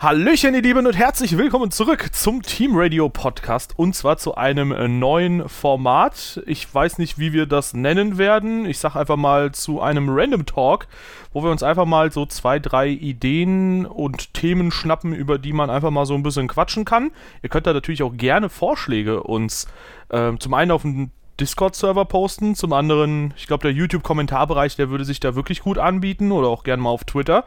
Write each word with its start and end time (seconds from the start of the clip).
Hallöchen, 0.00 0.54
ihr 0.54 0.62
Lieben, 0.62 0.86
und 0.86 0.96
herzlich 0.96 1.36
willkommen 1.36 1.72
zurück 1.72 2.10
zum 2.12 2.40
Team 2.42 2.70
Radio 2.74 3.08
Podcast 3.08 3.76
und 3.76 3.96
zwar 3.96 4.16
zu 4.16 4.36
einem 4.36 4.70
äh, 4.70 4.86
neuen 4.86 5.48
Format. 5.48 6.40
Ich 6.46 6.72
weiß 6.72 6.98
nicht, 6.98 7.18
wie 7.18 7.32
wir 7.32 7.46
das 7.46 7.74
nennen 7.74 8.16
werden. 8.16 8.64
Ich 8.64 8.78
sag 8.78 8.94
einfach 8.94 9.16
mal 9.16 9.50
zu 9.50 9.80
einem 9.80 10.08
Random 10.08 10.46
Talk, 10.46 10.86
wo 11.32 11.42
wir 11.42 11.50
uns 11.50 11.64
einfach 11.64 11.84
mal 11.84 12.12
so 12.12 12.26
zwei, 12.26 12.60
drei 12.60 12.86
Ideen 12.86 13.86
und 13.86 14.34
Themen 14.34 14.70
schnappen, 14.70 15.12
über 15.12 15.36
die 15.36 15.52
man 15.52 15.68
einfach 15.68 15.90
mal 15.90 16.06
so 16.06 16.14
ein 16.14 16.22
bisschen 16.22 16.46
quatschen 16.46 16.84
kann. 16.84 17.10
Ihr 17.42 17.48
könnt 17.48 17.66
da 17.66 17.72
natürlich 17.72 18.04
auch 18.04 18.16
gerne 18.16 18.50
Vorschläge 18.50 19.24
uns 19.24 19.66
äh, 20.10 20.30
zum 20.38 20.54
einen 20.54 20.70
auf 20.70 20.82
dem 20.82 21.10
Discord-Server 21.40 22.04
posten, 22.04 22.54
zum 22.54 22.72
anderen, 22.72 23.34
ich 23.36 23.48
glaube, 23.48 23.62
der 23.62 23.72
YouTube-Kommentarbereich, 23.72 24.76
der 24.76 24.90
würde 24.90 25.04
sich 25.04 25.18
da 25.18 25.34
wirklich 25.34 25.60
gut 25.60 25.78
anbieten 25.78 26.30
oder 26.30 26.46
auch 26.46 26.62
gerne 26.62 26.84
mal 26.84 26.90
auf 26.90 27.02
Twitter. 27.02 27.44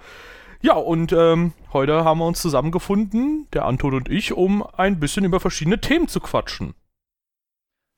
Ja, 0.63 0.73
und 0.73 1.11
ähm, 1.11 1.53
heute 1.73 2.03
haben 2.03 2.19
wir 2.19 2.27
uns 2.27 2.39
zusammengefunden, 2.39 3.47
der 3.51 3.65
Anton 3.65 3.95
und 3.95 4.09
ich, 4.09 4.33
um 4.33 4.63
ein 4.77 4.99
bisschen 4.99 5.25
über 5.25 5.39
verschiedene 5.39 5.81
Themen 5.81 6.07
zu 6.07 6.19
quatschen. 6.19 6.75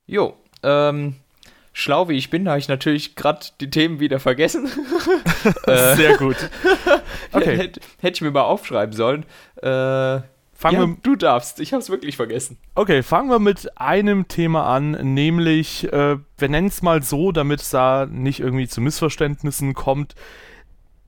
Jo, 0.05 0.38
ähm, 0.63 1.16
schlau 1.73 2.07
wie 2.07 2.13
ich 2.13 2.30
bin, 2.30 2.48
habe 2.48 2.59
ich 2.59 2.70
natürlich 2.70 3.18
gerade 3.18 3.48
die 3.59 3.70
Themen 3.70 3.99
wieder 3.99 4.20
vergessen. 4.20 4.70
Äh, 5.68 5.98
Sehr 5.98 6.18
gut. 6.18 6.38
Okay. 7.34 7.57
Hätte 7.57 7.81
hätt 7.99 8.16
ich 8.16 8.21
mir 8.21 8.31
mal 8.31 8.44
aufschreiben 8.44 8.95
sollen. 8.95 9.26
Äh, 9.57 10.21
fangen 10.54 10.73
ja, 10.73 10.88
wir, 10.88 10.98
du 11.02 11.16
darfst, 11.16 11.59
ich 11.59 11.73
habe 11.73 11.82
es 11.82 11.90
wirklich 11.90 12.16
vergessen. 12.16 12.57
Okay, 12.76 13.04
fangen 13.04 13.30
wir 13.30 13.40
mit 13.40 13.77
einem 13.77 14.27
Thema 14.30 14.68
an, 14.68 14.91
nämlich, 14.91 15.91
äh, 15.91 16.18
wir 16.38 16.49
nennen 16.49 16.68
es 16.68 16.82
mal 16.82 17.04
so, 17.04 17.34
damit 17.34 17.62
es 17.62 17.71
da 17.71 18.05
nicht 18.09 18.40
irgendwie 18.40 18.68
zu 18.68 18.80
Missverständnissen 18.80 19.73
kommt 19.73 20.16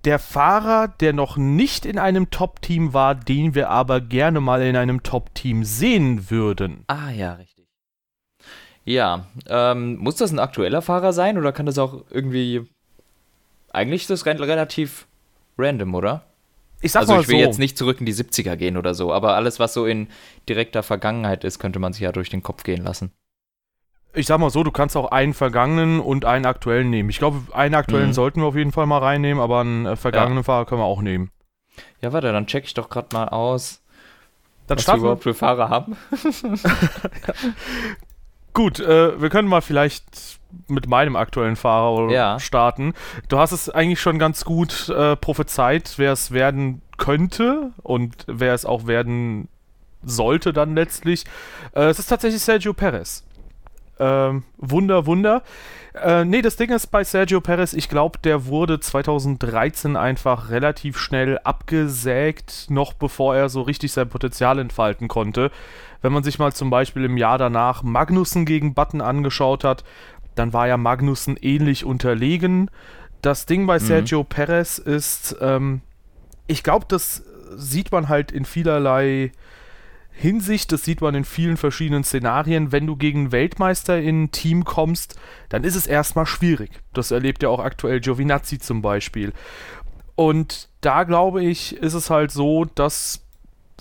der 0.06 0.20
Fahrer, 0.20 0.88
der 0.88 1.14
noch 1.14 1.38
nicht 1.38 1.86
in 1.86 1.98
einem 1.98 2.30
Top-Team 2.30 2.94
war, 2.94 3.16
den 3.16 3.56
wir 3.56 3.70
aber 3.70 4.02
gerne 4.02 4.40
mal 4.40 4.62
in 4.62 4.76
einem 4.76 5.04
Top-Team 5.04 5.64
sehen 5.64 6.30
würden. 6.30 6.84
Ah 6.88 7.10
ja, 7.10 7.34
richtig. 7.34 7.66
Ja, 8.84 9.26
ähm, 9.48 9.98
muss 9.98 10.16
das 10.16 10.32
ein 10.32 10.40
aktueller 10.40 10.82
Fahrer 10.82 11.12
sein 11.12 11.38
oder 11.38 11.52
kann 11.52 11.66
das 11.66 11.78
auch 11.78 12.04
irgendwie... 12.12 12.68
Eigentlich 13.74 14.04
ist 14.04 14.12
das 14.12 14.26
relativ 14.26 15.08
random, 15.58 15.96
oder? 15.96 16.26
Ich 16.82 16.92
sag 16.92 17.02
also 17.02 17.14
mal 17.14 17.22
ich 17.22 17.28
will 17.28 17.40
so. 17.40 17.46
jetzt 17.46 17.60
nicht 17.60 17.78
zurück 17.78 18.00
in 18.00 18.06
die 18.06 18.14
70er 18.14 18.56
gehen 18.56 18.78
oder 18.78 18.94
so, 18.94 19.12
aber 19.12 19.36
alles, 19.36 19.60
was 19.60 19.74
so 19.74 19.86
in 19.86 20.08
direkter 20.48 20.84
Vergangenheit 20.84 21.44
ist, 21.44 21.60
könnte 21.60 21.80
man 21.80 21.94
sich 21.94 22.04
ja 22.04 22.12
durch 22.12 22.30
den 22.30 22.44
Kopf 22.44 22.64
gehen 22.64 22.84
lassen 22.84 23.12
ich 24.16 24.26
sag 24.28 24.40
mal 24.40 24.50
so, 24.50 24.64
du 24.64 24.72
kannst 24.72 24.98
auch 24.98 25.12
einen 25.12 25.34
vergangenen 25.34 26.00
und 26.00 26.26
einen 26.26 26.46
aktuellen 26.46 26.90
nehmen. 26.90 27.10
Ich 27.10 27.20
glaube, 27.20 27.42
einen 27.54 27.76
aktuellen 27.76 28.10
mhm. 28.10 28.14
sollten 28.14 28.42
wir 28.42 28.48
auf 28.48 28.56
jeden 28.56 28.72
Fall 28.72 28.86
mal 28.86 29.00
reinnehmen, 29.00 29.42
aber 29.42 29.60
einen 29.60 29.86
äh, 29.86 29.96
vergangenen 29.96 30.38
ja. 30.38 30.44
Fahrer 30.44 30.66
können 30.66 30.82
wir 30.82 30.86
auch 30.86 31.02
nehmen. 31.02 31.32
Ja, 32.02 32.14
warte, 32.14 32.32
dann 32.32 32.48
check 32.48 32.66
ich 32.66 32.74
doch 32.74 32.90
gerade 32.90 33.10
mal 33.14 33.28
aus, 33.30 33.82
dann 34.68 34.78
was 34.78 34.88
wir 34.88 34.96
überhaupt 34.96 35.24
für 35.24 35.34
Fahrer 35.34 35.70
haben. 35.70 35.98
Gut, 38.54 38.80
äh, 38.80 39.22
wir 39.22 39.30
können 39.30 39.50
mal 39.50 39.62
vielleicht 39.62 40.40
mit 40.68 40.88
meinem 40.88 41.18
aktuellen 41.18 41.58
Fahrer 41.58 42.10
ja. 42.10 42.40
starten. 42.40 42.94
Du 43.28 43.38
hast 43.38 43.52
es 43.52 43.70
eigentlich 43.70 44.00
schon 44.00 44.18
ganz 44.18 44.46
gut 44.46 44.88
äh, 44.88 45.18
prophezeit, 45.18 45.96
wer 45.98 46.14
es 46.14 46.32
werden 46.32 46.82
könnte 46.98 47.72
und 47.84 48.24
wer 48.28 48.54
es 48.54 48.66
auch 48.66 48.88
werden 48.88 49.50
sollte 50.04 50.54
dann 50.54 50.76
letztlich. 50.76 51.26
Äh, 51.74 51.86
es 51.86 52.00
ist 52.00 52.08
tatsächlich 52.08 52.42
Sergio 52.42 52.74
Perez. 52.74 53.26
Ähm, 54.00 54.44
Wunder, 54.58 55.06
Wunder. 55.06 55.44
Äh, 55.94 56.26
nee, 56.26 56.42
das 56.42 56.58
Ding 56.58 56.72
ist 56.72 56.88
bei 56.88 57.04
Sergio 57.04 57.40
Perez, 57.40 57.74
ich 57.74 57.88
glaube, 57.88 58.20
der 58.20 58.48
wurde 58.48 58.80
2013 58.80 59.96
einfach 59.96 60.50
relativ 60.50 60.98
schnell 60.98 61.40
abgesägt, 61.40 62.68
noch 62.70 62.94
bevor 62.94 63.36
er 63.36 63.48
so 63.48 63.62
richtig 63.62 63.94
sein 63.94 64.10
Potenzial 64.10 64.60
entfalten 64.60 65.08
konnte. 65.08 65.52
Wenn 66.02 66.12
man 66.12 66.24
sich 66.24 66.38
mal 66.38 66.52
zum 66.52 66.70
Beispiel 66.70 67.06
im 67.06 67.18
Jahr 67.18 67.38
danach 67.38 67.82
Magnussen 67.82 68.46
gegen 68.46 68.74
Button 68.74 69.02
angeschaut 69.02 69.64
hat, 69.64 69.86
dann 70.36 70.52
war 70.52 70.68
ja 70.68 70.76
Magnussen 70.76 71.38
ähnlich 71.42 71.86
unterlegen. 71.86 72.70
Das 73.22 73.46
Ding 73.46 73.66
bei 73.66 73.80
mhm. 73.80 73.84
Sergio 73.84 74.24
Perez 74.26 74.78
ist, 74.78 75.38
ähm, 75.40 75.82
ich 76.48 76.62
glaube, 76.62 76.86
das 76.90 77.24
sieht 77.56 77.92
man 77.92 78.10
halt 78.10 78.32
in 78.32 78.44
vielerlei 78.44 79.32
Hinsicht, 80.18 80.72
das 80.72 80.84
sieht 80.84 81.02
man 81.02 81.14
in 81.14 81.26
vielen 81.26 81.58
verschiedenen 81.58 82.06
Szenarien, 82.06 82.72
wenn 82.72 82.88
du 82.88 82.96
gegen 82.96 83.34
Weltmeister 83.34 84.00
in 84.00 84.24
ein 84.24 84.32
Team 84.32 84.64
kommst, 84.64 85.20
dann 85.50 85.66
ist 85.66 85.76
es 85.76 85.88
erstmal 85.88 86.26
schwierig. 86.26 86.72
Das 86.94 87.12
erlebt 87.12 87.44
ja 87.44 87.50
auch 87.50 87.60
aktuell 87.60 88.00
Giovinazzi 88.00 88.58
zum 88.58 88.82
Beispiel. 88.82 89.34
Und 90.16 90.70
da 90.80 91.04
glaube 91.04 91.44
ich, 91.44 91.76
ist 91.76 91.94
es 91.94 92.10
halt 92.10 92.32
so, 92.32 92.64
dass 92.64 93.26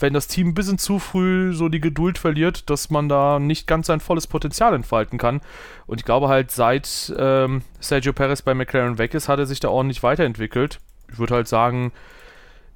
wenn 0.00 0.12
das 0.12 0.26
Team 0.26 0.48
ein 0.48 0.54
bisschen 0.54 0.78
zu 0.78 0.98
früh 0.98 1.52
so 1.54 1.68
die 1.68 1.80
Geduld 1.80 2.18
verliert, 2.18 2.68
dass 2.68 2.90
man 2.90 3.08
da 3.08 3.38
nicht 3.38 3.68
ganz 3.68 3.86
sein 3.86 4.00
volles 4.00 4.26
Potenzial 4.26 4.74
entfalten 4.74 5.18
kann. 5.18 5.40
Und 5.86 6.00
ich 6.00 6.04
glaube 6.04 6.26
halt, 6.26 6.50
seit 6.50 7.14
ähm, 7.16 7.62
Sergio 7.78 8.12
Perez 8.12 8.42
bei 8.42 8.54
McLaren 8.54 8.98
weg 8.98 9.14
ist, 9.14 9.28
hat 9.28 9.38
er 9.38 9.46
sich 9.46 9.60
da 9.60 9.68
ordentlich 9.68 10.02
weiterentwickelt. 10.02 10.80
Ich 11.12 11.18
würde 11.20 11.34
halt 11.34 11.46
sagen, 11.46 11.92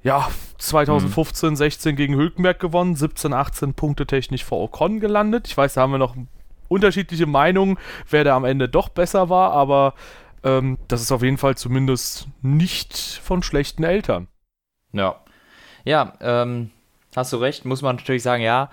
ja, 0.03 0.29
2015, 0.57 1.49
mhm. 1.49 1.55
16 1.55 1.95
gegen 1.95 2.15
Hülkenberg 2.15 2.59
gewonnen, 2.59 2.95
17, 2.95 3.33
18 3.33 3.73
Punkte 3.73 4.05
technisch 4.05 4.45
vor 4.45 4.61
Ocon 4.61 4.99
gelandet. 4.99 5.47
Ich 5.47 5.57
weiß, 5.57 5.73
da 5.73 5.81
haben 5.81 5.91
wir 5.91 5.97
noch 5.97 6.15
unterschiedliche 6.67 7.25
Meinungen, 7.25 7.77
wer 8.09 8.23
da 8.23 8.35
am 8.35 8.45
Ende 8.45 8.69
doch 8.69 8.89
besser 8.89 9.29
war, 9.29 9.51
aber 9.51 9.93
ähm, 10.43 10.77
das 10.87 11.01
ist 11.01 11.11
auf 11.11 11.23
jeden 11.23 11.37
Fall 11.37 11.57
zumindest 11.57 12.27
nicht 12.41 12.97
von 13.23 13.43
schlechten 13.43 13.83
Eltern. 13.83 14.27
Ja. 14.93 15.15
Ja, 15.83 16.13
ähm, 16.21 16.71
hast 17.15 17.33
du 17.33 17.37
recht, 17.37 17.65
muss 17.65 17.81
man 17.81 17.97
natürlich 17.97 18.23
sagen, 18.23 18.43
ja. 18.43 18.69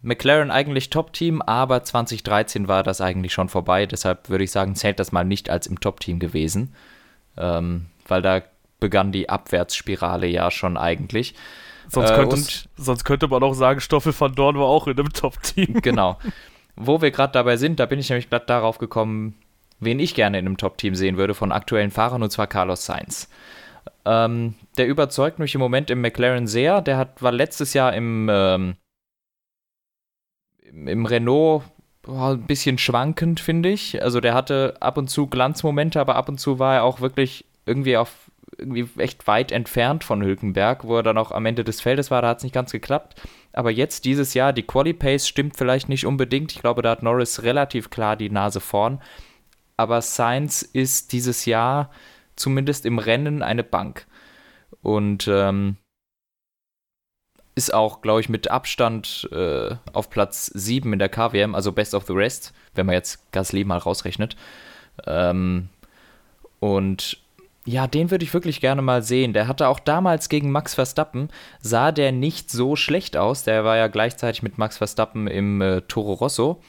McLaren 0.00 0.52
eigentlich 0.52 0.90
Top-Team, 0.90 1.42
aber 1.42 1.82
2013 1.82 2.68
war 2.68 2.84
das 2.84 3.00
eigentlich 3.00 3.32
schon 3.32 3.48
vorbei. 3.48 3.84
Deshalb 3.86 4.28
würde 4.28 4.44
ich 4.44 4.52
sagen, 4.52 4.76
zählt 4.76 5.00
das 5.00 5.10
mal 5.10 5.24
nicht 5.24 5.50
als 5.50 5.66
im 5.66 5.80
Top-Team 5.80 6.20
gewesen. 6.20 6.72
Ähm, 7.36 7.86
weil 8.06 8.22
da 8.22 8.42
begann 8.80 9.12
die 9.12 9.28
Abwärtsspirale 9.28 10.26
ja 10.26 10.50
schon 10.50 10.76
eigentlich. 10.76 11.34
Sonst, 11.88 12.10
äh, 12.10 12.24
und, 12.24 12.68
sonst 12.76 13.04
könnte 13.04 13.28
man 13.28 13.42
auch 13.42 13.54
sagen, 13.54 13.80
Stoffel 13.80 14.14
van 14.18 14.34
Dorn 14.34 14.58
war 14.58 14.66
auch 14.66 14.86
in 14.86 14.98
einem 14.98 15.12
Top-Team. 15.12 15.80
Genau. 15.82 16.18
Wo 16.76 17.00
wir 17.00 17.10
gerade 17.10 17.32
dabei 17.32 17.56
sind, 17.56 17.80
da 17.80 17.86
bin 17.86 17.98
ich 17.98 18.08
nämlich 18.08 18.30
gerade 18.30 18.46
darauf 18.46 18.78
gekommen, 18.78 19.34
wen 19.80 19.98
ich 19.98 20.14
gerne 20.14 20.38
in 20.38 20.46
einem 20.46 20.56
Top-Team 20.56 20.94
sehen 20.94 21.16
würde 21.16 21.34
von 21.34 21.50
aktuellen 21.50 21.90
Fahrern, 21.90 22.22
und 22.22 22.30
zwar 22.30 22.46
Carlos 22.46 22.84
Sainz. 22.84 23.28
Ähm, 24.04 24.54
der 24.76 24.86
überzeugt 24.86 25.38
mich 25.38 25.54
im 25.54 25.60
Moment 25.60 25.90
im 25.90 26.00
McLaren 26.00 26.46
sehr. 26.46 26.82
Der 26.82 26.98
hat, 26.98 27.22
war 27.22 27.32
letztes 27.32 27.74
Jahr 27.74 27.94
im, 27.94 28.28
ähm, 28.30 28.76
im 30.72 31.06
Renault 31.06 31.64
oh, 32.06 32.32
ein 32.32 32.46
bisschen 32.46 32.78
schwankend, 32.78 33.40
finde 33.40 33.70
ich. 33.70 34.02
Also 34.02 34.20
der 34.20 34.34
hatte 34.34 34.76
ab 34.80 34.98
und 34.98 35.08
zu 35.08 35.26
Glanzmomente, 35.26 36.00
aber 36.00 36.16
ab 36.16 36.28
und 36.28 36.38
zu 36.38 36.58
war 36.58 36.76
er 36.76 36.84
auch 36.84 37.00
wirklich 37.00 37.44
irgendwie 37.66 37.96
auf 37.96 38.27
irgendwie 38.58 38.88
echt 39.00 39.26
weit 39.26 39.52
entfernt 39.52 40.04
von 40.04 40.22
Hülkenberg, 40.22 40.84
wo 40.84 40.96
er 40.96 41.02
dann 41.02 41.18
auch 41.18 41.32
am 41.32 41.46
Ende 41.46 41.64
des 41.64 41.80
Feldes 41.80 42.10
war, 42.10 42.22
da 42.22 42.28
hat 42.28 42.38
es 42.38 42.42
nicht 42.42 42.54
ganz 42.54 42.72
geklappt. 42.72 43.20
Aber 43.52 43.70
jetzt 43.70 44.04
dieses 44.04 44.34
Jahr, 44.34 44.52
die 44.52 44.64
Quali-Pace 44.64 45.26
stimmt 45.28 45.56
vielleicht 45.56 45.88
nicht 45.88 46.06
unbedingt. 46.06 46.52
Ich 46.52 46.60
glaube, 46.60 46.82
da 46.82 46.90
hat 46.90 47.02
Norris 47.02 47.42
relativ 47.42 47.90
klar 47.90 48.16
die 48.16 48.30
Nase 48.30 48.60
vorn. 48.60 49.00
Aber 49.76 50.02
Sainz 50.02 50.62
ist 50.62 51.12
dieses 51.12 51.44
Jahr 51.44 51.90
zumindest 52.36 52.84
im 52.84 52.98
Rennen 52.98 53.42
eine 53.42 53.64
Bank. 53.64 54.06
Und 54.82 55.28
ähm, 55.28 55.76
ist 57.54 57.74
auch, 57.74 58.00
glaube 58.00 58.20
ich, 58.20 58.28
mit 58.28 58.50
Abstand 58.50 59.28
äh, 59.32 59.74
auf 59.92 60.10
Platz 60.10 60.46
7 60.46 60.92
in 60.92 60.98
der 60.98 61.08
KWM, 61.08 61.54
also 61.54 61.72
Best 61.72 61.94
of 61.94 62.06
the 62.06 62.12
Rest, 62.12 62.52
wenn 62.74 62.86
man 62.86 62.94
jetzt 62.94 63.32
Gasly 63.32 63.64
mal 63.64 63.78
rausrechnet. 63.78 64.36
Ähm, 65.06 65.68
und 66.60 67.18
ja, 67.64 67.86
den 67.86 68.10
würde 68.10 68.24
ich 68.24 68.32
wirklich 68.32 68.60
gerne 68.60 68.82
mal 68.82 69.02
sehen. 69.02 69.32
Der 69.32 69.46
hatte 69.46 69.68
auch 69.68 69.80
damals 69.80 70.28
gegen 70.28 70.50
Max 70.50 70.74
Verstappen, 70.74 71.28
sah 71.60 71.92
der 71.92 72.12
nicht 72.12 72.50
so 72.50 72.76
schlecht 72.76 73.16
aus. 73.16 73.42
Der 73.42 73.64
war 73.64 73.76
ja 73.76 73.88
gleichzeitig 73.88 74.42
mit 74.42 74.58
Max 74.58 74.78
Verstappen 74.78 75.26
im 75.26 75.60
äh, 75.60 75.82
Toro 75.82 76.14
Rosso. 76.14 76.60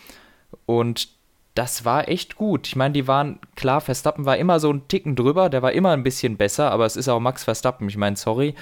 Und 0.66 1.10
das 1.56 1.86
war 1.86 2.08
echt 2.08 2.36
gut. 2.36 2.68
Ich 2.68 2.76
meine, 2.76 2.94
die 2.94 3.08
waren, 3.08 3.40
klar, 3.56 3.82
Verstappen 3.82 4.26
war 4.26 4.38
immer 4.38 4.60
so 4.60 4.72
ein 4.72 4.88
Ticken 4.88 5.16
drüber, 5.16 5.50
der 5.50 5.62
war 5.62 5.72
immer 5.72 5.92
ein 5.92 6.04
bisschen 6.04 6.38
besser, 6.38 6.72
aber 6.72 6.86
es 6.86 6.96
ist 6.96 7.08
auch 7.08 7.20
Max 7.20 7.44
Verstappen. 7.44 7.88
Ich 7.90 7.98
meine, 7.98 8.16
sorry. 8.16 8.56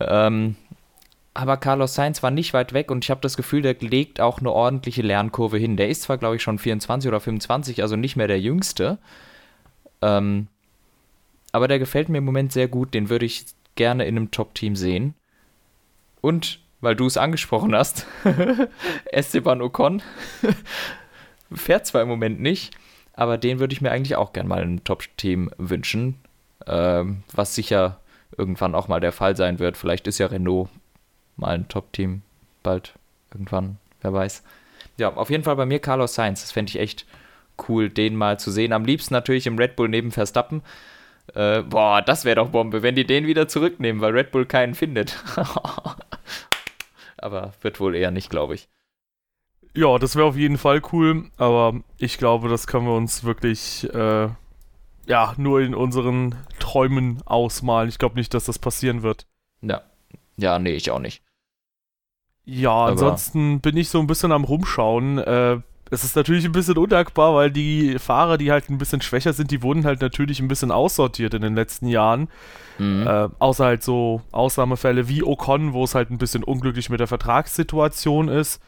Ähm, 0.00 0.56
aber 1.32 1.56
Carlos 1.56 1.94
Sainz 1.94 2.22
war 2.22 2.30
nicht 2.30 2.54
weit 2.54 2.72
weg 2.72 2.90
und 2.90 3.04
ich 3.04 3.10
habe 3.10 3.20
das 3.20 3.36
Gefühl, 3.36 3.62
der 3.62 3.76
legt 3.80 4.20
auch 4.20 4.40
eine 4.40 4.50
ordentliche 4.50 5.02
Lernkurve 5.02 5.58
hin. 5.58 5.76
Der 5.76 5.88
ist 5.88 6.02
zwar, 6.02 6.18
glaube 6.18 6.36
ich, 6.36 6.42
schon 6.42 6.58
24 6.58 7.08
oder 7.08 7.20
25, 7.20 7.82
also 7.82 7.96
nicht 7.96 8.16
mehr 8.16 8.26
der 8.26 8.40
Jüngste. 8.40 8.98
Ähm, 10.02 10.48
aber 11.52 11.68
der 11.68 11.78
gefällt 11.78 12.08
mir 12.08 12.18
im 12.18 12.24
Moment 12.24 12.52
sehr 12.52 12.68
gut. 12.68 12.94
Den 12.94 13.08
würde 13.08 13.26
ich 13.26 13.46
gerne 13.74 14.04
in 14.04 14.16
einem 14.16 14.30
Top-Team 14.30 14.76
sehen. 14.76 15.14
Und, 16.20 16.60
weil 16.80 16.96
du 16.96 17.06
es 17.06 17.16
angesprochen 17.16 17.74
hast, 17.74 18.06
Esteban 19.06 19.62
Ocon 19.62 20.02
fährt 21.52 21.86
zwar 21.86 22.02
im 22.02 22.08
Moment 22.08 22.40
nicht, 22.40 22.76
aber 23.14 23.38
den 23.38 23.58
würde 23.58 23.72
ich 23.72 23.80
mir 23.80 23.90
eigentlich 23.90 24.16
auch 24.16 24.32
gerne 24.32 24.48
mal 24.48 24.62
in 24.62 24.68
einem 24.68 24.84
Top-Team 24.84 25.50
wünschen. 25.58 26.16
Ähm, 26.66 27.22
was 27.32 27.54
sicher 27.54 28.00
irgendwann 28.36 28.74
auch 28.74 28.88
mal 28.88 29.00
der 29.00 29.12
Fall 29.12 29.36
sein 29.36 29.58
wird. 29.58 29.76
Vielleicht 29.76 30.06
ist 30.06 30.18
ja 30.18 30.26
Renault 30.26 30.68
mal 31.36 31.54
ein 31.54 31.68
Top-Team. 31.68 32.22
Bald, 32.62 32.94
irgendwann, 33.32 33.78
wer 34.02 34.12
weiß. 34.12 34.42
Ja, 34.98 35.14
auf 35.14 35.30
jeden 35.30 35.44
Fall 35.44 35.56
bei 35.56 35.66
mir 35.66 35.78
Carlos 35.78 36.14
Sainz. 36.14 36.42
Das 36.42 36.52
fände 36.52 36.70
ich 36.70 36.78
echt 36.78 37.06
cool, 37.68 37.88
den 37.88 38.16
mal 38.16 38.38
zu 38.38 38.50
sehen. 38.50 38.72
Am 38.72 38.84
liebsten 38.84 39.14
natürlich 39.14 39.46
im 39.46 39.58
Red 39.58 39.76
Bull 39.76 39.88
neben 39.88 40.10
Verstappen. 40.10 40.62
Äh, 41.34 41.62
boah, 41.62 42.02
das 42.02 42.24
wäre 42.24 42.36
doch 42.36 42.48
Bombe, 42.50 42.82
wenn 42.82 42.94
die 42.94 43.06
den 43.06 43.26
wieder 43.26 43.48
zurücknehmen, 43.48 44.00
weil 44.00 44.12
Red 44.12 44.30
Bull 44.32 44.46
keinen 44.46 44.74
findet. 44.74 45.22
aber 47.16 47.52
wird 47.60 47.80
wohl 47.80 47.94
eher 47.94 48.10
nicht, 48.10 48.30
glaube 48.30 48.54
ich. 48.54 48.68
Ja, 49.74 49.98
das 49.98 50.16
wäre 50.16 50.26
auf 50.26 50.36
jeden 50.36 50.58
Fall 50.58 50.82
cool, 50.92 51.30
aber 51.36 51.80
ich 51.98 52.18
glaube, 52.18 52.48
das 52.48 52.66
können 52.66 52.86
wir 52.86 52.96
uns 52.96 53.22
wirklich 53.22 53.88
äh, 53.94 54.28
ja 55.06 55.34
nur 55.36 55.60
in 55.60 55.74
unseren 55.74 56.34
Träumen 56.58 57.22
ausmalen. 57.24 57.88
Ich 57.88 57.98
glaube 57.98 58.16
nicht, 58.16 58.34
dass 58.34 58.46
das 58.46 58.58
passieren 58.58 59.02
wird. 59.02 59.26
Ja. 59.62 59.82
Ja, 60.36 60.58
nee, 60.58 60.72
ich 60.72 60.90
auch 60.90 60.98
nicht. 60.98 61.22
Ja, 62.44 62.70
aber 62.70 62.92
ansonsten 62.92 63.60
bin 63.60 63.76
ich 63.76 63.90
so 63.90 64.00
ein 64.00 64.06
bisschen 64.06 64.32
am 64.32 64.44
Rumschauen. 64.44 65.18
Äh, 65.18 65.60
es 65.90 66.04
ist 66.04 66.14
natürlich 66.14 66.44
ein 66.44 66.52
bisschen 66.52 66.78
undankbar, 66.78 67.34
weil 67.34 67.50
die 67.50 67.98
Fahrer, 67.98 68.38
die 68.38 68.52
halt 68.52 68.70
ein 68.70 68.78
bisschen 68.78 69.02
schwächer 69.02 69.32
sind, 69.32 69.50
die 69.50 69.62
wurden 69.62 69.84
halt 69.84 70.00
natürlich 70.00 70.38
ein 70.40 70.46
bisschen 70.46 70.70
aussortiert 70.70 71.34
in 71.34 71.42
den 71.42 71.56
letzten 71.56 71.88
Jahren. 71.88 72.28
Mhm. 72.78 73.06
Äh, 73.06 73.28
außer 73.40 73.64
halt 73.64 73.82
so 73.82 74.22
Ausnahmefälle 74.30 75.08
wie 75.08 75.24
Ocon, 75.24 75.72
wo 75.72 75.82
es 75.82 75.96
halt 75.96 76.10
ein 76.10 76.18
bisschen 76.18 76.44
unglücklich 76.44 76.90
mit 76.90 77.00
der 77.00 77.08
Vertragssituation 77.08 78.28
ist. 78.28 78.62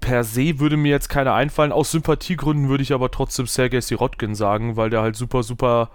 Per 0.00 0.22
se 0.22 0.60
würde 0.60 0.76
mir 0.76 0.90
jetzt 0.90 1.08
keiner 1.08 1.34
einfallen. 1.34 1.72
Aus 1.72 1.90
Sympathiegründen 1.90 2.68
würde 2.68 2.82
ich 2.82 2.92
aber 2.92 3.10
trotzdem 3.10 3.46
Sergei 3.46 3.80
Sirotkin 3.80 4.34
sagen, 4.34 4.76
weil 4.76 4.90
der 4.90 5.02
halt 5.02 5.16
super, 5.16 5.42
super 5.42 5.90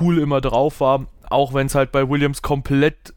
cool 0.00 0.18
immer 0.18 0.40
drauf 0.40 0.80
war. 0.80 1.06
Auch 1.28 1.54
wenn 1.54 1.66
es 1.66 1.74
halt 1.74 1.90
bei 1.90 2.08
Williams 2.08 2.42
komplett 2.42 3.14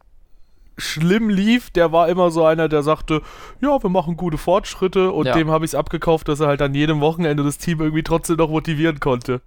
schlimm 0.78 1.30
lief, 1.30 1.70
der 1.70 1.92
war 1.92 2.10
immer 2.10 2.32
so 2.32 2.46
einer, 2.46 2.68
der 2.68 2.84
sagte, 2.84 3.22
ja, 3.62 3.82
wir 3.82 3.90
machen 3.90 4.18
gute 4.18 4.38
Fortschritte 4.38 5.12
und 5.12 5.28
ja. 5.28 5.34
dem 5.34 5.52
habe 5.52 5.66
ich 5.66 5.72
es 5.72 5.76
abgekauft, 5.76 6.28
dass 6.28 6.40
er 6.40 6.48
halt 6.48 6.62
an 6.62 6.74
jedem 6.74 7.02
Wochenende 7.02 7.44
das 7.44 7.58
Team 7.58 7.80
irgendwie 7.80 8.04
trotzdem 8.04 8.38
noch 8.38 8.50
motivieren 8.50 9.00
konnte. 9.00 9.42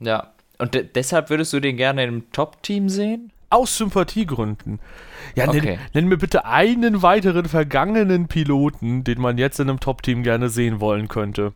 Ja, 0.00 0.32
und 0.58 0.74
de 0.74 0.84
deshalb 0.84 1.30
würdest 1.30 1.52
du 1.52 1.60
den 1.60 1.76
gerne 1.76 2.04
im 2.04 2.30
Top-Team 2.32 2.88
sehen? 2.88 3.32
Aus 3.50 3.78
Sympathiegründen. 3.78 4.78
Ja, 5.34 5.48
okay. 5.48 5.60
nenn, 5.60 5.78
nenn, 5.94 6.08
mir 6.08 6.18
bitte 6.18 6.44
einen 6.44 7.02
weiteren 7.02 7.46
vergangenen 7.46 8.28
Piloten, 8.28 9.04
den 9.04 9.20
man 9.20 9.38
jetzt 9.38 9.58
in 9.58 9.70
einem 9.70 9.80
Top-Team 9.80 10.22
gerne 10.22 10.48
sehen 10.50 10.80
wollen 10.80 11.08
könnte. 11.08 11.54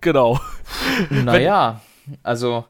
Genau. 0.00 0.40
Naja, 1.10 1.80
also 2.22 2.64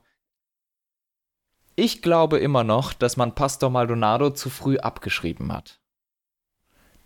ich 1.77 2.03
glaube 2.03 2.39
immer 2.39 2.65
noch, 2.65 2.93
dass 2.93 3.17
man 3.17 3.35
Pastor 3.35 3.71
Maldonado 3.71 4.31
zu 4.31 4.51
früh 4.51 4.79
abgeschrieben 4.79 5.53
hat. 5.53 5.79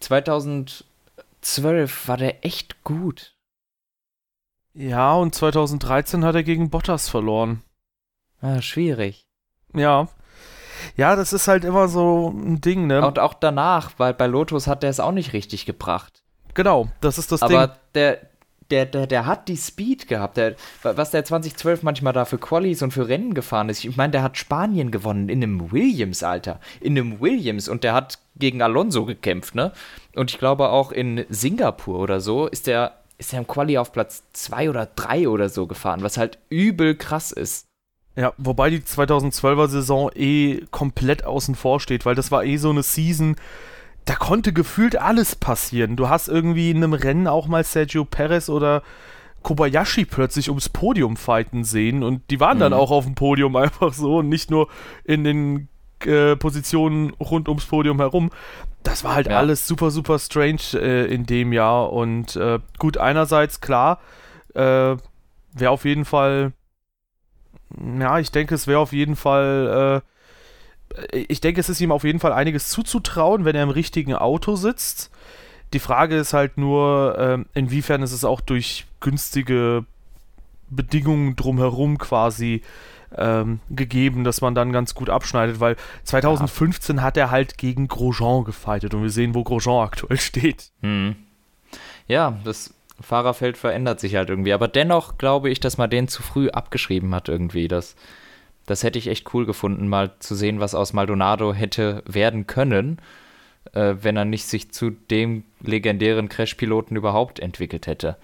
2012 0.01 2.09
war 2.09 2.17
der 2.17 2.45
echt 2.45 2.83
gut. 2.85 3.35
Ja, 4.75 5.15
und 5.15 5.35
2013 5.35 6.25
hat 6.25 6.35
er 6.35 6.43
gegen 6.43 6.71
Bottas 6.71 7.09
verloren. 7.09 7.63
Ah, 8.43 8.61
schwierig. 8.61 9.27
Ja. 9.75 10.09
Ja, 10.97 11.17
das 11.17 11.33
ist 11.33 11.49
halt 11.49 11.65
immer 11.65 11.89
so 11.89 12.29
ein 12.29 12.61
Ding, 12.61 12.87
ne? 12.87 13.07
Und 13.07 13.19
auch 13.19 13.35
danach, 13.35 13.93
weil 13.97 14.13
bei 14.13 14.27
Lotus 14.27 14.67
hat 14.67 14.85
er 14.85 14.91
es 14.91 15.01
auch 15.01 15.13
nicht 15.13 15.33
richtig 15.33 15.65
gebracht. 15.65 16.23
Genau, 16.53 16.89
das 17.01 17.17
ist 17.17 17.33
das 17.33 17.43
Aber 17.43 17.49
Ding. 17.49 17.59
Aber 17.59 17.77
der, 17.95 18.21
der, 18.71 18.87
der, 18.87 19.07
der 19.07 19.27
hat 19.27 19.49
die 19.49 19.57
Speed 19.57 20.09
gehabt. 20.09 20.37
Der, 20.37 20.57
was 20.83 21.11
der 21.11 21.25
2012 21.25 21.83
manchmal 21.83 22.13
da 22.13 22.25
für 22.25 22.39
Qualis 22.39 22.83
und 22.83 22.93
für 22.93 23.09
Rennen 23.09 23.35
gefahren 23.35 23.69
ist. 23.69 23.85
Ich 23.85 23.97
meine, 23.97 24.13
der 24.13 24.23
hat 24.23 24.37
Spanien 24.37 24.91
gewonnen 24.91 25.29
in 25.29 25.43
einem 25.43 25.73
Williams, 25.73 26.23
Alter. 26.23 26.61
In 26.81 26.99
einem 26.99 27.21
Williams 27.21 27.69
und 27.69 27.85
der 27.85 27.95
hat 27.95 28.19
gegen 28.37 28.63
Alonso 28.63 29.05
gekämpft, 29.05 29.55
ne? 29.55 29.73
Und 30.15 30.31
ich 30.31 30.39
glaube 30.39 30.69
auch 30.69 30.93
in 30.93 31.25
Singapur 31.29 31.99
oder 31.99 32.21
so 32.21 32.47
ist 32.47 32.67
der, 32.67 32.95
ist 33.19 33.33
der 33.33 33.41
im 33.41 33.47
Quali 33.47 33.79
auf 33.79 33.93
Platz 33.93 34.25
2 34.33 34.71
oder 34.71 34.89
3 34.95 35.29
oder 35.29 35.49
so 35.49 35.67
gefahren, 35.67 36.03
was 36.03 36.19
halt 36.19 36.39
übel 36.51 36.97
krass 36.97 37.33
ist. 37.33 37.67
Ja, 38.17 38.33
wobei 38.39 38.71
die 38.71 38.81
2012er 38.81 39.69
Saison 39.69 40.11
eh 40.15 40.63
komplett 40.71 41.25
außen 41.25 41.55
vor 41.55 41.81
steht, 41.81 42.07
weil 42.07 42.15
das 42.15 42.31
war 42.31 42.45
eh 42.45 42.57
so 42.57 42.71
eine 42.71 42.83
Season, 42.83 43.37
da 44.07 44.15
konnte 44.15 44.53
gefühlt 44.53 44.97
alles 44.97 45.37
passieren. 45.37 45.97
Du 45.97 46.09
hast 46.09 46.29
irgendwie 46.29 46.71
in 46.71 46.79
einem 46.79 46.93
Rennen 46.93 47.27
auch 47.27 47.49
mal 47.49 47.65
Sergio 47.65 48.05
Perez 48.05 48.49
oder 48.49 48.83
Kobayashi 49.43 50.05
plötzlich 50.05 50.49
ums 50.49 50.69
Podium 50.69 51.17
fighten 51.17 51.65
sehen 51.65 52.03
und 52.03 52.31
die 52.31 52.41
waren 52.41 52.57
mhm. 52.57 52.61
dann 52.61 52.73
auch 52.73 52.91
auf 52.91 53.05
dem 53.05 53.15
Podium 53.15 53.55
einfach 53.57 53.93
so 53.93 54.19
und 54.19 54.29
nicht 54.29 54.51
nur 54.51 54.69
in 55.05 55.25
den 55.25 55.69
äh, 56.05 56.37
Positionen 56.37 57.11
rund 57.15 57.49
ums 57.49 57.67
Podium 57.67 57.99
herum. 57.99 58.31
Das 58.85 59.03
war 59.03 59.17
halt 59.17 59.27
ja. 59.27 59.39
alles 59.39 59.67
super, 59.67 59.91
super 59.91 60.21
strange 60.21 60.75
äh, 60.75 61.13
in 61.13 61.27
dem 61.27 61.53
Jahr 61.53 61.93
und 61.93 62.37
äh, 62.37 62.61
gut, 62.79 62.99
einerseits 62.99 63.61
klar, 63.61 64.01
äh, 64.55 64.61
wäre 65.53 65.71
auf 65.71 65.85
jeden 65.85 66.05
Fall, 66.05 66.53
ja, 67.99 68.21
ich 68.21 68.31
denke, 68.31 68.55
es 68.55 68.69
wäre 68.69 68.79
auf 68.79 68.93
jeden 68.93 69.17
Fall 69.17 70.03
äh, 70.05 70.16
ich 71.13 71.41
denke, 71.41 71.61
es 71.61 71.69
ist 71.69 71.81
ihm 71.81 71.93
auf 71.93 72.05
jeden 72.05 72.21
Fall 72.21 72.33
einiges 72.33 72.69
zuzutrauen, 72.69 73.45
wenn 73.45 73.57
er 73.57 73.63
im 73.63 73.71
richtigen 73.71 74.15
Auto 74.15 74.57
sitzt. 74.57 75.11
Die 75.73 75.79
Frage 75.79 76.17
ist 76.17 76.33
halt 76.33 76.59
nur, 76.59 77.17
ähm, 77.19 77.47
inwiefern 77.55 78.03
ist 78.03 78.13
es 78.13 78.25
auch 78.25 78.41
durch 78.41 78.87
günstige 79.01 79.85
Bedingungen 80.71 81.37
drumherum 81.37 81.99
quasi 81.99 82.63
ähm, 83.17 83.61
gegeben, 83.71 84.25
dass 84.25 84.41
man 84.41 84.55
dann 84.55 84.73
ganz 84.73 84.95
gut 84.95 85.11
abschneidet, 85.11 85.61
weil 85.61 85.77
2015 86.05 86.97
ja. 86.97 87.03
hat 87.03 87.17
er 87.17 87.31
halt 87.31 87.59
gegen 87.59 87.89
Grosjean 87.89 88.45
gefightet 88.45 88.95
und 88.95 89.03
wir 89.03 89.11
sehen, 89.11 89.35
wo 89.35 89.45
Grosjean 89.45 89.85
aktuell 89.85 90.19
steht. 90.19 90.71
Hm. 90.83 91.17
Ja, 92.09 92.39
das 92.45 92.75
Fahrerfeld 93.01 93.57
verändert 93.57 94.01
sich 94.01 94.17
halt 94.17 94.31
irgendwie, 94.31 94.53
aber 94.53 94.69
dennoch 94.69 95.19
glaube 95.19 95.51
ich, 95.51 95.61
dass 95.61 95.79
man 95.79 95.91
den 95.91 96.09
zu 96.09 96.23
früh 96.23 96.49
abgeschrieben 96.49 97.15
hat 97.15 97.29
irgendwie, 97.29 97.69
dass 97.69 97.97
das 98.67 98.83
hätte 98.83 98.99
ich 98.99 99.09
echt 99.09 99.33
cool 99.33 99.47
gefunden, 99.47 99.89
mal 99.89 100.13
zu 100.19 100.35
sehen, 100.35 100.61
was 100.61 100.75
aus 100.75 100.93
Maldonado 100.93 101.55
hätte 101.55 102.03
werden 102.07 102.47
können, 102.47 102.99
äh, 103.73 103.95
wenn 104.01 104.17
er 104.17 104.25
nicht 104.25 104.47
sich 104.47 104.73
zu 104.73 104.91
dem 104.91 105.45
legendären 105.61 106.29
Crash-Piloten 106.29 106.97
überhaupt 106.97 107.41
entwickelt 107.41 107.87
hätte. 107.87 108.17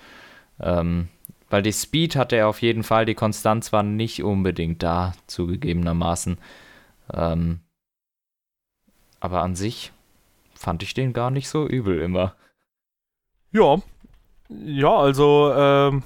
Ähm, 0.60 1.08
weil 1.48 1.62
die 1.62 1.72
Speed 1.72 2.16
hatte 2.16 2.36
er 2.36 2.48
auf 2.48 2.62
jeden 2.62 2.82
Fall, 2.82 3.04
die 3.04 3.14
Konstanz 3.14 3.72
war 3.72 3.82
nicht 3.82 4.22
unbedingt 4.22 4.82
da, 4.82 5.12
zugegebenermaßen. 5.26 6.38
Ähm, 7.12 7.60
aber 9.20 9.42
an 9.42 9.54
sich 9.54 9.92
fand 10.54 10.82
ich 10.82 10.94
den 10.94 11.12
gar 11.12 11.30
nicht 11.30 11.48
so 11.48 11.66
übel 11.66 12.00
immer. 12.00 12.34
Ja, 13.52 13.82
ja, 14.48 14.96
also 14.96 15.52
ähm, 15.54 16.02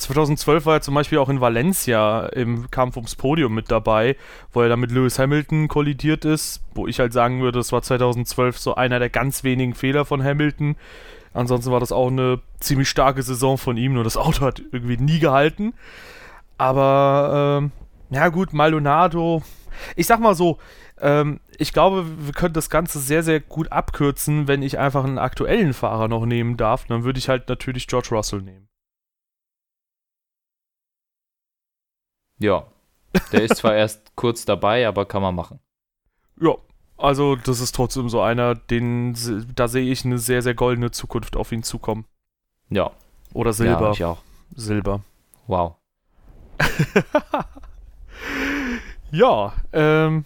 2012 0.00 0.66
war 0.66 0.74
er 0.74 0.80
zum 0.80 0.94
Beispiel 0.94 1.18
auch 1.18 1.28
in 1.28 1.40
Valencia 1.40 2.26
im 2.26 2.70
Kampf 2.70 2.96
ums 2.96 3.14
Podium 3.14 3.54
mit 3.54 3.70
dabei, 3.70 4.16
wo 4.52 4.62
er 4.62 4.68
dann 4.68 4.80
mit 4.80 4.90
Lewis 4.90 5.18
Hamilton 5.18 5.68
kollidiert 5.68 6.24
ist, 6.24 6.62
wo 6.74 6.86
ich 6.86 6.98
halt 6.98 7.12
sagen 7.12 7.42
würde, 7.42 7.58
das 7.58 7.72
war 7.72 7.82
2012 7.82 8.58
so 8.58 8.74
einer 8.74 8.98
der 8.98 9.10
ganz 9.10 9.44
wenigen 9.44 9.74
Fehler 9.74 10.04
von 10.04 10.22
Hamilton. 10.22 10.76
Ansonsten 11.32 11.70
war 11.70 11.80
das 11.80 11.92
auch 11.92 12.08
eine 12.08 12.40
ziemlich 12.58 12.88
starke 12.88 13.22
Saison 13.22 13.58
von 13.58 13.76
ihm, 13.76 13.92
nur 13.94 14.04
das 14.04 14.16
Auto 14.16 14.40
hat 14.40 14.62
irgendwie 14.72 14.96
nie 14.96 15.18
gehalten. 15.20 15.74
Aber, 16.58 17.60
ähm, 17.62 17.72
ja 18.10 18.28
gut, 18.28 18.52
Maldonado, 18.52 19.42
ich 19.96 20.06
sag 20.06 20.20
mal 20.20 20.34
so, 20.34 20.58
ähm, 21.00 21.40
ich 21.58 21.72
glaube, 21.72 22.04
wir 22.18 22.32
können 22.32 22.54
das 22.54 22.70
Ganze 22.70 22.98
sehr, 22.98 23.22
sehr 23.22 23.40
gut 23.40 23.72
abkürzen, 23.72 24.48
wenn 24.48 24.62
ich 24.62 24.78
einfach 24.78 25.04
einen 25.04 25.18
aktuellen 25.18 25.72
Fahrer 25.72 26.08
noch 26.08 26.26
nehmen 26.26 26.56
darf. 26.56 26.86
Dann 26.86 27.04
würde 27.04 27.18
ich 27.18 27.28
halt 27.28 27.48
natürlich 27.48 27.86
George 27.86 28.08
Russell 28.12 28.42
nehmen. 28.42 28.69
Ja. 32.40 32.66
Der 33.32 33.42
ist 33.42 33.56
zwar 33.56 33.74
erst 33.76 34.16
kurz 34.16 34.44
dabei, 34.44 34.88
aber 34.88 35.06
kann 35.06 35.22
man 35.22 35.34
machen. 35.34 35.60
Ja, 36.40 36.56
also 36.96 37.36
das 37.36 37.60
ist 37.60 37.74
trotzdem 37.74 38.08
so 38.08 38.20
einer, 38.20 38.54
den 38.54 39.16
da 39.54 39.68
sehe 39.68 39.90
ich 39.90 40.04
eine 40.04 40.18
sehr, 40.18 40.42
sehr 40.42 40.54
goldene 40.54 40.90
Zukunft 40.90 41.36
auf 41.36 41.50
ihn 41.52 41.62
zukommen. 41.62 42.04
Ja. 42.68 42.90
Oder 43.32 43.52
Silber. 43.52 43.86
Ja, 43.86 43.92
ich 43.92 44.04
auch. 44.04 44.18
Silber. 44.54 45.00
Wow. 45.46 45.76
ja, 49.10 49.52
ähm. 49.72 50.24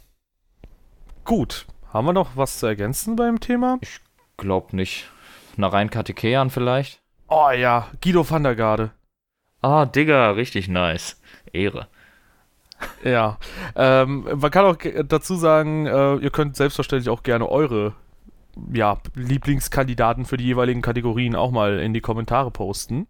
Gut. 1.25 1.67
Haben 1.93 2.09
wir 2.09 2.13
noch 2.13 2.37
was 2.37 2.59
zu 2.59 2.67
ergänzen 2.67 3.15
beim 3.15 3.39
Thema? 3.39 3.79
Ich 3.81 4.01
glaube 4.37 4.75
nicht. 4.75 5.11
Na 5.57 5.69
rein 5.69 5.91
Katekean 5.91 6.51
vielleicht? 6.51 7.01
Oh 7.29 7.51
ja, 7.51 7.89
Guido 8.03 8.29
van 8.29 8.43
der 8.43 8.57
Garde. 8.57 8.91
Ah, 9.63 9.87
Digga, 9.87 10.33
richtig 10.33 10.67
nice. 10.69 11.21
Ehre. 11.53 11.87
Ja. 13.05 13.39
Ähm, 13.77 14.27
man 14.37 14.51
kann 14.51 14.65
auch 14.65 14.77
dazu 15.07 15.37
sagen, 15.37 15.87
äh, 15.87 16.17
ihr 16.17 16.31
könnt 16.31 16.57
selbstverständlich 16.57 17.11
auch 17.11 17.23
gerne 17.23 17.49
eure 17.49 17.95
ja, 18.73 18.99
Lieblingskandidaten 19.15 20.25
für 20.25 20.37
die 20.37 20.45
jeweiligen 20.45 20.83
Kategorien 20.83 21.37
auch 21.37 21.51
mal 21.51 21.81
in 21.81 21.93
die 21.93 22.01
Kommentare 22.01 22.51
posten. 22.51 23.07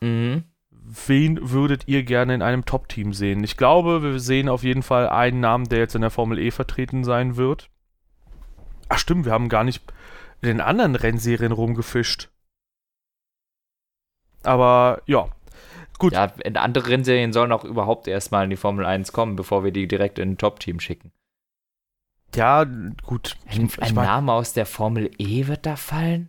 Mhm. 0.00 0.44
Wen 0.70 1.50
würdet 1.50 1.88
ihr 1.88 2.04
gerne 2.04 2.34
in 2.34 2.42
einem 2.42 2.64
Top-Team 2.64 3.12
sehen? 3.12 3.42
Ich 3.42 3.56
glaube, 3.56 4.02
wir 4.02 4.20
sehen 4.20 4.48
auf 4.48 4.62
jeden 4.62 4.82
Fall 4.82 5.08
einen 5.08 5.40
Namen, 5.40 5.68
der 5.68 5.80
jetzt 5.80 5.96
in 5.96 6.02
der 6.02 6.10
Formel 6.10 6.38
E 6.38 6.50
vertreten 6.50 7.02
sein 7.02 7.36
wird. 7.36 7.70
stimmt, 8.94 9.24
wir 9.24 9.32
haben 9.32 9.48
gar 9.48 9.64
nicht 9.64 9.82
in 10.42 10.48
den 10.48 10.60
anderen 10.60 10.94
Rennserien 10.94 11.52
rumgefischt. 11.52 12.28
Aber 14.44 15.02
ja, 15.06 15.28
gut. 15.98 16.12
Ja, 16.12 16.32
in 16.44 16.56
andere 16.56 16.88
Rennserien 16.88 17.32
sollen 17.32 17.52
auch 17.52 17.64
überhaupt 17.64 18.08
erstmal 18.08 18.44
in 18.44 18.50
die 18.50 18.56
Formel 18.56 18.84
1 18.84 19.12
kommen, 19.12 19.36
bevor 19.36 19.64
wir 19.64 19.72
die 19.72 19.88
direkt 19.88 20.18
in 20.18 20.32
ein 20.32 20.38
Top-Team 20.38 20.80
schicken. 20.80 21.12
Ja, 22.34 22.64
gut. 23.04 23.36
Ein, 23.48 23.70
ein 23.80 23.94
Name 23.94 24.32
aus 24.32 24.52
der 24.52 24.66
Formel 24.66 25.10
E 25.18 25.46
wird 25.46 25.64
da 25.64 25.76
fallen? 25.76 26.28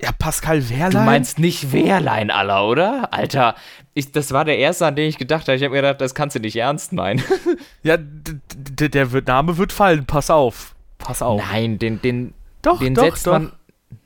Ja, 0.00 0.10
Pascal 0.12 0.68
Wehrlein. 0.68 0.90
Du 0.90 0.98
meinst 0.98 1.38
nicht 1.38 1.72
Wehrlein, 1.72 2.30
aller, 2.30 2.66
oder? 2.66 3.12
Alter, 3.12 3.54
ich, 3.94 4.10
das 4.10 4.32
war 4.32 4.44
der 4.44 4.58
erste, 4.58 4.86
an 4.86 4.96
den 4.96 5.08
ich 5.08 5.18
gedacht 5.18 5.46
habe. 5.46 5.56
Ich 5.56 5.62
habe 5.62 5.72
mir 5.72 5.82
gedacht, 5.82 6.00
das 6.00 6.14
kannst 6.14 6.34
du 6.34 6.40
nicht 6.40 6.56
ernst 6.56 6.92
meinen. 6.92 7.22
ja, 7.84 7.96
der 7.98 9.06
Name 9.26 9.56
wird 9.56 9.72
fallen. 9.72 10.04
Pass 10.04 10.30
auf. 10.30 10.74
Pass 10.98 11.22
auf. 11.22 11.40
Nein, 11.50 11.78
den, 11.78 12.02
den, 12.02 12.34
doch, 12.62 12.80
den 12.80 12.94
doch, 12.94 13.04
setzt 13.04 13.26
doch. 13.28 13.32
man. 13.32 13.52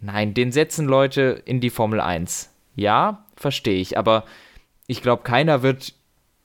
Nein, 0.01 0.35
den 0.35 0.53
setzen 0.53 0.87
Leute 0.87 1.43
in 1.47 1.61
die 1.61 1.71
Formel 1.71 2.01
1. 2.01 2.51
Ja, 2.77 3.25
verstehe 3.37 3.81
ich. 3.81 3.97
Aber 3.97 4.25
ich 4.89 5.03
glaube, 5.03 5.23
keiner 5.23 5.63
wird, 5.63 5.95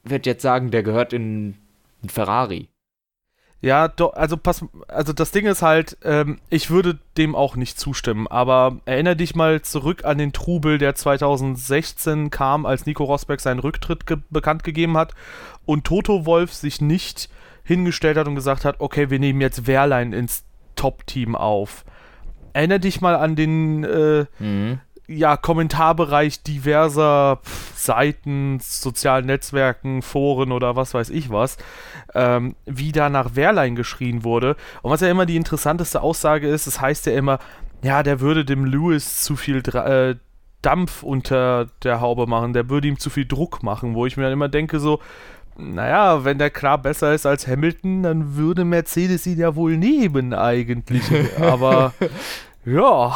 wird 0.03 0.27
jetzt 0.27 0.43
sagen, 0.43 0.69
der 0.69 0.83
gehört 0.83 1.13
in 1.13 1.55
ein 2.03 2.09
Ferrari. 2.09 2.69
Ja, 3.61 3.87
doch, 3.87 4.13
also 4.13 4.35
pass, 4.35 4.65
also 4.89 5.13
das 5.13 5.31
Ding 5.31 5.45
ist 5.45 5.61
halt, 5.61 5.97
ähm, 6.03 6.39
ich 6.49 6.69
würde 6.69 6.99
dem 7.17 7.33
auch 7.33 7.55
nicht 7.55 7.79
zustimmen, 7.79 8.27
aber 8.27 8.81
erinnere 8.83 9.15
dich 9.15 9.35
mal 9.35 9.61
zurück 9.61 10.03
an 10.03 10.17
den 10.17 10.33
Trubel, 10.33 10.77
der 10.77 10.95
2016 10.95 12.29
kam, 12.29 12.65
als 12.65 12.85
Nico 12.85 13.05
Rosberg 13.05 13.39
seinen 13.39 13.59
Rücktritt 13.59 14.05
ge 14.05 14.17
bekannt 14.29 14.65
gegeben 14.65 14.97
hat 14.97 15.13
und 15.65 15.85
Toto 15.85 16.25
Wolf 16.25 16.53
sich 16.53 16.81
nicht 16.81 17.29
hingestellt 17.63 18.17
hat 18.17 18.27
und 18.27 18.35
gesagt 18.35 18.65
hat, 18.65 18.81
okay, 18.81 19.09
wir 19.09 19.19
nehmen 19.19 19.39
jetzt 19.39 19.65
Wehrlein 19.65 20.11
ins 20.11 20.43
Top-Team 20.75 21.37
auf. 21.37 21.85
Erinnere 22.51 22.81
dich 22.81 22.99
mal 22.99 23.15
an 23.15 23.37
den 23.37 23.85
äh, 23.85 24.25
mhm 24.39 24.81
ja, 25.07 25.35
Kommentarbereich 25.35 26.43
diverser 26.43 27.39
Seiten, 27.75 28.59
sozialen 28.61 29.25
Netzwerken, 29.25 30.01
Foren 30.01 30.51
oder 30.51 30.75
was 30.75 30.93
weiß 30.93 31.09
ich 31.09 31.29
was, 31.29 31.57
ähm, 32.13 32.55
wie 32.65 32.91
da 32.91 33.09
nach 33.09 33.35
Wehrlein 33.35 33.75
geschrien 33.75 34.23
wurde. 34.23 34.55
Und 34.81 34.91
was 34.91 35.01
ja 35.01 35.09
immer 35.09 35.25
die 35.25 35.35
interessanteste 35.35 36.01
Aussage 36.01 36.47
ist, 36.47 36.67
es 36.67 36.75
das 36.75 36.81
heißt 36.81 37.05
ja 37.07 37.13
immer, 37.13 37.39
ja, 37.83 38.01
der 38.01 38.21
würde 38.21 38.45
dem 38.45 38.65
Lewis 38.65 39.23
zu 39.23 39.35
viel 39.35 39.57
äh, 39.57 40.15
Dampf 40.61 41.03
unter 41.03 41.67
der 41.83 41.99
Haube 41.99 42.25
machen, 42.25 42.53
der 42.53 42.69
würde 42.69 42.87
ihm 42.87 42.97
zu 42.97 43.09
viel 43.09 43.25
Druck 43.25 43.61
machen, 43.61 43.95
wo 43.95 44.05
ich 44.05 44.15
mir 44.15 44.23
dann 44.23 44.33
immer 44.33 44.47
denke, 44.47 44.79
so, 44.79 44.99
naja, 45.57 46.23
wenn 46.23 46.39
der 46.39 46.49
klar 46.49 46.77
besser 46.77 47.13
ist 47.13 47.25
als 47.25 47.47
Hamilton, 47.47 48.03
dann 48.03 48.35
würde 48.35 48.65
Mercedes 48.65 49.27
ihn 49.27 49.37
ja 49.37 49.55
wohl 49.55 49.77
nehmen 49.77 50.33
eigentlich. 50.33 51.03
Aber 51.39 51.93
ja, 52.65 53.13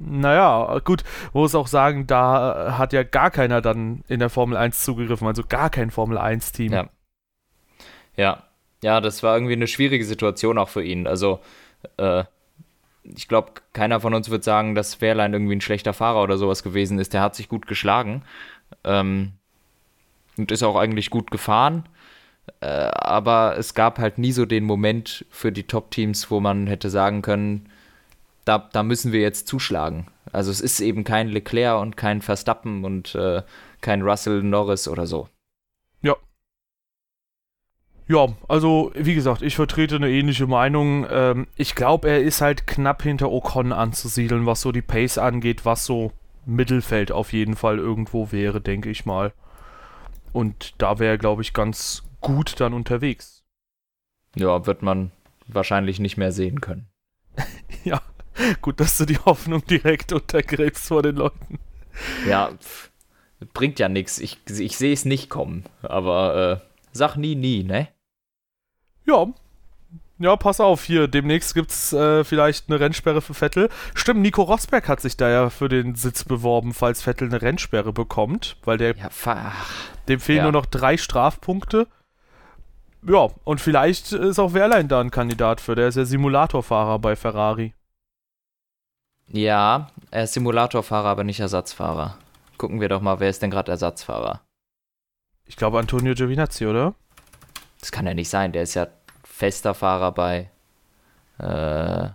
naja, 0.00 0.80
gut, 0.84 1.04
muss 1.32 1.54
auch 1.54 1.66
sagen, 1.66 2.06
da 2.06 2.76
hat 2.78 2.92
ja 2.92 3.02
gar 3.02 3.30
keiner 3.30 3.60
dann 3.60 4.04
in 4.08 4.20
der 4.20 4.30
Formel 4.30 4.56
1 4.56 4.82
zugegriffen, 4.82 5.26
also 5.26 5.42
gar 5.48 5.70
kein 5.70 5.90
Formel 5.90 6.18
1-Team. 6.18 6.72
Ja. 6.72 6.88
ja. 8.16 8.42
Ja, 8.82 9.00
das 9.00 9.22
war 9.22 9.34
irgendwie 9.34 9.54
eine 9.54 9.66
schwierige 9.66 10.04
Situation 10.04 10.58
auch 10.58 10.68
für 10.68 10.84
ihn. 10.84 11.06
Also, 11.06 11.40
äh, 11.96 12.24
ich 13.02 13.28
glaube, 13.28 13.52
keiner 13.72 14.00
von 14.00 14.14
uns 14.14 14.30
wird 14.30 14.44
sagen, 14.44 14.74
dass 14.74 15.00
Wehrlein 15.00 15.32
irgendwie 15.32 15.56
ein 15.56 15.60
schlechter 15.60 15.92
Fahrer 15.92 16.22
oder 16.22 16.38
sowas 16.38 16.62
gewesen 16.62 16.98
ist. 16.98 17.12
Der 17.14 17.22
hat 17.22 17.34
sich 17.34 17.48
gut 17.48 17.66
geschlagen 17.66 18.22
ähm, 18.84 19.32
und 20.36 20.52
ist 20.52 20.62
auch 20.62 20.76
eigentlich 20.76 21.10
gut 21.10 21.30
gefahren. 21.30 21.88
Äh, 22.60 22.66
aber 22.66 23.56
es 23.58 23.74
gab 23.74 23.98
halt 23.98 24.18
nie 24.18 24.32
so 24.32 24.44
den 24.44 24.64
Moment 24.64 25.24
für 25.30 25.52
die 25.52 25.64
Top-Teams, 25.64 26.30
wo 26.30 26.40
man 26.40 26.66
hätte 26.66 26.90
sagen 26.90 27.22
können, 27.22 27.68
da, 28.46 28.70
da 28.72 28.82
müssen 28.82 29.12
wir 29.12 29.20
jetzt 29.20 29.48
zuschlagen. 29.48 30.06
Also 30.32 30.50
es 30.50 30.60
ist 30.60 30.80
eben 30.80 31.04
kein 31.04 31.28
Leclerc 31.28 31.80
und 31.80 31.96
kein 31.96 32.22
Verstappen 32.22 32.84
und 32.84 33.14
äh, 33.14 33.42
kein 33.80 34.02
Russell 34.02 34.42
Norris 34.42 34.88
oder 34.88 35.06
so. 35.06 35.28
Ja. 36.00 36.14
Ja, 38.08 38.28
also 38.48 38.92
wie 38.94 39.14
gesagt, 39.14 39.42
ich 39.42 39.56
vertrete 39.56 39.96
eine 39.96 40.10
ähnliche 40.10 40.46
Meinung. 40.46 41.06
Ähm, 41.10 41.48
ich 41.56 41.74
glaube, 41.74 42.08
er 42.08 42.22
ist 42.22 42.40
halt 42.40 42.66
knapp 42.66 43.02
hinter 43.02 43.30
Ocon 43.30 43.72
anzusiedeln, 43.72 44.46
was 44.46 44.60
so 44.60 44.70
die 44.70 44.82
Pace 44.82 45.18
angeht, 45.18 45.64
was 45.64 45.84
so 45.84 46.12
Mittelfeld 46.44 47.10
auf 47.10 47.32
jeden 47.32 47.56
Fall 47.56 47.78
irgendwo 47.78 48.30
wäre, 48.30 48.60
denke 48.60 48.90
ich 48.90 49.06
mal. 49.06 49.32
Und 50.32 50.74
da 50.78 51.00
wäre 51.00 51.14
er, 51.14 51.18
glaube 51.18 51.42
ich, 51.42 51.52
ganz 51.52 52.04
gut 52.20 52.60
dann 52.60 52.74
unterwegs. 52.74 53.44
Ja, 54.36 54.66
wird 54.66 54.82
man 54.82 55.10
wahrscheinlich 55.48 55.98
nicht 55.98 56.16
mehr 56.16 56.30
sehen 56.30 56.60
können. 56.60 56.86
ja, 57.84 58.00
Gut, 58.62 58.80
dass 58.80 58.98
du 58.98 59.06
die 59.06 59.18
Hoffnung 59.18 59.64
direkt 59.64 60.12
untergräbst 60.12 60.88
vor 60.88 61.02
den 61.02 61.16
Leuten. 61.16 61.58
Ja, 62.28 62.50
pff, 62.52 62.90
bringt 63.54 63.78
ja 63.78 63.88
nichts. 63.88 64.18
Ich, 64.18 64.38
ich 64.48 64.76
sehe 64.76 64.92
es 64.92 65.04
nicht 65.04 65.30
kommen. 65.30 65.64
Aber 65.82 66.62
äh, 66.62 66.66
sag 66.92 67.16
nie, 67.16 67.34
nie, 67.34 67.62
ne? 67.62 67.88
Ja. 69.04 69.26
Ja, 70.18 70.34
pass 70.36 70.60
auf, 70.60 70.82
hier, 70.82 71.08
demnächst 71.08 71.52
gibt's 71.52 71.92
äh, 71.92 72.24
vielleicht 72.24 72.70
eine 72.70 72.80
Rennsperre 72.80 73.20
für 73.20 73.34
Vettel. 73.34 73.68
Stimmt, 73.94 74.22
Nico 74.22 74.42
Rosberg 74.42 74.88
hat 74.88 75.02
sich 75.02 75.18
da 75.18 75.28
ja 75.28 75.50
für 75.50 75.68
den 75.68 75.94
Sitz 75.94 76.24
beworben, 76.24 76.72
falls 76.72 77.02
Vettel 77.02 77.28
eine 77.28 77.42
Rennsperre 77.42 77.92
bekommt, 77.92 78.56
weil 78.64 78.78
der 78.78 78.96
ja, 78.96 79.10
dem 80.08 80.18
fehlen 80.18 80.38
ja. 80.38 80.42
nur 80.44 80.52
noch 80.52 80.64
drei 80.64 80.96
Strafpunkte. 80.96 81.86
Ja, 83.02 83.28
und 83.44 83.60
vielleicht 83.60 84.12
ist 84.12 84.38
auch 84.38 84.54
Wehrlein 84.54 84.88
da 84.88 85.00
ein 85.00 85.10
Kandidat 85.10 85.60
für, 85.60 85.74
der 85.74 85.88
ist 85.88 85.96
ja 85.96 86.06
Simulatorfahrer 86.06 86.98
bei 86.98 87.14
Ferrari. 87.14 87.74
Ja, 89.28 89.90
er 90.10 90.24
ist 90.24 90.34
Simulatorfahrer, 90.34 91.08
aber 91.08 91.24
nicht 91.24 91.40
Ersatzfahrer. 91.40 92.18
Gucken 92.58 92.80
wir 92.80 92.88
doch 92.88 93.00
mal, 93.00 93.20
wer 93.20 93.28
ist 93.28 93.42
denn 93.42 93.50
gerade 93.50 93.72
Ersatzfahrer? 93.72 94.40
Ich 95.44 95.56
glaube 95.56 95.78
Antonio 95.78 96.14
Giovinazzi, 96.14 96.66
oder? 96.66 96.94
Das 97.80 97.92
kann 97.92 98.06
ja 98.06 98.14
nicht 98.14 98.28
sein, 98.28 98.52
der 98.52 98.62
ist 98.62 98.74
ja 98.74 98.88
fester 99.24 99.74
Fahrer 99.74 100.12
bei. 100.12 100.50
Äh. 101.38 102.10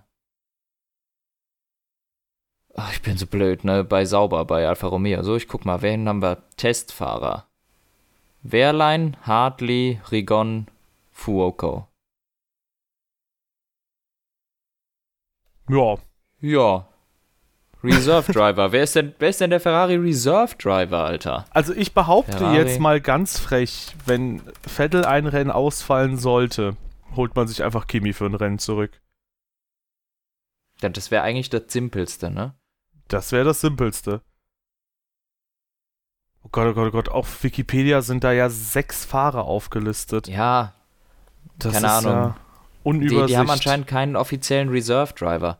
Ach, 2.74 2.94
ich 2.94 3.02
bin 3.02 3.18
so 3.18 3.28
blöd, 3.28 3.64
ne? 3.64 3.84
Bei 3.84 4.06
Sauber, 4.06 4.46
bei 4.46 4.68
Alfa 4.68 4.88
Romeo. 4.88 5.22
So, 5.24 5.36
ich 5.36 5.48
guck 5.48 5.66
mal, 5.66 5.82
wen 5.82 6.08
haben 6.08 6.22
wir? 6.22 6.42
Testfahrer. 6.58 7.48
Wehrlein, 8.44 9.18
Hartley, 9.24 10.02
Rigon, 10.12 10.68
Fuoco. 11.12 11.88
Ja. 15.70 15.98
Ja, 16.44 16.91
Reserve 17.84 18.32
Driver. 18.32 18.72
wer, 18.72 18.84
ist 18.84 18.96
denn, 18.96 19.14
wer 19.20 19.30
ist 19.30 19.42
denn 19.42 19.50
der 19.50 19.60
Ferrari 19.60 19.96
Reserve 19.96 20.56
Driver, 20.56 21.04
Alter? 21.04 21.46
Also 21.52 21.74
ich 21.74 21.94
behaupte 21.94 22.38
Ferrari. 22.38 22.58
jetzt 22.58 22.80
mal 22.80 23.02
ganz 23.02 23.40
frech, 23.40 23.96
wenn 24.06 24.42
Vettel 24.68 25.06
ein 25.06 25.26
Rennen 25.26 25.52
ausfallen 25.52 26.18
sollte, 26.18 26.76
holt 27.16 27.36
man 27.36 27.48
sich 27.48 27.64
einfach 27.64 27.88
Kimi 27.88 28.14
für 28.14 28.26
ein 28.26 28.36
Rennen 28.36 28.60
zurück. 28.60 29.02
Ja, 30.82 30.90
das 30.90 31.12
wäre 31.12 31.24
eigentlich 31.24 31.50
das 31.50 31.64
Simpelste, 31.68 32.32
ne? 32.32 32.56
Das 33.08 33.32
wäre 33.32 33.46
das 33.46 33.62
Simpelste. 33.62 34.22
Oh 36.44 36.50
Gott, 36.52 36.68
oh 36.68 36.74
Gott, 36.74 36.88
oh 36.88 36.92
Gott, 36.92 37.10
auf 37.10 37.44
Wikipedia 37.44 38.02
sind 38.02 38.24
da 38.24 38.32
ja 38.32 38.50
sechs 38.50 39.06
Fahrer 39.06 39.44
aufgelistet. 39.44 40.28
Ja, 40.28 40.74
das 41.60 41.74
keine 41.74 41.92
Ahnung. 41.92 42.12
Ja 42.12 42.36
unübersichtlich. 42.84 43.28
Die, 43.28 43.34
die 43.34 43.38
haben 43.38 43.50
anscheinend 43.50 43.88
keinen 43.88 44.16
offiziellen 44.16 44.70
Reserve 44.70 45.14
Driver. 45.14 45.60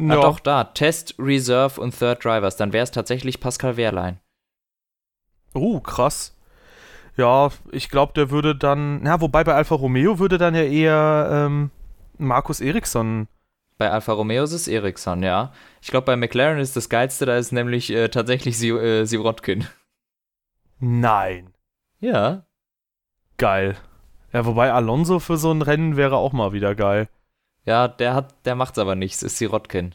No. 0.00 0.14
Ah, 0.14 0.22
doch, 0.22 0.38
da. 0.38 0.64
Test, 0.64 1.16
Reserve 1.18 1.80
und 1.80 1.98
Third 1.98 2.24
Drivers. 2.24 2.56
Dann 2.56 2.72
wäre 2.72 2.84
es 2.84 2.92
tatsächlich 2.92 3.40
Pascal 3.40 3.76
Wehrlein. 3.76 4.20
Oh, 5.54 5.80
krass. 5.80 6.36
Ja, 7.16 7.50
ich 7.72 7.88
glaube, 7.88 8.12
der 8.14 8.30
würde 8.30 8.54
dann. 8.54 9.04
Ja, 9.04 9.20
wobei 9.20 9.42
bei 9.42 9.54
Alfa 9.54 9.74
Romeo 9.74 10.20
würde 10.20 10.38
dann 10.38 10.54
ja 10.54 10.62
eher 10.62 11.28
ähm, 11.32 11.72
Markus 12.16 12.60
Eriksson. 12.60 13.26
Bei 13.76 13.90
Alfa 13.90 14.12
Romeo 14.12 14.44
ist 14.44 14.52
es 14.52 14.68
Eriksson, 14.68 15.24
ja. 15.24 15.52
Ich 15.82 15.90
glaube, 15.90 16.04
bei 16.04 16.16
McLaren 16.16 16.60
ist 16.60 16.76
das 16.76 16.88
Geilste, 16.88 17.26
da 17.26 17.36
ist 17.36 17.50
nämlich 17.50 17.90
äh, 17.90 18.08
tatsächlich 18.08 18.56
Sie, 18.56 18.68
äh, 18.70 19.04
Sirotkin. 19.04 19.66
Nein. 20.78 21.52
Ja. 21.98 22.44
Geil. 23.36 23.76
Ja, 24.32 24.46
wobei 24.46 24.72
Alonso 24.72 25.18
für 25.18 25.36
so 25.36 25.50
ein 25.50 25.62
Rennen 25.62 25.96
wäre 25.96 26.16
auch 26.16 26.32
mal 26.32 26.52
wieder 26.52 26.76
geil. 26.76 27.08
Ja, 27.68 27.86
der 27.86 28.14
hat, 28.14 28.34
der 28.46 28.54
macht's 28.54 28.78
aber 28.78 28.94
nichts, 28.94 29.22
ist 29.22 29.36
Sirotkin. 29.36 29.94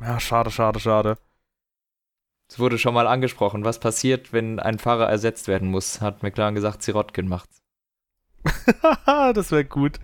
Ja, 0.00 0.20
schade, 0.20 0.52
schade, 0.52 0.78
schade. 0.78 1.18
Es 2.48 2.60
wurde 2.60 2.78
schon 2.78 2.94
mal 2.94 3.08
angesprochen, 3.08 3.64
was 3.64 3.80
passiert, 3.80 4.32
wenn 4.32 4.60
ein 4.60 4.78
Fahrer 4.78 5.08
ersetzt 5.08 5.48
werden 5.48 5.68
muss, 5.68 6.00
hat 6.00 6.22
McLaren 6.22 6.54
gesagt, 6.54 6.84
Sirotkin 6.84 7.26
macht's. 7.26 7.60
das 9.04 9.50
wäre 9.50 9.64
gut. 9.64 9.98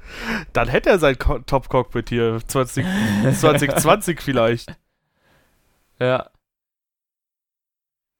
Dann 0.52 0.66
hätte 0.66 0.90
er 0.90 0.98
sein 0.98 1.16
Top-Cockpit 1.16 2.08
hier 2.08 2.40
20, 2.44 2.84
2020 3.32 4.20
vielleicht. 4.20 4.74
Ja. 6.00 6.30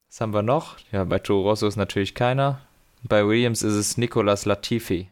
Was 0.07 0.21
haben 0.21 0.33
wir 0.33 0.41
noch? 0.41 0.77
Ja, 0.93 1.03
bei 1.03 1.19
Toro 1.19 1.49
Rosso 1.49 1.67
ist 1.67 1.75
natürlich 1.75 2.15
keiner. 2.15 2.61
Bei 3.03 3.27
Williams 3.27 3.61
ist 3.61 3.73
es 3.73 3.97
Nicolas 3.97 4.45
Latifi, 4.45 5.11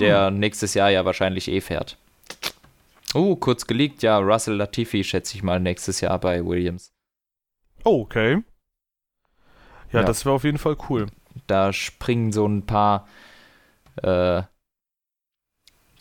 der 0.00 0.28
hm. 0.28 0.38
nächstes 0.38 0.72
Jahr 0.72 0.88
ja 0.88 1.04
wahrscheinlich 1.04 1.46
eh 1.48 1.60
fährt. 1.60 1.98
Oh, 3.14 3.36
kurz 3.36 3.66
geleakt, 3.66 4.02
ja, 4.02 4.18
Russell 4.18 4.54
Latifi 4.54 5.02
schätze 5.02 5.36
ich 5.36 5.42
mal 5.42 5.58
nächstes 5.58 6.00
Jahr 6.00 6.18
bei 6.18 6.44
Williams. 6.44 6.92
Oh, 7.84 8.02
okay. 8.02 8.42
Ja, 9.92 10.00
ja. 10.00 10.06
das 10.06 10.24
wäre 10.24 10.34
auf 10.34 10.44
jeden 10.44 10.58
Fall 10.58 10.76
cool. 10.88 11.06
Da 11.46 11.72
springen 11.72 12.32
so 12.32 12.46
ein 12.46 12.66
paar 12.66 13.08
äh, 13.96 14.42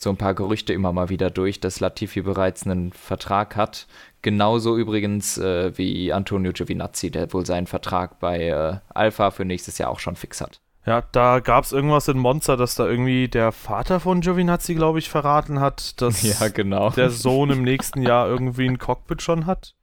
so 0.01 0.09
ein 0.09 0.17
paar 0.17 0.33
Gerüchte 0.33 0.71
immer 0.71 0.93
mal 0.93 1.09
wieder 1.09 1.29
durch, 1.29 1.59
dass 1.59 1.81
Latifi 1.81 2.21
bereits 2.21 2.65
einen 2.65 2.93
Vertrag 2.93 3.57
hat. 3.57 3.85
Genauso 4.21 4.77
übrigens 4.77 5.37
äh, 5.37 5.77
wie 5.77 6.13
Antonio 6.13 6.53
Giovinazzi, 6.53 7.11
der 7.11 7.33
wohl 7.33 7.45
seinen 7.45 7.67
Vertrag 7.67 8.19
bei 8.19 8.47
äh, 8.47 8.77
Alpha 8.93 9.31
für 9.31 9.43
nächstes 9.43 9.77
Jahr 9.77 9.89
auch 9.89 9.99
schon 9.99 10.15
fix 10.15 10.39
hat. 10.39 10.61
Ja, 10.89 11.03
da 11.11 11.39
gab 11.39 11.65
es 11.65 11.71
irgendwas 11.71 12.07
in 12.07 12.17
Monza, 12.17 12.55
dass 12.55 12.73
da 12.73 12.87
irgendwie 12.87 13.27
der 13.27 13.51
Vater 13.51 13.99
von 13.99 14.21
Giovinazzi, 14.21 14.73
glaube 14.73 14.97
ich, 14.97 15.07
verraten 15.07 15.59
hat, 15.59 16.01
dass 16.01 16.23
ja, 16.39 16.47
genau. 16.47 16.89
der 16.89 17.11
Sohn 17.11 17.51
im 17.51 17.61
nächsten 17.61 18.01
Jahr 18.01 18.27
irgendwie 18.27 18.67
ein 18.67 18.79
Cockpit 18.79 19.21
schon 19.21 19.45
hat. 19.45 19.75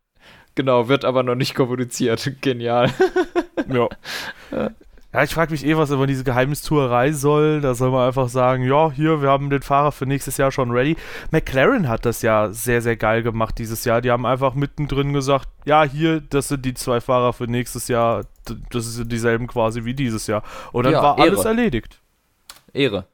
Genau, 0.56 0.88
wird 0.88 1.04
aber 1.04 1.22
noch 1.22 1.36
nicht 1.36 1.54
kommuniziert. 1.54 2.32
Genial. 2.40 2.90
ja. 3.72 3.88
Ja, 5.16 5.23
ich 5.23 5.32
frage 5.32 5.50
mich 5.50 5.64
eh, 5.64 5.78
was 5.78 5.88
über 5.88 6.06
diese 6.06 6.25
Geheimnistuerei 6.25 7.11
soll. 7.12 7.62
Da 7.62 7.75
soll 7.75 7.90
man 7.90 8.06
einfach 8.06 8.28
sagen, 8.28 8.64
ja, 8.64 8.92
hier, 8.92 9.23
wir 9.23 9.30
haben 9.30 9.49
den 9.49 9.62
Fahrer 9.62 9.90
für 9.90 10.04
nächstes 10.04 10.37
Jahr 10.37 10.52
schon 10.52 10.70
ready. 10.70 10.94
McLaren 11.30 11.88
hat 11.88 12.04
das 12.04 12.20
ja 12.20 12.52
sehr, 12.52 12.82
sehr 12.82 12.99
geil 12.99 13.23
gemacht 13.23 13.56
dieses 13.56 13.87
Jahr. 13.87 14.02
Die 14.02 14.11
haben 14.11 14.26
einfach 14.26 14.52
mittendrin 14.52 15.14
gesagt, 15.14 15.49
ja, 15.64 15.85
hier, 15.85 16.20
das 16.20 16.49
sind 16.49 16.66
die 16.66 16.75
zwei 16.75 17.00
Fahrer 17.00 17.32
für 17.32 17.44
nächstes 17.44 17.88
Jahr. 17.88 18.26
Das 18.68 18.85
sind 18.92 19.11
dieselben 19.11 19.46
quasi 19.46 19.87
wie 19.87 19.94
dieses 19.94 20.26
Jahr. 20.26 20.42
Und 20.73 20.85
dann 20.85 20.92
ja, 20.92 21.02
war 21.02 21.16
Ehre. 21.16 21.28
alles 21.30 21.46
erledigt. 21.46 21.99
Ehre. 22.75 23.06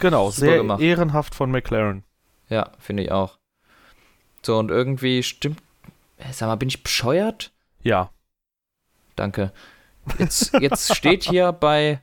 Genau, 0.00 0.26
Super 0.30 0.46
sehr 0.46 0.56
gemacht. 0.58 0.82
ehrenhaft 0.82 1.34
von 1.34 1.50
McLaren. 1.50 2.04
Ja, 2.50 2.70
finde 2.78 3.02
ich 3.02 3.12
auch. 3.12 3.38
So, 4.42 4.58
und 4.58 4.70
irgendwie 4.70 5.22
stimmt. 5.22 5.62
Sag 6.32 6.48
mal, 6.48 6.56
bin 6.56 6.68
ich 6.68 6.82
bescheuert? 6.82 7.50
Ja. 7.80 8.10
Danke. 9.16 9.52
Jetzt, 10.18 10.52
jetzt 10.60 10.94
steht 10.94 11.24
hier 11.24 11.52
bei 11.52 12.00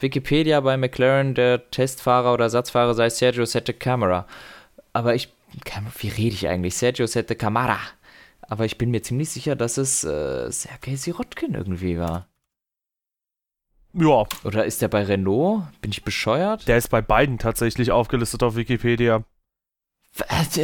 Wikipedia 0.00 0.60
bei 0.60 0.76
McLaren 0.76 1.34
der 1.34 1.70
Testfahrer 1.70 2.32
oder 2.34 2.44
Ersatzfahrer 2.44 2.94
sei 2.94 3.10
Sergio 3.10 3.44
Sette 3.44 3.74
Camera. 3.74 4.26
Aber 4.92 5.14
ich, 5.14 5.32
wie 5.98 6.08
rede 6.08 6.34
ich 6.34 6.48
eigentlich? 6.48 6.76
Sergio 6.76 7.06
Sette 7.06 7.34
Camara. 7.36 7.78
Aber 8.42 8.64
ich 8.64 8.78
bin 8.78 8.90
mir 8.90 9.02
ziemlich 9.02 9.30
sicher, 9.30 9.56
dass 9.56 9.76
es 9.76 10.04
äh, 10.04 10.50
Sergei 10.50 10.96
Sirotkin 10.96 11.54
irgendwie 11.54 11.98
war. 11.98 12.28
Ja. 13.92 14.26
Oder 14.44 14.64
ist 14.64 14.80
der 14.82 14.88
bei 14.88 15.02
Renault? 15.02 15.64
Bin 15.80 15.90
ich 15.90 16.04
bescheuert? 16.04 16.68
Der 16.68 16.78
ist 16.78 16.88
bei 16.88 17.02
beiden 17.02 17.38
tatsächlich 17.38 17.90
aufgelistet 17.90 18.42
auf 18.42 18.56
Wikipedia. 18.56 19.24
Was? 20.16 20.60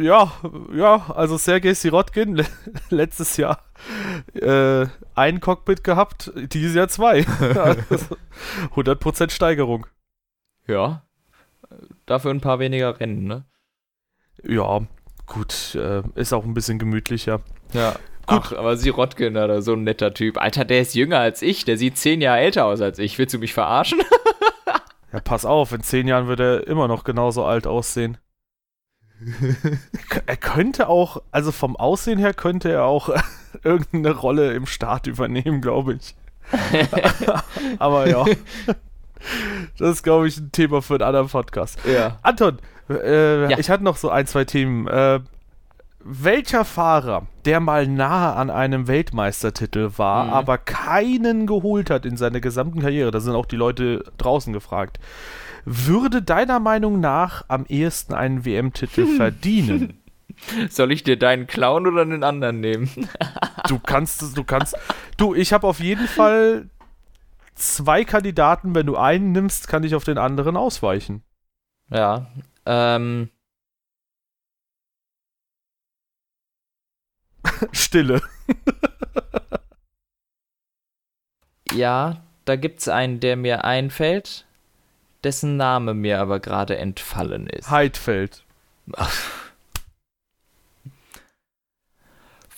Ja, 0.00 0.32
ja, 0.72 1.10
also 1.14 1.36
Sergei 1.36 1.74
Sirotkin 1.74 2.44
letztes 2.90 3.36
Jahr 3.36 3.64
äh, 4.34 4.86
ein 5.14 5.40
Cockpit 5.40 5.82
gehabt, 5.82 6.32
dieses 6.36 6.74
Jahr 6.74 6.88
zwei. 6.88 7.20
100% 8.76 9.30
Steigerung. 9.30 9.86
Ja, 10.66 11.02
dafür 12.06 12.30
ein 12.30 12.40
paar 12.40 12.58
weniger 12.58 13.00
Rennen, 13.00 13.24
ne? 13.24 13.44
Ja, 14.44 14.82
gut, 15.26 15.74
äh, 15.74 16.02
ist 16.14 16.32
auch 16.32 16.44
ein 16.44 16.54
bisschen 16.54 16.78
gemütlicher. 16.78 17.40
Ja. 17.72 17.92
Gut. 18.26 18.42
Ach, 18.44 18.52
aber 18.52 18.76
Sirotkin, 18.76 19.38
Alter, 19.38 19.62
so 19.62 19.72
ein 19.72 19.84
netter 19.84 20.12
Typ. 20.12 20.36
Alter, 20.36 20.66
der 20.66 20.82
ist 20.82 20.94
jünger 20.94 21.18
als 21.18 21.40
ich, 21.40 21.64
der 21.64 21.78
sieht 21.78 21.96
zehn 21.96 22.20
Jahre 22.20 22.40
älter 22.40 22.66
aus 22.66 22.82
als 22.82 22.98
ich. 22.98 23.18
Willst 23.18 23.32
du 23.32 23.38
mich 23.38 23.54
verarschen? 23.54 24.00
ja, 25.12 25.20
pass 25.20 25.46
auf, 25.46 25.72
in 25.72 25.82
zehn 25.82 26.06
Jahren 26.06 26.28
wird 26.28 26.40
er 26.40 26.66
immer 26.66 26.88
noch 26.88 27.04
genauso 27.04 27.46
alt 27.46 27.66
aussehen 27.66 28.18
er 30.26 30.36
könnte 30.36 30.88
auch, 30.88 31.22
also 31.30 31.52
vom 31.52 31.76
Aussehen 31.76 32.18
her 32.18 32.34
könnte 32.34 32.70
er 32.70 32.84
auch 32.84 33.10
irgendeine 33.64 34.14
Rolle 34.14 34.52
im 34.52 34.66
Staat 34.66 35.06
übernehmen, 35.06 35.60
glaube 35.60 35.94
ich. 35.94 36.14
Aber 37.78 38.08
ja. 38.08 38.24
Das 39.78 39.90
ist, 39.90 40.02
glaube 40.02 40.28
ich, 40.28 40.38
ein 40.38 40.52
Thema 40.52 40.80
für 40.80 40.94
einen 40.94 41.02
anderen 41.02 41.28
Podcast. 41.28 41.78
Ja. 41.84 42.18
Anton, 42.22 42.58
äh, 42.88 43.50
ja. 43.50 43.58
ich 43.58 43.68
hatte 43.68 43.84
noch 43.84 43.96
so 43.96 44.10
ein, 44.10 44.26
zwei 44.26 44.44
Themen. 44.44 44.86
Äh, 44.86 45.20
welcher 46.00 46.64
Fahrer, 46.64 47.26
der 47.44 47.60
mal 47.60 47.86
nahe 47.86 48.34
an 48.34 48.50
einem 48.50 48.86
Weltmeistertitel 48.86 49.90
war, 49.96 50.24
mhm. 50.24 50.32
aber 50.32 50.58
keinen 50.58 51.46
geholt 51.46 51.90
hat 51.90 52.06
in 52.06 52.16
seiner 52.16 52.40
gesamten 52.40 52.80
Karriere, 52.80 53.10
da 53.10 53.20
sind 53.20 53.34
auch 53.34 53.46
die 53.46 53.56
Leute 53.56 54.04
draußen 54.16 54.52
gefragt, 54.52 54.98
würde 55.64 56.22
deiner 56.22 56.60
Meinung 56.60 57.00
nach 57.00 57.44
am 57.48 57.66
ehesten 57.66 58.14
einen 58.14 58.44
WM-Titel 58.44 59.06
verdienen? 59.16 60.02
Soll 60.70 60.92
ich 60.92 61.02
dir 61.02 61.18
deinen 61.18 61.46
klauen 61.46 61.86
oder 61.86 62.02
einen 62.02 62.22
anderen 62.22 62.60
nehmen? 62.60 63.08
du 63.68 63.78
kannst, 63.78 64.36
du 64.36 64.44
kannst. 64.44 64.76
Du, 65.16 65.34
ich 65.34 65.52
habe 65.52 65.66
auf 65.66 65.80
jeden 65.80 66.06
Fall 66.06 66.70
zwei 67.54 68.04
Kandidaten. 68.04 68.74
Wenn 68.74 68.86
du 68.86 68.96
einen 68.96 69.32
nimmst, 69.32 69.68
kann 69.68 69.82
ich 69.82 69.94
auf 69.94 70.04
den 70.04 70.18
anderen 70.18 70.56
ausweichen. 70.56 71.22
Ja. 71.90 72.30
Ähm. 72.66 73.30
Stille. 77.72 78.22
ja, 81.72 82.22
da 82.44 82.56
gibt's 82.56 82.86
einen, 82.88 83.18
der 83.20 83.36
mir 83.36 83.64
einfällt 83.64 84.47
dessen 85.24 85.56
Name 85.56 85.94
mir 85.94 86.20
aber 86.20 86.40
gerade 86.40 86.76
entfallen 86.76 87.46
ist. 87.48 87.70
Heidfeld. 87.70 88.44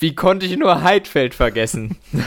Wie 0.00 0.14
konnte 0.14 0.46
ich 0.46 0.56
nur 0.56 0.82
Heidfeld 0.82 1.34
vergessen? 1.34 1.98
ja, 2.12 2.22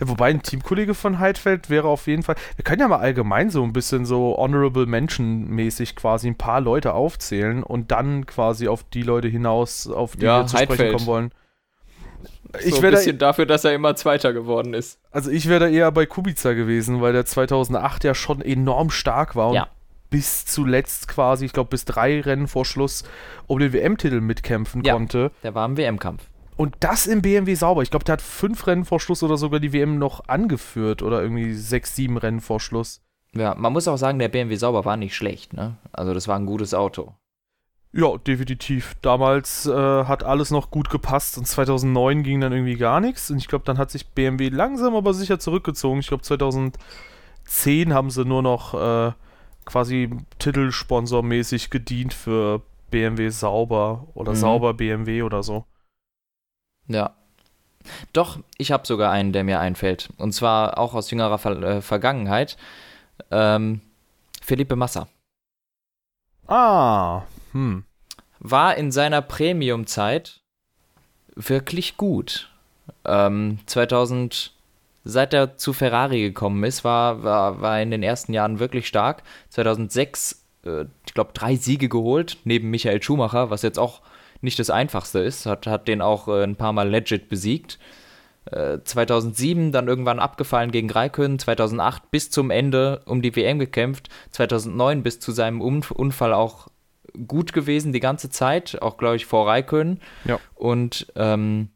wobei 0.00 0.28
ein 0.28 0.42
Teamkollege 0.42 0.92
von 0.92 1.18
Heidfeld 1.18 1.70
wäre 1.70 1.88
auf 1.88 2.06
jeden 2.06 2.22
Fall. 2.22 2.36
Wir 2.56 2.62
können 2.62 2.80
ja 2.82 2.88
mal 2.88 2.98
allgemein 2.98 3.48
so 3.48 3.62
ein 3.64 3.72
bisschen 3.72 4.04
so 4.04 4.36
Honorable 4.36 4.84
Mention 4.84 5.48
mäßig 5.48 5.96
quasi 5.96 6.28
ein 6.28 6.36
paar 6.36 6.60
Leute 6.60 6.92
aufzählen 6.92 7.62
und 7.62 7.90
dann 7.90 8.26
quasi 8.26 8.68
auf 8.68 8.84
die 8.84 9.00
Leute 9.00 9.28
hinaus, 9.28 9.86
auf 9.86 10.16
die 10.16 10.26
ja, 10.26 10.42
wir 10.42 10.46
zu 10.46 10.58
Heidfeld. 10.58 10.78
sprechen 10.78 10.92
kommen 10.92 11.06
wollen. 11.06 11.30
Ich 12.64 12.74
so 12.74 12.82
ein 12.82 12.90
bisschen 12.90 13.18
da, 13.18 13.28
dafür, 13.28 13.46
dass 13.46 13.64
er 13.64 13.74
immer 13.74 13.94
Zweiter 13.96 14.32
geworden 14.32 14.74
ist. 14.74 14.98
Also 15.10 15.30
ich 15.30 15.48
wäre 15.48 15.60
da 15.60 15.68
eher 15.68 15.90
bei 15.92 16.06
Kubica 16.06 16.52
gewesen, 16.52 17.00
weil 17.00 17.12
der 17.12 17.24
2008 17.24 18.04
ja 18.04 18.14
schon 18.14 18.40
enorm 18.40 18.90
stark 18.90 19.36
war 19.36 19.48
und 19.50 19.54
ja. 19.54 19.68
bis 20.10 20.46
zuletzt 20.46 21.08
quasi, 21.08 21.44
ich 21.44 21.52
glaube 21.52 21.70
bis 21.70 21.84
drei 21.84 22.20
Rennen 22.20 22.48
vor 22.48 22.64
Schluss 22.64 23.04
um 23.46 23.58
den 23.58 23.72
WM-Titel 23.72 24.20
mitkämpfen 24.20 24.82
ja, 24.84 24.94
konnte. 24.94 25.30
Der 25.42 25.54
war 25.54 25.66
im 25.66 25.76
WM-Kampf. 25.76 26.24
Und 26.56 26.76
das 26.80 27.06
im 27.06 27.22
BMW 27.22 27.54
sauber. 27.54 27.82
Ich 27.82 27.90
glaube, 27.90 28.04
der 28.04 28.14
hat 28.14 28.22
fünf 28.22 28.66
Rennen 28.66 28.84
vor 28.84 29.00
Schluss 29.00 29.22
oder 29.22 29.38
sogar 29.38 29.60
die 29.60 29.72
WM 29.72 29.98
noch 29.98 30.28
angeführt 30.28 31.02
oder 31.02 31.22
irgendwie 31.22 31.54
sechs, 31.54 31.96
sieben 31.96 32.18
Rennen 32.18 32.40
vor 32.40 32.60
Schluss. 32.60 33.00
Ja, 33.34 33.54
man 33.54 33.72
muss 33.72 33.88
auch 33.88 33.96
sagen, 33.96 34.18
der 34.18 34.28
BMW 34.28 34.56
sauber 34.56 34.84
war 34.84 34.96
nicht 34.96 35.14
schlecht, 35.14 35.52
ne? 35.54 35.78
Also 35.92 36.12
das 36.12 36.28
war 36.28 36.38
ein 36.38 36.46
gutes 36.46 36.74
Auto. 36.74 37.14
Ja, 37.92 38.16
definitiv. 38.18 38.94
Damals 39.02 39.66
äh, 39.66 40.04
hat 40.04 40.22
alles 40.22 40.52
noch 40.52 40.70
gut 40.70 40.90
gepasst 40.90 41.36
und 41.38 41.46
2009 41.46 42.22
ging 42.22 42.40
dann 42.40 42.52
irgendwie 42.52 42.76
gar 42.76 43.00
nichts. 43.00 43.30
Und 43.30 43.38
ich 43.38 43.48
glaube, 43.48 43.64
dann 43.64 43.78
hat 43.78 43.90
sich 43.90 44.06
BMW 44.06 44.48
langsam 44.48 44.94
aber 44.94 45.12
sicher 45.12 45.40
zurückgezogen. 45.40 45.98
Ich 45.98 46.06
glaube, 46.06 46.22
2010 46.22 47.92
haben 47.92 48.10
sie 48.10 48.24
nur 48.24 48.42
noch 48.42 48.74
äh, 48.74 49.12
quasi 49.64 50.10
Titelsponsormäßig 50.38 51.70
gedient 51.70 52.14
für 52.14 52.62
BMW 52.90 53.28
Sauber 53.30 54.06
oder 54.14 54.32
mhm. 54.32 54.36
Sauber 54.36 54.74
BMW 54.74 55.22
oder 55.22 55.42
so. 55.42 55.64
Ja. 56.86 57.14
Doch, 58.12 58.38
ich 58.56 58.70
habe 58.70 58.86
sogar 58.86 59.10
einen, 59.10 59.32
der 59.32 59.42
mir 59.42 59.58
einfällt. 59.58 60.10
Und 60.16 60.32
zwar 60.32 60.78
auch 60.78 60.94
aus 60.94 61.10
jüngerer 61.10 61.38
Ver 61.38 61.62
äh, 61.62 61.82
Vergangenheit. 61.82 62.56
Ähm, 63.32 63.80
Felipe 64.42 64.76
Massa. 64.76 65.08
Ah, 66.46 67.22
hm. 67.52 67.84
war 68.38 68.76
in 68.76 68.92
seiner 68.92 69.22
Premium-Zeit 69.22 70.40
wirklich 71.34 71.96
gut. 71.96 72.50
Ähm, 73.04 73.58
2000, 73.66 74.52
seit 75.04 75.34
er 75.34 75.56
zu 75.56 75.72
Ferrari 75.72 76.20
gekommen 76.20 76.64
ist, 76.64 76.84
war, 76.84 77.22
war, 77.22 77.60
war 77.60 77.80
in 77.80 77.90
den 77.90 78.02
ersten 78.02 78.32
Jahren 78.32 78.58
wirklich 78.58 78.86
stark. 78.86 79.22
2006, 79.50 80.44
äh, 80.64 80.84
ich 81.06 81.14
glaube, 81.14 81.32
drei 81.32 81.56
Siege 81.56 81.88
geholt, 81.88 82.38
neben 82.44 82.70
Michael 82.70 83.02
Schumacher, 83.02 83.50
was 83.50 83.62
jetzt 83.62 83.78
auch 83.78 84.02
nicht 84.40 84.58
das 84.58 84.70
Einfachste 84.70 85.20
ist. 85.20 85.46
Hat, 85.46 85.66
hat 85.66 85.88
den 85.88 86.02
auch 86.02 86.28
äh, 86.28 86.42
ein 86.42 86.56
paar 86.56 86.72
Mal 86.72 86.88
legit 86.88 87.28
besiegt. 87.28 87.78
2007 88.50 89.68
äh, 89.68 89.70
dann 89.70 89.86
irgendwann 89.86 90.18
abgefallen 90.18 90.72
gegen 90.72 90.90
Raikön, 90.90 91.38
2008 91.38 92.10
bis 92.10 92.30
zum 92.30 92.50
Ende 92.50 93.02
um 93.04 93.22
die 93.22 93.36
WM 93.36 93.58
gekämpft, 93.58 94.08
2009 94.30 95.02
bis 95.02 95.20
zu 95.20 95.32
seinem 95.32 95.60
Unfall 95.60 96.32
auch 96.32 96.68
gut 97.26 97.52
gewesen 97.52 97.92
die 97.92 98.00
ganze 98.00 98.30
Zeit, 98.30 98.80
auch 98.82 98.96
glaube 98.96 99.16
ich 99.16 99.26
vor 99.26 99.48
Raikön. 99.48 100.00
Ja. 100.24 100.38
Und 100.54 101.12
ähm, 101.16 101.68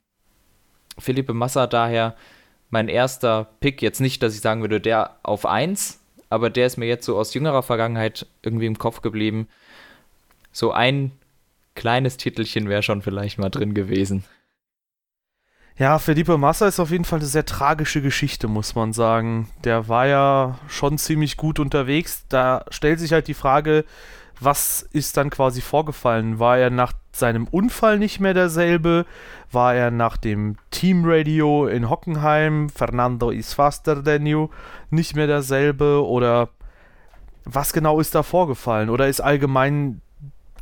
Philippe 0.99 1.35
Massa 1.35 1.67
daher 1.67 2.17
mein 2.71 2.89
erster 2.89 3.47
Pick, 3.61 3.83
jetzt 3.83 4.01
nicht, 4.01 4.23
dass 4.23 4.35
ich 4.35 4.41
sagen 4.41 4.61
würde, 4.61 4.81
der 4.81 5.17
auf 5.23 5.47
1, 5.47 6.01
aber 6.29 6.51
der 6.51 6.67
ist 6.67 6.77
mir 6.77 6.87
jetzt 6.87 7.07
so 7.07 7.17
aus 7.17 7.33
jüngerer 7.33 7.63
Vergangenheit 7.63 8.27
irgendwie 8.43 8.67
im 8.67 8.79
Kopf 8.79 9.01
geblieben. 9.01 9.49
so 10.51 10.73
ein 10.73 11.13
kleines 11.75 12.17
Titelchen 12.17 12.69
wäre 12.69 12.83
schon 12.83 13.03
vielleicht 13.03 13.39
mal 13.39 13.51
drin 13.51 13.75
gewesen. 13.75 14.25
Ja, 15.77 15.99
Felipe 15.99 16.39
Massa 16.39 16.69
ist 16.69 16.79
auf 16.79 16.91
jeden 16.91 17.05
Fall 17.05 17.19
eine 17.19 17.27
sehr 17.27 17.45
tragische 17.45 18.01
Geschichte, 18.01 18.47
muss 18.47 18.77
man 18.77 18.93
sagen. 18.93 19.49
Der 19.65 19.89
war 19.89 20.07
ja 20.07 20.59
schon 20.69 20.99
ziemlich 20.99 21.37
gut 21.37 21.59
unterwegs. 21.59 22.25
Da 22.29 22.65
stellt 22.71 23.01
sich 23.01 23.13
halt 23.13 23.27
die 23.27 23.35
Frage, 23.35 23.85
was 24.45 24.83
ist 24.83 25.17
dann 25.17 25.31
quasi 25.31 25.61
vorgefallen? 25.61 26.39
War 26.39 26.59
er 26.59 26.71
nach 26.71 26.93
seinem 27.13 27.47
Unfall 27.49 27.99
nicht 27.99 28.21
mehr 28.21 28.35
derselbe? 28.35 29.07
War 29.51 29.75
er 29.75 29.91
nach 29.91 30.17
dem 30.17 30.57
Teamradio 30.71 31.67
in 31.67 31.89
Hockenheim, 31.89 32.69
Fernando 32.69 33.31
is 33.31 33.55
faster 33.55 34.03
than 34.03 34.27
you, 34.27 34.49
nicht 34.91 35.17
mehr 35.17 35.27
derselbe? 35.27 36.07
Oder 36.07 36.51
was 37.45 37.73
genau 37.73 38.01
ist 38.01 38.15
da 38.15 38.23
vorgefallen? 38.23 38.91
Oder 38.91 39.09
ist 39.09 39.21
allgemein, 39.21 40.01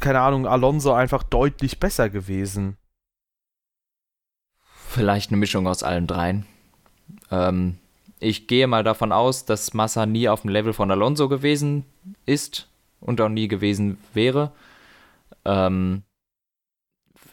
keine 0.01 0.21
Ahnung, 0.21 0.47
Alonso 0.47 0.92
einfach 0.92 1.23
deutlich 1.23 1.79
besser 1.79 2.11
gewesen? 2.11 2.77
Vielleicht 4.88 5.31
eine 5.31 5.38
Mischung 5.38 5.66
aus 5.66 5.83
allen 5.83 6.07
dreien. 6.07 6.47
Ähm, 7.31 7.79
ich 8.18 8.47
gehe 8.47 8.66
mal 8.66 8.85
davon 8.85 9.11
aus, 9.11 9.47
dass 9.47 9.75
Massa 9.75 10.07
nie 10.07 10.29
auf 10.29 10.42
dem 10.42 10.51
Level 10.51 10.73
von 10.73 10.90
Alonso 10.90 11.29
gewesen 11.29 11.87
ist 12.27 12.68
und 13.03 13.21
auch 13.21 13.29
nie 13.29 13.49
gewesen 13.49 13.99
wäre. 14.15 14.53
Ähm, 15.45 16.03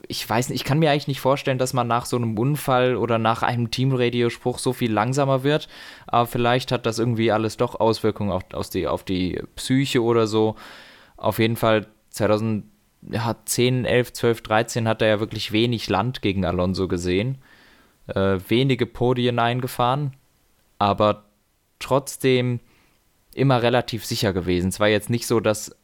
ich 0.08 0.28
weiß 0.28 0.48
nicht, 0.48 0.60
ich 0.60 0.64
kann 0.64 0.78
mir 0.78 0.90
eigentlich 0.90 1.08
nicht 1.08 1.20
vorstellen, 1.20 1.58
dass 1.58 1.72
man 1.72 1.86
nach 1.86 2.06
so 2.06 2.16
einem 2.16 2.36
Unfall 2.38 2.96
oder 2.96 3.18
nach 3.18 3.42
einem 3.42 3.70
Teamradiospruch 3.70 4.58
so 4.58 4.72
viel 4.72 4.92
langsamer 4.92 5.44
wird. 5.44 5.68
Aber 6.06 6.26
vielleicht 6.26 6.72
hat 6.72 6.86
das 6.86 6.98
irgendwie 6.98 7.30
alles 7.32 7.56
doch 7.56 7.78
Auswirkungen 7.78 8.32
auf, 8.32 8.42
auf, 8.52 8.70
die, 8.70 8.88
auf 8.88 9.04
die 9.04 9.40
Psyche 9.56 10.02
oder 10.02 10.26
so. 10.26 10.56
Auf 11.16 11.38
jeden 11.38 11.56
Fall 11.56 11.86
2010, 12.10 13.84
11, 13.84 14.12
12, 14.12 14.42
13 14.42 14.88
hat 14.88 15.02
er 15.02 15.08
ja 15.08 15.20
wirklich 15.20 15.52
wenig 15.52 15.88
Land 15.88 16.22
gegen 16.22 16.44
Alonso 16.44 16.88
gesehen. 16.88 17.38
Äh, 18.06 18.38
wenige 18.48 18.86
Podien 18.86 19.38
eingefahren. 19.38 20.16
Aber 20.78 21.24
trotzdem 21.78 22.60
immer 23.40 23.62
relativ 23.62 24.04
sicher 24.04 24.32
gewesen. 24.32 24.68
Es 24.68 24.80
war 24.80 24.88
jetzt 24.88 25.10
nicht 25.10 25.26
so, 25.26 25.40
dass 25.40 25.76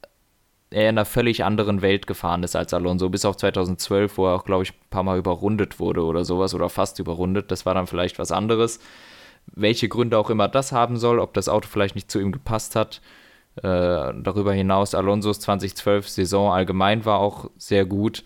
er 0.70 0.82
in 0.82 0.88
einer 0.98 1.04
völlig 1.04 1.44
anderen 1.44 1.80
Welt 1.82 2.06
gefahren 2.06 2.42
ist 2.42 2.56
als 2.56 2.74
Alonso, 2.74 3.08
bis 3.08 3.24
auf 3.24 3.36
2012, 3.36 4.18
wo 4.18 4.26
er 4.26 4.34
auch, 4.34 4.44
glaube 4.44 4.64
ich, 4.64 4.72
ein 4.72 4.90
paar 4.90 5.02
Mal 5.02 5.18
überrundet 5.18 5.78
wurde 5.78 6.04
oder 6.04 6.24
sowas 6.24 6.54
oder 6.54 6.68
fast 6.68 6.98
überrundet. 6.98 7.50
Das 7.50 7.66
war 7.66 7.74
dann 7.74 7.86
vielleicht 7.86 8.18
was 8.18 8.32
anderes. 8.32 8.80
Welche 9.46 9.88
Gründe 9.88 10.18
auch 10.18 10.28
immer 10.28 10.48
das 10.48 10.72
haben 10.72 10.96
soll, 10.96 11.20
ob 11.20 11.34
das 11.34 11.48
Auto 11.48 11.68
vielleicht 11.68 11.94
nicht 11.94 12.10
zu 12.10 12.18
ihm 12.18 12.32
gepasst 12.32 12.74
hat. 12.74 13.00
Äh, 13.56 13.62
darüber 13.62 14.52
hinaus, 14.52 14.94
Alonsos 14.94 15.40
2012 15.40 16.08
Saison 16.08 16.52
allgemein 16.52 17.04
war 17.04 17.20
auch 17.20 17.50
sehr 17.56 17.86
gut. 17.86 18.24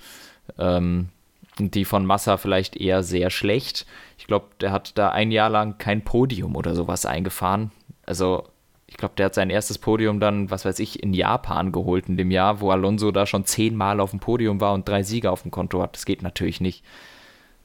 Ähm, 0.58 1.10
die 1.58 1.84
von 1.84 2.06
Massa 2.06 2.38
vielleicht 2.38 2.76
eher 2.76 3.02
sehr 3.02 3.28
schlecht. 3.28 3.86
Ich 4.18 4.26
glaube, 4.26 4.46
der 4.60 4.72
hat 4.72 4.96
da 4.96 5.10
ein 5.10 5.30
Jahr 5.30 5.50
lang 5.50 5.76
kein 5.76 6.02
Podium 6.02 6.56
oder 6.56 6.74
sowas 6.74 7.04
eingefahren. 7.04 7.70
Also 8.06 8.44
ich 8.90 8.96
glaube, 8.96 9.14
der 9.16 9.26
hat 9.26 9.34
sein 9.34 9.50
erstes 9.50 9.78
Podium 9.78 10.18
dann, 10.18 10.50
was 10.50 10.64
weiß 10.64 10.80
ich, 10.80 11.00
in 11.00 11.14
Japan 11.14 11.70
geholt 11.70 12.08
in 12.08 12.16
dem 12.16 12.32
Jahr, 12.32 12.60
wo 12.60 12.72
Alonso 12.72 13.12
da 13.12 13.24
schon 13.24 13.44
zehnmal 13.44 14.00
auf 14.00 14.10
dem 14.10 14.18
Podium 14.18 14.60
war 14.60 14.74
und 14.74 14.88
drei 14.88 15.04
Siege 15.04 15.30
auf 15.30 15.42
dem 15.42 15.52
Konto 15.52 15.80
hat. 15.80 15.94
Das 15.94 16.04
geht 16.04 16.22
natürlich 16.22 16.60
nicht. 16.60 16.84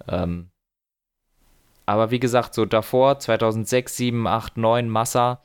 Ähm 0.07 0.49
aber 1.87 2.11
wie 2.11 2.19
gesagt, 2.19 2.53
so 2.53 2.65
davor, 2.65 3.19
2006, 3.19 3.97
7, 3.97 4.27
8, 4.27 4.57
9, 4.57 4.87
Massa, 4.87 5.41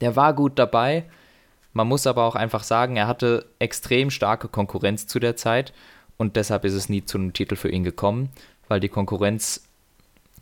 der 0.00 0.14
war 0.14 0.34
gut 0.34 0.58
dabei. 0.58 1.04
Man 1.72 1.88
muss 1.88 2.06
aber 2.06 2.24
auch 2.24 2.36
einfach 2.36 2.62
sagen, 2.62 2.96
er 2.96 3.08
hatte 3.08 3.46
extrem 3.58 4.10
starke 4.10 4.46
Konkurrenz 4.46 5.08
zu 5.08 5.18
der 5.18 5.34
Zeit 5.36 5.72
und 6.16 6.36
deshalb 6.36 6.64
ist 6.64 6.74
es 6.74 6.88
nie 6.88 7.04
zu 7.04 7.18
einem 7.18 7.32
Titel 7.32 7.56
für 7.56 7.70
ihn 7.70 7.82
gekommen, 7.82 8.30
weil 8.68 8.78
die 8.78 8.88
Konkurrenz 8.88 9.64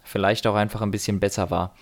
vielleicht 0.04 0.46
auch 0.46 0.54
einfach 0.54 0.82
ein 0.82 0.90
bisschen 0.90 1.18
besser 1.18 1.50
war. 1.50 1.74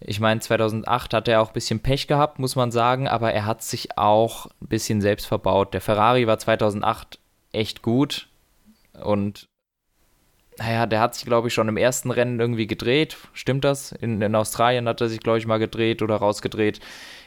Ich 0.00 0.20
meine, 0.20 0.40
2008 0.40 1.14
hat 1.14 1.28
er 1.28 1.40
auch 1.40 1.48
ein 1.48 1.54
bisschen 1.54 1.80
Pech 1.80 2.06
gehabt, 2.06 2.38
muss 2.38 2.54
man 2.54 2.70
sagen, 2.70 3.08
aber 3.08 3.32
er 3.32 3.46
hat 3.46 3.62
sich 3.62 3.96
auch 3.96 4.46
ein 4.60 4.68
bisschen 4.68 5.00
selbst 5.00 5.26
verbaut. 5.26 5.72
Der 5.72 5.80
Ferrari 5.80 6.26
war 6.26 6.38
2008 6.38 7.18
echt 7.52 7.82
gut 7.82 8.28
und 9.02 9.48
naja, 10.58 10.86
der 10.86 11.00
hat 11.00 11.14
sich, 11.14 11.26
glaube 11.26 11.48
ich, 11.48 11.54
schon 11.54 11.68
im 11.68 11.76
ersten 11.76 12.10
Rennen 12.10 12.40
irgendwie 12.40 12.66
gedreht. 12.66 13.16
Stimmt 13.34 13.64
das? 13.64 13.92
In, 13.92 14.22
in 14.22 14.34
Australien 14.34 14.88
hat 14.88 15.00
er 15.00 15.08
sich, 15.08 15.20
glaube 15.20 15.38
ich, 15.38 15.46
mal 15.46 15.58
gedreht 15.58 16.00
oder 16.00 16.16
rausgedreht. 16.16 16.80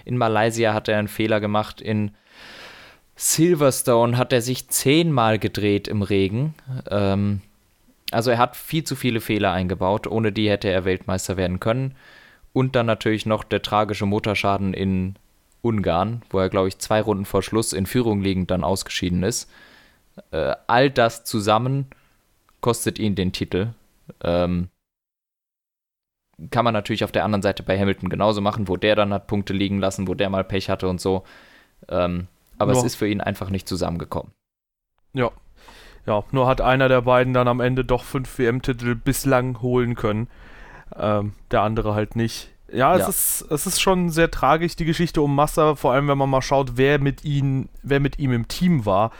In 0.03 0.17
Malaysia 0.17 0.73
hat 0.73 0.87
er 0.87 0.97
einen 0.97 1.07
Fehler 1.07 1.39
gemacht. 1.39 1.79
In 1.79 2.11
Silverstone 3.15 4.17
hat 4.17 4.33
er 4.33 4.41
sich 4.41 4.69
zehnmal 4.69 5.37
gedreht 5.37 5.87
im 5.87 6.01
Regen. 6.01 6.55
Ähm, 6.89 7.41
also 8.11 8.31
er 8.31 8.39
hat 8.39 8.55
viel 8.55 8.83
zu 8.83 8.95
viele 8.95 9.21
Fehler 9.21 9.51
eingebaut. 9.51 10.07
Ohne 10.07 10.31
die 10.31 10.49
hätte 10.49 10.69
er 10.69 10.85
Weltmeister 10.85 11.37
werden 11.37 11.59
können. 11.59 11.95
Und 12.53 12.75
dann 12.75 12.85
natürlich 12.85 13.25
noch 13.25 13.43
der 13.43 13.61
tragische 13.61 14.05
Motorschaden 14.05 14.73
in 14.73 15.15
Ungarn, 15.61 16.23
wo 16.29 16.39
er, 16.39 16.49
glaube 16.49 16.67
ich, 16.67 16.79
zwei 16.79 17.01
Runden 17.01 17.25
vor 17.25 17.43
Schluss 17.43 17.73
in 17.73 17.85
Führung 17.85 18.21
liegend 18.21 18.49
dann 18.51 18.63
ausgeschieden 18.63 19.23
ist. 19.23 19.49
Äh, 20.31 20.55
all 20.67 20.89
das 20.89 21.23
zusammen 21.23 21.87
kostet 22.61 22.99
ihn 22.99 23.15
den 23.15 23.31
Titel. 23.31 23.73
Ähm, 24.23 24.69
kann 26.51 26.63
man 26.63 26.73
natürlich 26.73 27.03
auf 27.03 27.11
der 27.11 27.25
anderen 27.25 27.41
Seite 27.41 27.63
bei 27.63 27.77
Hamilton 27.77 28.09
genauso 28.09 28.41
machen, 28.41 28.67
wo 28.67 28.77
der 28.77 28.95
dann 28.95 29.13
hat 29.13 29.27
Punkte 29.27 29.53
liegen 29.53 29.79
lassen, 29.79 30.07
wo 30.07 30.13
der 30.13 30.29
mal 30.29 30.43
Pech 30.43 30.69
hatte 30.69 30.87
und 30.87 31.01
so. 31.01 31.23
Ähm, 31.89 32.27
aber 32.57 32.73
ja. 32.73 32.79
es 32.79 32.85
ist 32.85 32.95
für 32.95 33.07
ihn 33.07 33.21
einfach 33.21 33.49
nicht 33.49 33.67
zusammengekommen. 33.67 34.31
Ja. 35.13 35.31
Ja, 36.05 36.23
nur 36.31 36.47
hat 36.47 36.61
einer 36.61 36.87
der 36.87 37.01
beiden 37.01 37.33
dann 37.33 37.47
am 37.47 37.59
Ende 37.59 37.83
doch 37.83 38.03
fünf 38.03 38.39
WM-Titel 38.39 38.95
bislang 38.95 39.61
holen 39.61 39.95
können 39.95 40.27
ähm, 40.99 41.33
der 41.51 41.61
andere 41.61 41.93
halt 41.95 42.15
nicht. 42.15 42.49
Ja, 42.71 42.95
es, 42.95 43.01
ja. 43.01 43.07
Ist, 43.07 43.51
es 43.51 43.67
ist 43.67 43.81
schon 43.81 44.09
sehr 44.09 44.29
tragisch, 44.29 44.75
die 44.75 44.85
Geschichte 44.85 45.21
um 45.21 45.33
Massa, 45.33 45.75
vor 45.75 45.93
allem 45.93 46.07
wenn 46.07 46.17
man 46.17 46.29
mal 46.29 46.41
schaut, 46.41 46.73
wer 46.75 46.99
mit, 46.99 47.23
ihn, 47.23 47.69
wer 47.81 47.99
mit 47.99 48.19
ihm 48.19 48.31
im 48.31 48.47
Team 48.47 48.85
war. 48.85 49.11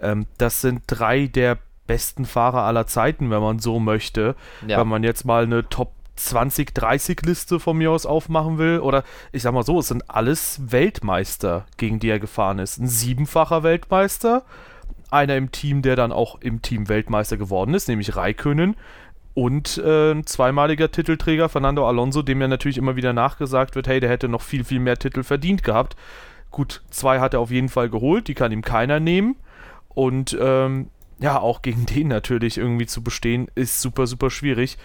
Ähm, 0.00 0.26
das 0.36 0.60
sind 0.60 0.82
drei 0.86 1.26
der 1.26 1.58
besten 1.86 2.26
Fahrer 2.26 2.62
aller 2.62 2.86
Zeiten, 2.86 3.30
wenn 3.30 3.40
man 3.40 3.58
so 3.58 3.80
möchte. 3.80 4.36
Ja. 4.66 4.78
Wenn 4.78 4.88
man 4.88 5.02
jetzt 5.02 5.24
mal 5.24 5.44
eine 5.44 5.68
Top 5.68 5.92
20, 6.18 6.74
30 6.74 7.22
Liste 7.22 7.60
von 7.60 7.78
mir 7.78 7.90
aus 7.90 8.06
aufmachen 8.06 8.58
will. 8.58 8.80
Oder 8.80 9.04
ich 9.32 9.42
sag 9.42 9.54
mal 9.54 9.62
so, 9.62 9.78
es 9.78 9.88
sind 9.88 10.10
alles 10.10 10.60
Weltmeister, 10.70 11.64
gegen 11.76 12.00
die 12.00 12.10
er 12.10 12.18
gefahren 12.18 12.58
ist. 12.58 12.78
Ein 12.78 12.88
siebenfacher 12.88 13.62
Weltmeister, 13.62 14.42
einer 15.10 15.36
im 15.36 15.52
Team, 15.52 15.82
der 15.82 15.96
dann 15.96 16.12
auch 16.12 16.40
im 16.40 16.60
Team 16.60 16.88
Weltmeister 16.88 17.36
geworden 17.36 17.74
ist, 17.74 17.88
nämlich 17.88 18.16
Raikönnen 18.16 18.76
und 19.38 19.78
äh, 19.78 20.10
ein 20.10 20.26
zweimaliger 20.26 20.90
Titelträger 20.90 21.48
Fernando 21.48 21.86
Alonso, 21.86 22.22
dem 22.22 22.40
ja 22.40 22.48
natürlich 22.48 22.76
immer 22.76 22.96
wieder 22.96 23.12
nachgesagt 23.12 23.76
wird, 23.76 23.86
hey, 23.86 24.00
der 24.00 24.10
hätte 24.10 24.28
noch 24.28 24.42
viel, 24.42 24.64
viel 24.64 24.80
mehr 24.80 24.98
Titel 24.98 25.22
verdient 25.22 25.62
gehabt. 25.62 25.94
Gut, 26.50 26.82
zwei 26.90 27.20
hat 27.20 27.34
er 27.34 27.40
auf 27.40 27.52
jeden 27.52 27.68
Fall 27.68 27.88
geholt, 27.88 28.26
die 28.26 28.34
kann 28.34 28.50
ihm 28.50 28.62
keiner 28.62 28.98
nehmen. 28.98 29.36
Und 29.90 30.36
ähm, 30.40 30.90
ja, 31.20 31.38
auch 31.38 31.62
gegen 31.62 31.86
den 31.86 32.08
natürlich 32.08 32.58
irgendwie 32.58 32.86
zu 32.86 33.04
bestehen, 33.04 33.46
ist 33.54 33.80
super, 33.80 34.08
super 34.08 34.28
schwierig. 34.28 34.76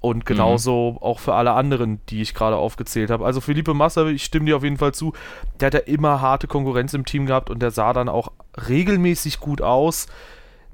Und 0.00 0.26
genauso 0.26 0.90
mhm. 0.90 0.98
auch 0.98 1.20
für 1.20 1.34
alle 1.34 1.52
anderen, 1.52 2.00
die 2.08 2.20
ich 2.20 2.34
gerade 2.34 2.56
aufgezählt 2.56 3.12
habe. 3.12 3.24
Also 3.24 3.40
Felipe 3.40 3.74
Massa, 3.74 4.08
ich 4.08 4.24
stimme 4.24 4.46
dir 4.46 4.56
auf 4.56 4.64
jeden 4.64 4.78
Fall 4.78 4.92
zu, 4.92 5.12
der 5.60 5.66
hat 5.66 5.74
ja 5.74 5.80
immer 5.80 6.20
harte 6.20 6.48
Konkurrenz 6.48 6.94
im 6.94 7.04
Team 7.04 7.26
gehabt 7.26 7.48
und 7.48 7.62
der 7.62 7.70
sah 7.70 7.92
dann 7.92 8.08
auch 8.08 8.32
regelmäßig 8.68 9.38
gut 9.38 9.62
aus. 9.62 10.08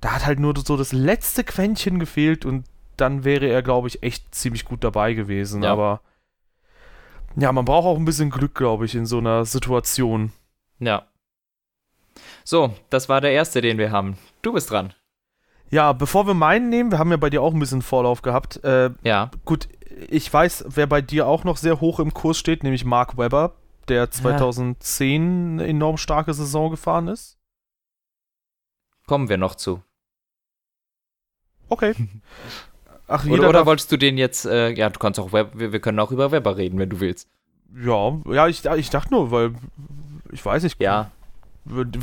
Da 0.00 0.12
hat 0.12 0.24
halt 0.24 0.40
nur 0.40 0.54
so 0.56 0.78
das 0.78 0.94
letzte 0.94 1.44
Quäntchen 1.44 1.98
gefehlt 1.98 2.46
und 2.46 2.64
dann 2.96 3.24
wäre 3.24 3.46
er, 3.46 3.62
glaube 3.62 3.88
ich, 3.88 4.02
echt 4.02 4.34
ziemlich 4.34 4.64
gut 4.64 4.84
dabei 4.84 5.14
gewesen. 5.14 5.62
Ja. 5.62 5.72
Aber 5.72 6.00
ja, 7.36 7.52
man 7.52 7.64
braucht 7.64 7.86
auch 7.86 7.96
ein 7.96 8.04
bisschen 8.04 8.30
Glück, 8.30 8.54
glaube 8.54 8.86
ich, 8.86 8.94
in 8.94 9.06
so 9.06 9.18
einer 9.18 9.44
Situation. 9.44 10.32
Ja. 10.78 11.06
So, 12.44 12.74
das 12.90 13.08
war 13.08 13.20
der 13.20 13.32
erste, 13.32 13.60
den 13.60 13.78
wir 13.78 13.90
haben. 13.90 14.16
Du 14.42 14.52
bist 14.52 14.70
dran. 14.70 14.94
Ja, 15.70 15.92
bevor 15.92 16.26
wir 16.26 16.34
meinen 16.34 16.68
nehmen, 16.68 16.90
wir 16.90 16.98
haben 16.98 17.10
ja 17.10 17.16
bei 17.16 17.30
dir 17.30 17.42
auch 17.42 17.52
ein 17.52 17.58
bisschen 17.58 17.82
Vorlauf 17.82 18.22
gehabt. 18.22 18.62
Äh, 18.64 18.90
ja. 19.02 19.30
Gut, 19.44 19.68
ich 20.08 20.32
weiß, 20.32 20.66
wer 20.68 20.86
bei 20.86 21.02
dir 21.02 21.26
auch 21.26 21.44
noch 21.44 21.56
sehr 21.56 21.80
hoch 21.80 22.00
im 22.00 22.14
Kurs 22.14 22.38
steht, 22.38 22.62
nämlich 22.62 22.84
Mark 22.84 23.18
Webber, 23.18 23.56
der 23.88 24.10
2010 24.10 25.60
eine 25.60 25.66
enorm 25.66 25.96
starke 25.96 26.32
Saison 26.34 26.70
gefahren 26.70 27.08
ist. 27.08 27.38
Kommen 29.06 29.28
wir 29.28 29.36
noch 29.36 29.54
zu. 29.54 29.82
Okay. 31.68 31.94
Ach, 33.08 33.24
oder, 33.26 33.48
oder 33.48 33.66
wolltest 33.66 33.92
du 33.92 33.96
den 33.96 34.18
jetzt, 34.18 34.46
äh, 34.46 34.70
ja, 34.70 34.90
du 34.90 34.98
kannst 34.98 35.20
auch, 35.20 35.32
Web, 35.32 35.52
wir, 35.54 35.72
wir, 35.72 35.80
können 35.80 35.98
auch 36.00 36.10
über 36.10 36.32
Weber 36.32 36.56
reden, 36.56 36.78
wenn 36.78 36.90
du 36.90 37.00
willst. 37.00 37.28
Ja, 37.74 38.18
ja, 38.30 38.48
ich, 38.48 38.64
ich 38.64 38.90
dachte 38.90 39.14
nur, 39.14 39.30
weil, 39.30 39.54
ich 40.32 40.44
weiß 40.44 40.62
nicht, 40.64 40.80
ja. 40.80 41.10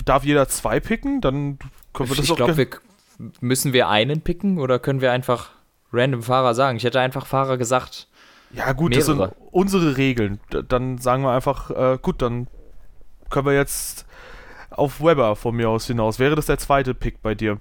darf 0.06 0.24
jeder 0.24 0.48
zwei 0.48 0.80
picken, 0.80 1.20
dann 1.20 1.60
können 1.94 2.10
wir 2.10 2.16
das 2.16 2.30
ich 2.30 2.36
glaube, 2.36 2.68
müssen 3.42 3.74
wir 3.74 3.90
einen 3.90 4.22
picken 4.22 4.60
oder 4.60 4.80
können 4.80 5.02
wir 5.02 5.12
einfach 5.12 5.50
random 5.92 6.24
Fahrer 6.24 6.56
sagen? 6.56 6.78
Ich 6.78 6.84
hätte 6.84 7.00
einfach 7.00 7.26
Fahrer 7.26 7.58
gesagt. 7.58 8.08
Ja 8.54 8.72
gut, 8.74 8.92
mehrere. 8.92 9.18
das 9.18 9.30
sind 9.30 9.50
unsere 9.52 9.98
Regeln. 9.98 10.40
Dann 10.50 10.98
sagen 11.00 11.24
wir 11.24 11.32
einfach, 11.32 11.70
äh, 11.72 11.98
gut, 12.02 12.22
dann 12.22 12.48
können 13.30 13.46
wir 13.46 13.54
jetzt 13.54 14.06
auf 14.70 15.02
Weber 15.02 15.36
von 15.36 15.56
mir 15.56 15.70
aus 15.70 15.88
hinaus. 15.88 16.20
Wäre 16.20 16.36
das 16.36 16.46
der 16.46 16.58
zweite 16.58 16.94
Pick 16.94 17.22
bei 17.22 17.36
dir? 17.36 17.60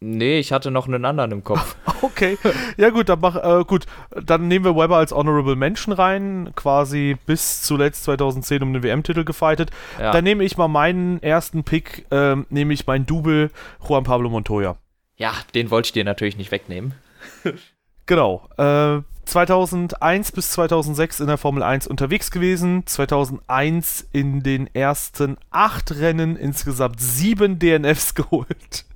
Nee, 0.00 0.38
ich 0.38 0.52
hatte 0.52 0.70
noch 0.70 0.86
einen 0.86 1.04
anderen 1.04 1.32
im 1.32 1.44
Kopf. 1.44 1.76
okay. 2.02 2.38
Ja 2.76 2.90
gut, 2.90 3.08
dann 3.08 3.18
mach 3.20 3.34
äh, 3.34 3.64
gut, 3.64 3.86
dann 4.10 4.46
nehmen 4.46 4.64
wir 4.64 4.76
Weber 4.76 4.96
als 4.96 5.12
Honorable 5.12 5.56
Mention 5.56 5.92
rein, 5.92 6.52
quasi 6.54 7.16
bis 7.26 7.62
zuletzt 7.62 8.04
2010 8.04 8.62
um 8.62 8.72
den 8.72 8.84
WM-Titel 8.84 9.24
gefightet. 9.24 9.70
Ja. 9.98 10.12
Dann 10.12 10.22
nehme 10.22 10.44
ich 10.44 10.56
mal 10.56 10.68
meinen 10.68 11.20
ersten 11.20 11.64
Pick, 11.64 12.06
äh, 12.12 12.36
nehme 12.48 12.74
ich 12.74 12.86
mein 12.86 13.06
Double 13.06 13.50
Juan 13.86 14.04
Pablo 14.04 14.30
Montoya. 14.30 14.76
Ja, 15.16 15.32
den 15.54 15.70
wollte 15.72 15.88
ich 15.88 15.92
dir 15.92 16.04
natürlich 16.04 16.36
nicht 16.36 16.52
wegnehmen. 16.52 16.94
genau. 18.06 18.48
Äh, 18.56 19.02
2001 19.24 20.32
bis 20.32 20.52
2006 20.52 21.20
in 21.20 21.26
der 21.26 21.36
Formel 21.38 21.62
1 21.62 21.86
unterwegs 21.86 22.30
gewesen. 22.30 22.86
2001 22.86 24.08
in 24.12 24.42
den 24.42 24.72
ersten 24.74 25.36
acht 25.50 25.90
Rennen 25.98 26.36
insgesamt 26.36 27.00
sieben 27.00 27.58
DNFs 27.58 28.14
geholt. 28.14 28.86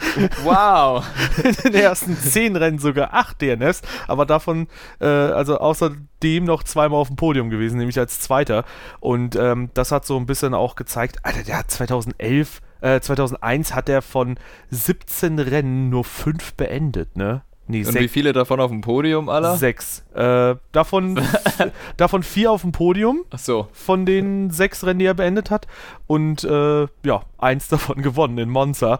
Wow. 0.44 1.04
In 1.42 1.72
den 1.72 1.74
ersten 1.74 2.16
zehn 2.16 2.56
Rennen 2.56 2.78
sogar 2.78 3.14
acht 3.14 3.40
DNFs, 3.40 3.82
aber 4.08 4.26
davon, 4.26 4.68
äh, 5.00 5.06
also 5.06 5.58
außerdem 5.58 6.44
noch 6.44 6.62
zweimal 6.62 6.98
auf 6.98 7.08
dem 7.08 7.16
Podium 7.16 7.50
gewesen, 7.50 7.78
nämlich 7.78 7.98
als 7.98 8.20
Zweiter. 8.20 8.64
Und 9.00 9.36
ähm, 9.36 9.70
das 9.74 9.92
hat 9.92 10.06
so 10.06 10.16
ein 10.16 10.26
bisschen 10.26 10.54
auch 10.54 10.74
gezeigt, 10.74 11.18
Alter, 11.22 11.42
der 11.42 11.58
hat 11.58 11.70
2011, 11.70 12.60
äh, 12.80 13.00
2001 13.00 13.74
hat 13.74 13.88
er 13.88 14.02
von 14.02 14.38
17 14.70 15.38
Rennen 15.38 15.90
nur 15.90 16.04
fünf 16.04 16.54
beendet, 16.54 17.16
ne? 17.16 17.42
Nee, 17.70 17.86
Und 17.86 17.94
wie 17.94 18.08
viele 18.08 18.32
davon 18.32 18.60
auf 18.60 18.70
dem 18.70 18.80
Podium, 18.80 19.28
aller? 19.28 19.56
Sechs. 19.56 20.04
Äh, 20.12 20.56
davon, 20.72 21.20
davon 21.96 22.22
vier 22.22 22.50
auf 22.50 22.62
dem 22.62 22.72
Podium. 22.72 23.24
Ach 23.30 23.38
so. 23.38 23.68
Von 23.72 24.06
den 24.06 24.50
sechs 24.50 24.84
Rennen, 24.84 24.98
die 24.98 25.04
er 25.06 25.14
beendet 25.14 25.50
hat. 25.50 25.68
Und 26.08 26.42
äh, 26.42 26.88
ja, 27.04 27.22
eins 27.38 27.68
davon 27.68 28.02
gewonnen 28.02 28.38
in 28.38 28.50
Monza. 28.50 28.98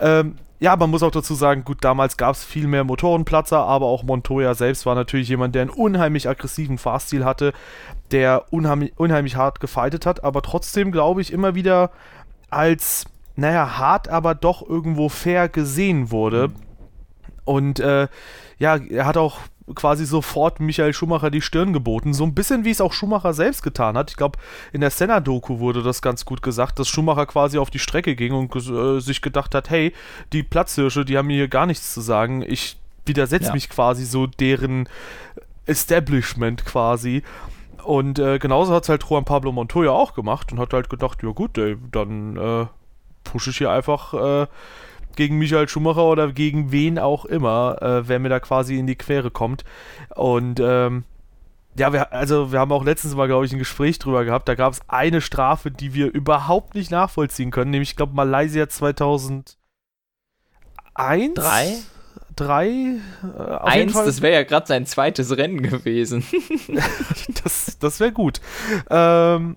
Ähm, 0.00 0.36
ja, 0.60 0.76
man 0.76 0.90
muss 0.90 1.02
auch 1.02 1.10
dazu 1.10 1.34
sagen, 1.34 1.64
gut, 1.64 1.78
damals 1.80 2.16
gab 2.16 2.36
es 2.36 2.44
viel 2.44 2.68
mehr 2.68 2.84
Motorenplatzer, 2.84 3.58
aber 3.58 3.86
auch 3.86 4.04
Montoya 4.04 4.54
selbst 4.54 4.86
war 4.86 4.94
natürlich 4.94 5.28
jemand, 5.28 5.56
der 5.56 5.62
einen 5.62 5.70
unheimlich 5.70 6.28
aggressiven 6.28 6.78
Fahrstil 6.78 7.24
hatte, 7.24 7.52
der 8.12 8.44
unheimlich, 8.52 8.92
unheimlich 8.96 9.34
hart 9.34 9.58
gefightet 9.58 10.06
hat, 10.06 10.22
aber 10.22 10.40
trotzdem, 10.42 10.92
glaube 10.92 11.20
ich, 11.20 11.32
immer 11.32 11.56
wieder 11.56 11.90
als, 12.48 13.06
naja, 13.34 13.76
hart, 13.76 14.08
aber 14.08 14.36
doch 14.36 14.62
irgendwo 14.64 15.08
fair 15.08 15.48
gesehen 15.48 16.12
wurde. 16.12 16.48
Mhm 16.48 16.71
und 17.44 17.80
äh, 17.80 18.08
ja, 18.58 18.76
er 18.76 19.06
hat 19.06 19.16
auch 19.16 19.38
quasi 19.74 20.04
sofort 20.04 20.60
Michael 20.60 20.92
Schumacher 20.92 21.30
die 21.30 21.40
Stirn 21.40 21.72
geboten. 21.72 22.14
So 22.14 22.24
ein 22.24 22.34
bisschen 22.34 22.64
wie 22.64 22.70
es 22.70 22.80
auch 22.80 22.92
Schumacher 22.92 23.32
selbst 23.32 23.62
getan 23.62 23.96
hat. 23.96 24.10
Ich 24.10 24.16
glaube, 24.16 24.38
in 24.72 24.80
der 24.80 24.90
Senna-Doku 24.90 25.58
wurde 25.58 25.82
das 25.82 26.02
ganz 26.02 26.24
gut 26.24 26.42
gesagt, 26.42 26.78
dass 26.78 26.88
Schumacher 26.88 27.26
quasi 27.26 27.58
auf 27.58 27.70
die 27.70 27.78
Strecke 27.78 28.16
ging 28.16 28.32
und 28.32 28.54
äh, 28.54 29.00
sich 29.00 29.22
gedacht 29.22 29.54
hat, 29.54 29.70
hey, 29.70 29.92
die 30.32 30.42
Platzhirsche, 30.42 31.04
die 31.04 31.16
haben 31.16 31.26
mir 31.26 31.36
hier 31.36 31.48
gar 31.48 31.66
nichts 31.66 31.94
zu 31.94 32.00
sagen. 32.00 32.42
Ich 32.46 32.76
widersetze 33.06 33.48
ja. 33.48 33.54
mich 33.54 33.68
quasi 33.68 34.04
so 34.04 34.26
deren 34.26 34.88
Establishment 35.66 36.64
quasi. 36.64 37.22
Und 37.84 38.18
äh, 38.18 38.38
genauso 38.38 38.74
hat 38.74 38.84
es 38.84 38.88
halt 38.88 39.04
Juan 39.08 39.24
Pablo 39.24 39.52
Montoya 39.52 39.90
auch 39.90 40.14
gemacht 40.14 40.52
und 40.52 40.58
hat 40.58 40.72
halt 40.72 40.88
gedacht, 40.88 41.22
ja 41.22 41.30
gut, 41.30 41.58
ey, 41.58 41.76
dann 41.90 42.36
äh, 42.36 42.66
pushe 43.24 43.50
ich 43.50 43.58
hier 43.58 43.70
einfach 43.70 44.14
äh, 44.14 44.46
gegen 45.16 45.38
Michael 45.38 45.68
Schumacher 45.68 46.04
oder 46.04 46.32
gegen 46.32 46.72
wen 46.72 46.98
auch 46.98 47.24
immer, 47.24 47.80
äh, 47.80 48.08
wer 48.08 48.18
mir 48.18 48.28
da 48.28 48.40
quasi 48.40 48.78
in 48.78 48.86
die 48.86 48.96
Quere 48.96 49.30
kommt. 49.30 49.64
Und 50.14 50.60
ähm, 50.60 51.04
ja, 51.76 51.92
wir, 51.92 52.12
also 52.12 52.52
wir 52.52 52.60
haben 52.60 52.72
auch 52.72 52.84
letztens 52.84 53.14
mal, 53.14 53.26
glaube 53.26 53.46
ich, 53.46 53.52
ein 53.52 53.58
Gespräch 53.58 53.98
drüber 53.98 54.24
gehabt. 54.24 54.48
Da 54.48 54.54
gab 54.54 54.72
es 54.72 54.80
eine 54.88 55.20
Strafe, 55.20 55.70
die 55.70 55.94
wir 55.94 56.12
überhaupt 56.12 56.74
nicht 56.74 56.90
nachvollziehen 56.90 57.50
können, 57.50 57.70
nämlich, 57.70 57.90
ich 57.90 57.96
glaube, 57.96 58.14
Malaysia 58.14 58.68
2001. 58.68 59.56
Drei? 61.34 61.78
Drei? 62.36 62.68
Äh, 62.68 63.42
Eins, 63.60 63.92
das 63.92 64.22
wäre 64.22 64.34
ja 64.34 64.42
gerade 64.42 64.66
sein 64.66 64.86
zweites 64.86 65.36
Rennen 65.36 65.62
gewesen. 65.62 66.24
das 67.42 67.78
das 67.78 68.00
wäre 68.00 68.12
gut. 68.12 68.40
Ähm, 68.90 69.56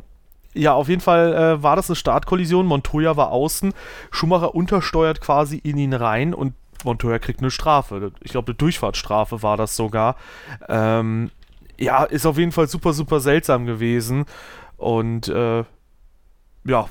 ja, 0.56 0.74
auf 0.74 0.88
jeden 0.88 1.02
Fall 1.02 1.34
äh, 1.34 1.64
war 1.64 1.76
das 1.76 1.90
eine 1.90 1.96
Startkollision. 1.96 2.66
Montoya 2.66 3.18
war 3.18 3.32
außen. 3.32 3.74
Schumacher 4.10 4.56
untersteuert 4.56 5.22
quasi 5.22 5.58
in 5.58 5.78
ihn 5.78 5.94
rein 5.94 6.34
und 6.34 6.54
Montoya 6.84 7.20
kriegt 7.20 7.42
eine 7.42 7.52
Strafe. 7.52 8.12
Ich 8.22 8.32
glaube, 8.32 8.48
eine 8.48 8.56
Durchfahrtsstrafe 8.56 9.44
war 9.44 9.58
das 9.58 9.76
sogar. 9.76 10.16
Ähm, 10.70 11.32
ja, 11.78 12.04
ist 12.04 12.26
auf 12.26 12.38
jeden 12.38 12.52
Fall 12.52 12.68
super, 12.68 12.94
super 12.94 13.20
seltsam 13.20 13.66
gewesen. 13.66 14.26
Und 14.78 15.28
äh, 15.28 15.64
ja, 16.64 16.88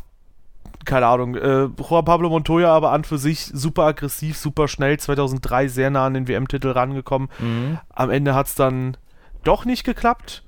keine 0.84 1.06
Ahnung. 1.06 1.34
Äh, 1.34 1.68
Juan 1.78 2.04
Pablo 2.04 2.28
Montoya 2.28 2.70
aber 2.74 2.92
an 2.92 3.04
für 3.04 3.18
sich 3.18 3.46
super 3.46 3.84
aggressiv, 3.84 4.36
super 4.36 4.68
schnell. 4.68 4.98
2003 4.98 5.68
sehr 5.68 5.90
nah 5.90 6.06
an 6.06 6.14
den 6.14 6.28
WM-Titel 6.28 6.68
rangekommen. 6.68 7.28
Mhm. 7.38 7.78
Am 7.88 8.10
Ende 8.10 8.34
hat 8.34 8.46
es 8.46 8.54
dann 8.54 8.96
doch 9.42 9.64
nicht 9.64 9.84
geklappt 9.84 10.42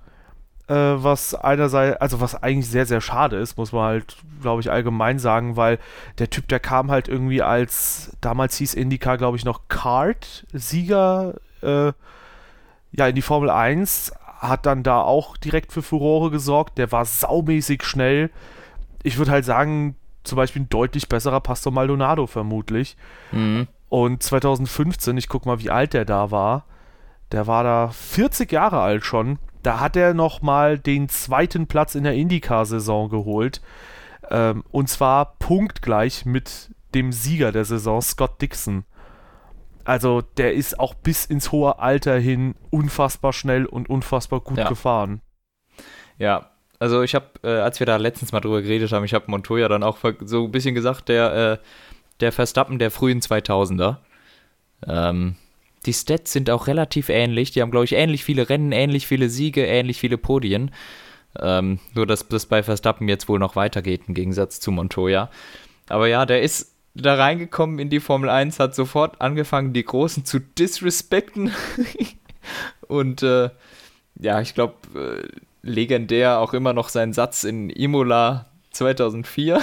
äh, 0.69 0.75
was 0.75 1.35
einerseits, 1.35 2.01
also 2.01 2.21
was 2.21 2.43
eigentlich 2.43 2.69
sehr, 2.69 2.87
sehr 2.87 3.01
schade 3.01 3.37
ist, 3.37 3.57
muss 3.57 3.73
man 3.73 3.85
halt, 3.85 4.17
glaube 4.43 4.61
ich, 4.61 4.71
allgemein 4.71 5.19
sagen, 5.19 5.57
weil 5.57 5.79
der 6.19 6.31
Typ, 6.31 6.49
der 6.49 6.61
kam 6.61 6.91
halt 6.91 7.09
irgendwie 7.09 7.43
als, 7.43 8.17
damals 8.21 8.57
hieß 8.57 8.75
Indica, 8.75 9.17
glaube 9.17 9.37
ich, 9.37 9.45
noch 9.45 9.69
Kart-Sieger, 9.69 11.35
äh, 11.63 11.93
ja, 12.93 13.07
in 13.09 13.15
die 13.15 13.23
Formel 13.23 13.51
1, 13.51 14.13
hat 14.39 14.67
dann 14.67 14.83
da 14.83 15.01
auch 15.01 15.37
direkt 15.37 15.73
für 15.73 15.83
Furore 15.83 16.31
gesorgt, 16.31 16.79
der 16.79 16.93
war 16.93 17.05
saumäßig 17.05 17.83
schnell. 17.85 18.31
Ich 19.03 19.19
würde 19.19 19.31
halt 19.31 19.45
sagen, 19.45 19.97
zum 20.25 20.37
Beispiel 20.37 20.63
ein 20.63 20.69
deutlich 20.69 21.09
besserer 21.09 21.41
Pastor 21.41 21.73
Maldonado 21.73 22.27
vermutlich. 22.27 22.97
Mhm. 23.33 23.69
Und 23.89 24.23
2015, 24.23 25.17
ich 25.17 25.29
guck 25.29 25.47
mal, 25.47 25.61
wie 25.61 25.71
alt 25.71 25.95
der 25.95 26.05
da 26.05 26.31
war. 26.31 26.65
Der 27.33 27.47
war 27.47 27.65
da 27.65 27.89
40 27.89 28.51
Jahre 28.53 28.81
alt 28.81 29.05
schon 29.05 29.39
da 29.67 29.81
hat 29.81 29.97
er 29.97 30.15
nochmal 30.15 30.79
den 30.79 31.09
zweiten 31.09 31.67
Platz 31.67 31.97
in 31.97 32.05
der 32.05 32.15
IndyCar-Saison 32.15 33.09
geholt. 33.09 33.61
Ähm, 34.31 34.63
und 34.71 34.89
zwar 34.89 35.37
punktgleich 35.41 36.25
mit 36.25 36.71
dem 36.95 37.11
Sieger 37.11 37.51
der 37.51 37.65
Saison, 37.65 38.01
Scott 38.01 38.41
Dixon. 38.41 38.85
Also 39.85 40.21
der 40.21 40.55
ist 40.55 40.79
auch 40.79 40.95
bis 40.95 41.27
ins 41.27 41.51
hohe 41.51 41.81
Alter 41.81 42.17
hin 42.17 42.55
unfassbar 42.71 43.33
schnell 43.33 43.67
und 43.67 43.91
unfassbar 43.91 44.39
gut 44.39 44.59
ja. 44.59 44.69
gefahren. 44.69 45.21
Ja, 46.17 46.51
also 46.79 47.03
ich 47.03 47.17
habe, 47.17 47.27
äh, 47.43 47.59
als 47.59 47.81
wir 47.81 47.87
da 47.87 47.97
letztens 47.97 48.31
mal 48.31 48.41
drüber 48.41 48.63
geredet 48.63 48.93
haben, 48.93 49.05
ich 49.05 49.15
habe 49.15 49.25
Montoya 49.29 49.67
dann 49.67 49.83
auch 49.83 49.99
so 50.21 50.45
ein 50.45 50.53
bisschen 50.53 50.77
gesagt, 50.77 51.09
der, 51.09 51.35
äh, 51.35 51.59
der 52.21 52.31
Verstappen 52.31 52.79
der 52.79 52.93
frühen 52.93 53.21
2000er. 53.21 53.97
Ähm, 54.87 55.35
die 55.87 55.93
Stats 55.93 56.33
sind 56.33 56.51
auch 56.51 56.67
relativ 56.67 57.09
ähnlich. 57.09 57.53
Die 57.53 57.63
haben, 57.63 57.71
glaube 57.71 57.85
ich, 57.85 57.93
ähnlich 57.93 58.25
viele 58.25 58.49
Rennen, 58.49 58.73
ähnlich 58.73 59.07
viele 59.07 59.29
Siege, 59.29 59.65
ähnlich 59.65 60.01
viele 60.01 60.19
Podien. 60.19 60.73
Ähm, 61.39 61.79
nur, 61.95 62.07
dass 62.07 62.27
das 62.29 62.47
bei 62.47 62.63
Verstappen 62.63 63.09
jetzt 63.09 63.29
wohl 63.29 63.39
noch 63.39 63.57
weitergeht, 63.57 64.03
im 64.09 64.15
Gegensatz 64.15 64.61
zu 64.61 64.71
Montoya. 64.71 65.31
Aber 65.89 66.09
ja, 66.09 66.27
der 66.27 66.43
ist 66.43 66.75
da 66.95 67.15
reingekommen 67.15 67.79
in 67.79 67.91
die 67.91 68.01
Formel 68.01 68.31
1, 68.31 68.59
hat 68.59 68.75
sofort 68.75 69.21
angefangen, 69.21 69.73
die 69.73 69.85
Großen 69.85 70.25
zu 70.25 70.41
disrespekten. 70.41 71.53
Und 72.89 73.23
äh, 73.23 73.51
ja, 74.19 74.41
ich 74.41 74.55
glaube, 74.55 74.75
äh, 74.95 75.29
legendär 75.63 76.39
auch 76.41 76.55
immer 76.55 76.73
noch 76.73 76.89
sein 76.89 77.13
Satz 77.13 77.45
in 77.45 77.71
Imola 77.71 78.47
2004. 78.71 79.61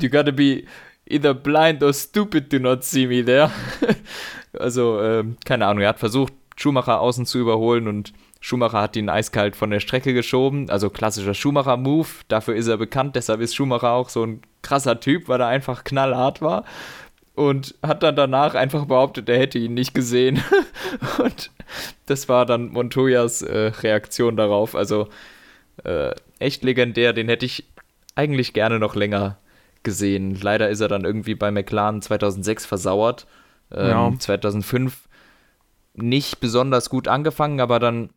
you 0.00 0.08
gotta 0.08 0.30
be 0.30 0.64
either 1.12 1.34
blind 1.34 1.82
or 1.82 1.92
stupid 1.92 2.50
to 2.50 2.58
not 2.58 2.84
see 2.84 3.06
me 3.06 3.24
there. 3.24 3.50
also, 4.58 5.00
ähm, 5.02 5.36
keine 5.44 5.66
Ahnung, 5.66 5.82
er 5.82 5.90
hat 5.90 5.98
versucht, 5.98 6.32
Schumacher 6.56 7.00
außen 7.00 7.26
zu 7.26 7.38
überholen 7.38 7.88
und 7.88 8.12
Schumacher 8.40 8.80
hat 8.80 8.96
ihn 8.96 9.08
eiskalt 9.08 9.54
von 9.54 9.70
der 9.70 9.80
Strecke 9.80 10.14
geschoben. 10.14 10.68
Also 10.68 10.90
klassischer 10.90 11.32
Schumacher-Move. 11.32 12.08
Dafür 12.28 12.56
ist 12.56 12.66
er 12.66 12.76
bekannt. 12.76 13.14
Deshalb 13.14 13.40
ist 13.40 13.54
Schumacher 13.54 13.92
auch 13.92 14.08
so 14.08 14.24
ein 14.24 14.42
krasser 14.62 14.98
Typ, 14.98 15.28
weil 15.28 15.40
er 15.40 15.46
einfach 15.46 15.84
knallhart 15.84 16.42
war. 16.42 16.64
Und 17.34 17.76
hat 17.82 18.02
dann 18.02 18.16
danach 18.16 18.54
einfach 18.54 18.84
behauptet, 18.86 19.28
er 19.28 19.38
hätte 19.38 19.58
ihn 19.58 19.74
nicht 19.74 19.94
gesehen. 19.94 20.42
und 21.22 21.50
das 22.06 22.28
war 22.28 22.44
dann 22.44 22.68
Montoyas 22.68 23.42
äh, 23.42 23.72
Reaktion 23.80 24.36
darauf. 24.36 24.74
Also 24.74 25.08
äh, 25.84 26.10
echt 26.40 26.64
legendär. 26.64 27.12
Den 27.12 27.28
hätte 27.28 27.46
ich 27.46 27.64
eigentlich 28.16 28.52
gerne 28.54 28.80
noch 28.80 28.96
länger 28.96 29.38
gesehen. 29.82 30.38
Leider 30.40 30.68
ist 30.68 30.80
er 30.80 30.88
dann 30.88 31.04
irgendwie 31.04 31.34
bei 31.34 31.50
McLaren 31.50 32.02
2006 32.02 32.66
versauert. 32.66 33.26
Ähm, 33.72 33.88
ja. 33.88 34.12
2005 34.18 35.08
nicht 35.94 36.40
besonders 36.40 36.90
gut 36.90 37.08
angefangen, 37.08 37.60
aber 37.60 37.78
dann 37.78 38.10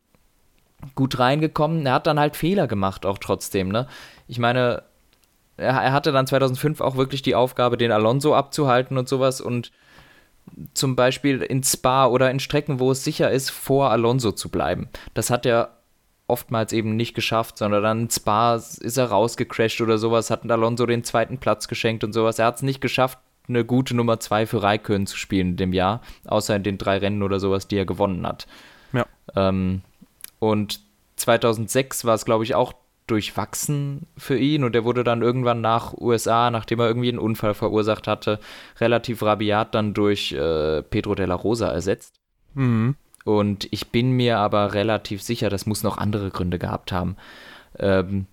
gut 0.95 1.19
reingekommen. 1.19 1.85
Er 1.85 1.93
hat 1.93 2.07
dann 2.07 2.19
halt 2.19 2.35
Fehler 2.35 2.67
gemacht, 2.67 3.05
auch 3.05 3.17
trotzdem. 3.17 3.69
Ne? 3.69 3.87
Ich 4.27 4.39
meine, 4.39 4.83
er, 5.57 5.73
er 5.73 5.93
hatte 5.93 6.11
dann 6.11 6.27
2005 6.27 6.81
auch 6.81 6.95
wirklich 6.95 7.21
die 7.21 7.35
Aufgabe, 7.35 7.77
den 7.77 7.91
Alonso 7.91 8.35
abzuhalten 8.35 8.97
und 8.97 9.07
sowas 9.07 9.41
und 9.41 9.71
zum 10.73 10.95
Beispiel 10.95 11.41
in 11.41 11.63
Spa 11.63 12.05
oder 12.07 12.29
in 12.29 12.39
Strecken, 12.39 12.79
wo 12.79 12.91
es 12.91 13.03
sicher 13.03 13.31
ist, 13.31 13.49
vor 13.49 13.89
Alonso 13.91 14.31
zu 14.31 14.49
bleiben. 14.49 14.89
Das 15.13 15.29
hat 15.29 15.45
er 15.45 15.77
oftmals 16.27 16.73
eben 16.73 16.95
nicht 16.95 17.13
geschafft, 17.13 17.57
sondern 17.57 17.83
dann 17.83 18.09
Spa 18.09 18.55
ist 18.55 18.97
er 18.97 19.05
rausgecrashed 19.05 19.81
oder 19.81 19.97
sowas, 19.97 20.29
hat 20.29 20.49
Alonso 20.49 20.85
den 20.85 21.03
zweiten 21.03 21.37
Platz 21.37 21.67
geschenkt 21.67 22.03
und 22.03 22.13
sowas. 22.13 22.39
Er 22.39 22.47
hat 22.47 22.57
es 22.57 22.61
nicht 22.63 22.81
geschafft, 22.81 23.19
eine 23.47 23.63
gute 23.63 23.95
Nummer 23.95 24.19
zwei 24.19 24.47
für 24.47 24.63
Raikön 24.63 25.05
zu 25.05 25.17
spielen 25.17 25.49
in 25.49 25.57
dem 25.57 25.73
Jahr, 25.73 26.01
außer 26.25 26.55
in 26.55 26.63
den 26.63 26.77
drei 26.77 26.97
Rennen 26.97 27.21
oder 27.21 27.39
sowas, 27.39 27.67
die 27.67 27.77
er 27.77 27.85
gewonnen 27.85 28.25
hat. 28.25 28.47
Ja. 28.91 29.05
Ähm, 29.35 29.81
und 30.39 30.79
2006 31.17 32.05
war 32.05 32.15
es, 32.15 32.25
glaube 32.25 32.43
ich, 32.43 32.55
auch 32.55 32.73
durchwachsen 33.07 34.07
für 34.17 34.37
ihn 34.37 34.63
und 34.63 34.75
er 34.75 34.83
wurde 34.83 35.03
dann 35.03 35.21
irgendwann 35.21 35.61
nach 35.61 35.93
USA, 35.93 36.49
nachdem 36.49 36.79
er 36.79 36.87
irgendwie 36.87 37.09
einen 37.09 37.19
Unfall 37.19 37.53
verursacht 37.53 38.07
hatte, 38.07 38.39
relativ 38.79 39.21
rabiat 39.21 39.75
dann 39.75 39.93
durch 39.93 40.31
äh, 40.31 40.81
Pedro 40.81 41.13
de 41.13 41.27
la 41.27 41.35
Rosa 41.35 41.67
ersetzt. 41.67 42.19
Mhm. 42.55 42.95
Und 43.25 43.67
ich 43.71 43.87
bin 43.87 44.11
mir 44.11 44.37
aber 44.37 44.73
relativ 44.73 45.21
sicher, 45.21 45.49
das 45.49 45.65
muss 45.65 45.83
noch 45.83 45.97
andere 45.97 46.29
Gründe 46.29 46.59
gehabt 46.59 46.91
haben. 46.91 47.17
Ähm, 47.77 48.27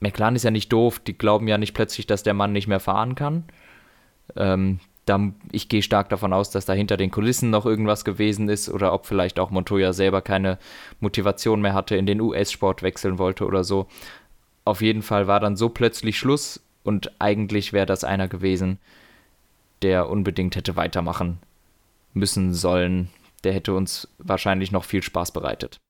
McLaren 0.00 0.36
ist 0.36 0.44
ja 0.44 0.50
nicht 0.50 0.72
doof, 0.72 1.00
die 1.00 1.16
glauben 1.16 1.48
ja 1.48 1.58
nicht 1.58 1.74
plötzlich, 1.74 2.06
dass 2.06 2.22
der 2.22 2.34
Mann 2.34 2.52
nicht 2.52 2.68
mehr 2.68 2.78
fahren 2.78 3.14
kann. 3.14 3.44
Ähm, 4.36 4.80
da, 5.06 5.32
ich 5.50 5.68
gehe 5.68 5.82
stark 5.82 6.10
davon 6.10 6.32
aus, 6.32 6.50
dass 6.50 6.66
da 6.66 6.74
hinter 6.74 6.98
den 6.98 7.10
Kulissen 7.10 7.50
noch 7.50 7.64
irgendwas 7.64 8.04
gewesen 8.04 8.48
ist 8.50 8.68
oder 8.68 8.92
ob 8.92 9.06
vielleicht 9.06 9.38
auch 9.38 9.50
Montoya 9.50 9.92
selber 9.94 10.20
keine 10.22 10.58
Motivation 11.00 11.62
mehr 11.62 11.74
hatte, 11.74 11.96
in 11.96 12.06
den 12.06 12.20
US-Sport 12.20 12.82
wechseln 12.82 13.18
wollte 13.18 13.46
oder 13.46 13.64
so. 13.64 13.86
Auf 14.66 14.82
jeden 14.82 15.02
Fall 15.02 15.26
war 15.26 15.40
dann 15.40 15.56
so 15.56 15.70
plötzlich 15.70 16.18
Schluss 16.18 16.60
und 16.84 17.12
eigentlich 17.18 17.72
wäre 17.72 17.86
das 17.86 18.04
einer 18.04 18.28
gewesen, 18.28 18.78
der 19.82 20.08
unbedingt 20.08 20.56
hätte 20.56 20.76
weitermachen 20.76 21.38
müssen 22.12 22.54
sollen. 22.54 23.08
Der 23.44 23.52
hätte 23.52 23.74
uns 23.74 24.08
wahrscheinlich 24.18 24.72
noch 24.72 24.84
viel 24.84 25.02
Spaß 25.02 25.32
bereitet. 25.32 25.80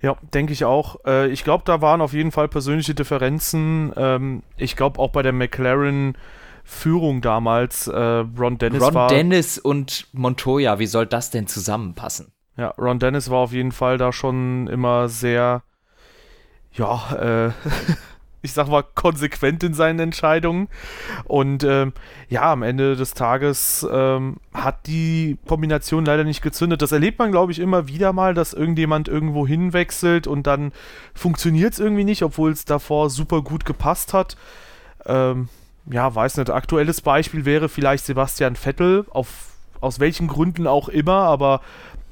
Ja, 0.00 0.16
denke 0.34 0.52
ich 0.52 0.64
auch. 0.64 0.96
Äh, 1.06 1.28
ich 1.28 1.44
glaube, 1.44 1.64
da 1.66 1.80
waren 1.80 2.00
auf 2.00 2.12
jeden 2.12 2.30
Fall 2.30 2.48
persönliche 2.48 2.94
Differenzen. 2.94 3.92
Ähm, 3.96 4.42
ich 4.56 4.76
glaube 4.76 4.98
auch 5.00 5.10
bei 5.10 5.22
der 5.22 5.32
McLaren 5.32 6.16
Führung 6.62 7.20
damals. 7.20 7.86
Äh, 7.86 7.98
Ron 7.98 8.58
Dennis 8.58 8.82
Ron 8.82 8.94
war. 8.94 9.08
Dennis 9.08 9.58
und 9.58 10.06
Montoya, 10.12 10.78
wie 10.78 10.86
soll 10.86 11.06
das 11.06 11.30
denn 11.30 11.46
zusammenpassen? 11.46 12.32
Ja, 12.56 12.68
Ron 12.78 12.98
Dennis 12.98 13.30
war 13.30 13.38
auf 13.38 13.52
jeden 13.52 13.72
Fall 13.72 13.98
da 13.98 14.12
schon 14.12 14.68
immer 14.68 15.08
sehr, 15.08 15.62
ja, 16.72 17.46
äh, 17.48 17.52
ich 18.44 18.52
sag 18.52 18.68
mal, 18.68 18.84
konsequent 18.94 19.64
in 19.64 19.72
seinen 19.72 19.98
Entscheidungen. 19.98 20.68
Und 21.24 21.64
ähm, 21.64 21.94
ja, 22.28 22.52
am 22.52 22.62
Ende 22.62 22.94
des 22.94 23.14
Tages 23.14 23.86
ähm, 23.90 24.36
hat 24.52 24.86
die 24.86 25.38
Kombination 25.48 26.04
leider 26.04 26.24
nicht 26.24 26.42
gezündet. 26.42 26.82
Das 26.82 26.92
erlebt 26.92 27.18
man, 27.18 27.30
glaube 27.30 27.52
ich, 27.52 27.58
immer 27.58 27.88
wieder 27.88 28.12
mal, 28.12 28.34
dass 28.34 28.52
irgendjemand 28.52 29.08
irgendwo 29.08 29.46
hinwechselt 29.46 30.26
und 30.26 30.46
dann 30.46 30.72
funktioniert 31.14 31.72
es 31.72 31.78
irgendwie 31.78 32.04
nicht, 32.04 32.22
obwohl 32.22 32.52
es 32.52 32.66
davor 32.66 33.08
super 33.08 33.40
gut 33.40 33.64
gepasst 33.64 34.12
hat. 34.12 34.36
Ähm, 35.06 35.48
ja, 35.90 36.14
weiß 36.14 36.36
nicht, 36.36 36.50
aktuelles 36.50 37.00
Beispiel 37.00 37.46
wäre 37.46 37.70
vielleicht 37.70 38.04
Sebastian 38.04 38.56
Vettel, 38.56 39.06
auf, 39.08 39.52
aus 39.80 40.00
welchen 40.00 40.28
Gründen 40.28 40.66
auch 40.66 40.90
immer, 40.90 41.14
aber 41.14 41.62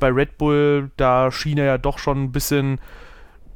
bei 0.00 0.08
Red 0.08 0.38
Bull, 0.38 0.90
da 0.96 1.30
schien 1.30 1.58
er 1.58 1.66
ja 1.66 1.78
doch 1.78 1.98
schon 1.98 2.22
ein 2.22 2.32
bisschen 2.32 2.80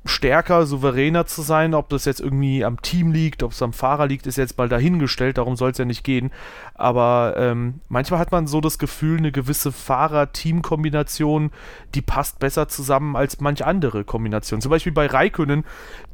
stärker, 0.06 0.66
souveräner 0.66 1.26
zu 1.26 1.42
sein. 1.42 1.74
Ob 1.74 1.88
das 1.88 2.04
jetzt 2.04 2.20
irgendwie 2.20 2.64
am 2.64 2.82
Team 2.82 3.12
liegt, 3.12 3.42
ob 3.42 3.52
es 3.52 3.62
am 3.62 3.72
Fahrer 3.72 4.06
liegt, 4.06 4.26
ist 4.26 4.36
jetzt 4.36 4.58
mal 4.58 4.68
dahingestellt, 4.68 5.38
darum 5.38 5.56
soll 5.56 5.70
es 5.70 5.78
ja 5.78 5.84
nicht 5.84 6.04
gehen. 6.04 6.30
Aber 6.74 7.34
ähm, 7.36 7.80
manchmal 7.88 8.20
hat 8.20 8.32
man 8.32 8.46
so 8.46 8.60
das 8.60 8.78
Gefühl, 8.78 9.18
eine 9.18 9.32
gewisse 9.32 9.72
Fahrer-Team-Kombination, 9.72 11.50
die 11.94 12.02
passt 12.02 12.38
besser 12.38 12.68
zusammen 12.68 13.16
als 13.16 13.40
manch 13.40 13.64
andere 13.64 14.04
Kombination. 14.04 14.60
Zum 14.60 14.70
Beispiel 14.70 14.92
bei 14.92 15.06
Raikönnen, 15.06 15.64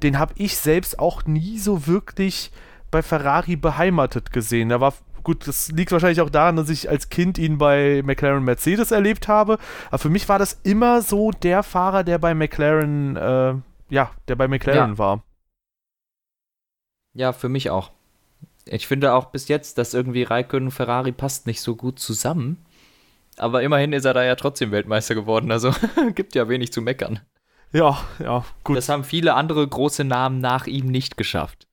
den 0.03 0.19
habe 0.19 0.35
ich 0.37 0.57
selbst 0.57 0.99
auch 0.99 1.25
nie 1.27 1.59
so 1.59 1.87
wirklich 1.87 2.51
bei 2.91 3.03
Ferrari 3.03 3.57
beheimatet 3.57 4.33
gesehen. 4.33 4.71
Er 4.71 4.81
war 4.81 4.93
gut, 5.23 5.47
das 5.47 5.71
liegt 5.71 5.93
wahrscheinlich 5.93 6.21
auch 6.21 6.31
daran, 6.31 6.57
dass 6.57 6.69
ich 6.69 6.89
als 6.91 7.09
Kind 7.09 7.39
ihn 7.39 7.59
bei 7.59 8.03
McLaren 8.05 8.45
Mercedes 8.45 8.91
erlebt 8.91 9.29
habe. 9.29 9.59
Aber 9.89 9.99
für 9.99 10.11
mich 10.11 10.29
war 10.29 10.39
das 10.39 10.61
immer 10.63 11.03
so 11.03 11.31
der 11.31 11.63
Fahrer, 11.63 12.05
der 12.05 12.19
bei 12.19 12.35
McLaren, 12.35 13.17
äh, 13.17 13.55
ja, 13.93 14.11
der 14.27 14.37
bei 14.37 14.49
McLaren 14.49 14.93
ja. 14.93 14.99
war. 14.99 15.23
Ja, 17.13 17.33
für 17.35 17.51
mich 17.51 17.69
auch. 17.69 17.91
Ich 18.65 18.87
finde 18.87 19.13
auch 19.13 19.27
bis 19.27 19.49
jetzt, 19.49 19.77
dass 19.77 19.93
irgendwie 19.93 20.23
Raikkonen 20.23 20.69
und 20.69 20.73
Ferrari 20.73 21.13
passt 21.13 21.47
nicht 21.47 21.61
so 21.61 21.77
gut 21.77 21.99
zusammen. 21.99 22.65
Aber 23.37 23.63
immerhin 23.63 23.93
ist 23.93 24.07
er 24.07 24.15
da 24.15 24.25
ja 24.25 24.35
trotzdem 24.35 24.71
Weltmeister 24.71 25.15
geworden, 25.15 25.51
also 25.51 25.73
gibt 26.15 26.35
ja 26.35 26.49
wenig 26.49 26.73
zu 26.73 26.81
meckern. 26.81 27.21
Ja, 27.73 28.03
ja, 28.19 28.47
gut. 28.65 28.79
Das 28.79 28.89
haben 28.89 29.05
viele 29.05 29.35
andere 29.35 29.67
große 29.67 30.05
Namen 30.05 30.41
nach 30.41 30.67
ihm 30.67 30.87
nicht 30.87 31.19
geschafft. 31.19 31.67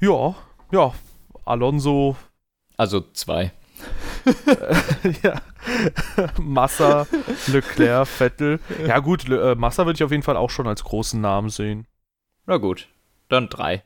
Ja, 0.00 0.36
ja. 0.70 0.94
Alonso. 1.44 2.16
Also 2.76 3.00
zwei. 3.12 3.52
ja. 5.22 5.40
Massa, 6.38 7.06
Leclerc, 7.46 8.06
Vettel. 8.06 8.60
Ja, 8.86 8.98
gut, 8.98 9.28
Le 9.28 9.52
äh, 9.52 9.54
Massa 9.54 9.86
würde 9.86 9.96
ich 9.96 10.04
auf 10.04 10.10
jeden 10.10 10.22
Fall 10.22 10.36
auch 10.36 10.50
schon 10.50 10.66
als 10.66 10.84
großen 10.84 11.20
Namen 11.20 11.48
sehen. 11.48 11.86
Na 12.46 12.56
gut, 12.56 12.88
dann 13.28 13.48
drei. 13.48 13.84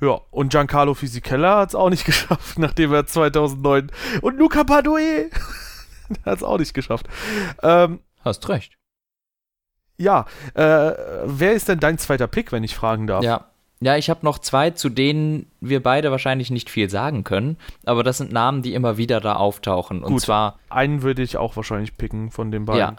Ja, 0.00 0.20
und 0.30 0.50
Giancarlo 0.50 0.94
Fisichella 0.94 1.58
hat 1.58 1.70
es 1.70 1.74
auch 1.74 1.90
nicht 1.90 2.04
geschafft, 2.06 2.58
nachdem 2.58 2.92
er 2.92 3.06
2009. 3.06 3.90
Und 4.22 4.38
Luca 4.38 4.64
Padoe 4.64 5.30
hat 6.24 6.38
es 6.38 6.42
auch 6.42 6.58
nicht 6.58 6.74
geschafft. 6.74 7.08
Ähm, 7.62 8.00
Hast 8.24 8.48
recht. 8.48 8.76
Ja, 9.96 10.26
äh, 10.54 10.92
wer 11.24 11.54
ist 11.54 11.68
denn 11.68 11.80
dein 11.80 11.98
zweiter 11.98 12.28
Pick, 12.28 12.52
wenn 12.52 12.62
ich 12.62 12.76
fragen 12.76 13.08
darf? 13.08 13.24
Ja, 13.24 13.50
ja, 13.80 13.96
ich 13.96 14.10
habe 14.10 14.24
noch 14.24 14.38
zwei, 14.38 14.70
zu 14.70 14.88
denen 14.88 15.46
wir 15.60 15.82
beide 15.82 16.10
wahrscheinlich 16.10 16.50
nicht 16.50 16.68
viel 16.68 16.90
sagen 16.90 17.22
können, 17.22 17.56
aber 17.84 18.02
das 18.02 18.18
sind 18.18 18.32
Namen, 18.32 18.62
die 18.62 18.74
immer 18.74 18.96
wieder 18.96 19.20
da 19.20 19.36
auftauchen. 19.36 20.02
Und 20.02 20.12
Gut, 20.12 20.22
zwar. 20.22 20.58
Einen 20.68 21.02
würde 21.02 21.22
ich 21.22 21.36
auch 21.36 21.54
wahrscheinlich 21.56 21.96
picken 21.96 22.30
von 22.30 22.50
den 22.50 22.64
beiden. 22.64 22.98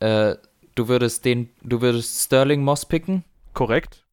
Ja. 0.00 0.30
Äh, 0.30 0.36
du 0.74 0.88
würdest 0.88 1.24
den, 1.24 1.50
du 1.62 1.80
würdest 1.80 2.26
Sterling 2.26 2.62
Moss 2.62 2.86
picken. 2.86 3.24
Korrekt. 3.52 4.04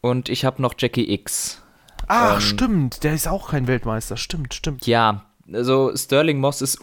Und 0.00 0.28
ich 0.28 0.44
habe 0.44 0.62
noch 0.62 0.74
Jackie 0.78 1.12
X. 1.12 1.62
Ah, 2.08 2.34
ähm, 2.34 2.40
stimmt, 2.40 3.04
der 3.04 3.14
ist 3.14 3.28
auch 3.28 3.50
kein 3.50 3.66
Weltmeister. 3.66 4.16
Stimmt, 4.16 4.54
stimmt. 4.54 4.86
Ja, 4.86 5.26
also 5.52 5.94
Sterling 5.94 6.40
Moss 6.40 6.62
ist 6.62 6.82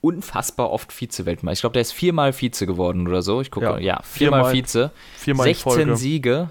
unfassbar 0.00 0.70
oft 0.70 0.92
Vize-Weltmeister. 0.92 1.58
Ich 1.58 1.60
glaube, 1.62 1.74
der 1.74 1.82
ist 1.82 1.92
viermal 1.92 2.32
Vize 2.32 2.66
geworden 2.66 3.08
oder 3.08 3.22
so. 3.22 3.40
Ich 3.40 3.50
gucke, 3.50 3.66
ja, 3.66 3.78
ja, 3.78 4.00
viermal, 4.04 4.44
viermal 4.44 4.52
Vize. 4.52 4.90
Viermal 5.16 5.44
16 5.46 5.96
Siege 5.96 6.50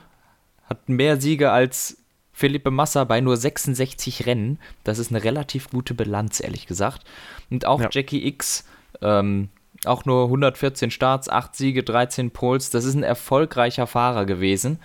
hat 0.70 0.90
mehr 0.90 1.20
Siege 1.20 1.52
als 1.52 1.98
Felipe 2.32 2.70
Massa 2.70 3.04
bei 3.04 3.20
nur 3.20 3.36
66 3.36 4.26
Rennen. 4.26 4.60
Das 4.84 5.00
ist 5.00 5.12
eine 5.12 5.24
relativ 5.24 5.70
gute 5.70 5.94
Bilanz, 5.94 6.40
ehrlich 6.40 6.68
gesagt. 6.68 7.04
Und 7.50 7.66
auch 7.66 7.82
ja. 7.82 7.90
Jackie 7.92 8.28
X, 8.28 8.66
ähm, 9.02 9.50
auch 9.86 10.06
nur 10.06 10.26
114 10.26 10.92
Starts, 10.92 11.30
8 11.30 11.56
Siege, 11.56 11.84
13 11.84 12.32
Poles. 12.32 12.70
Das 12.70 12.86
ist 12.86 12.94
ein 12.94 13.04
erfolgreicher 13.04 13.88
Fahrer 13.88 14.26
gewesen. 14.26 14.80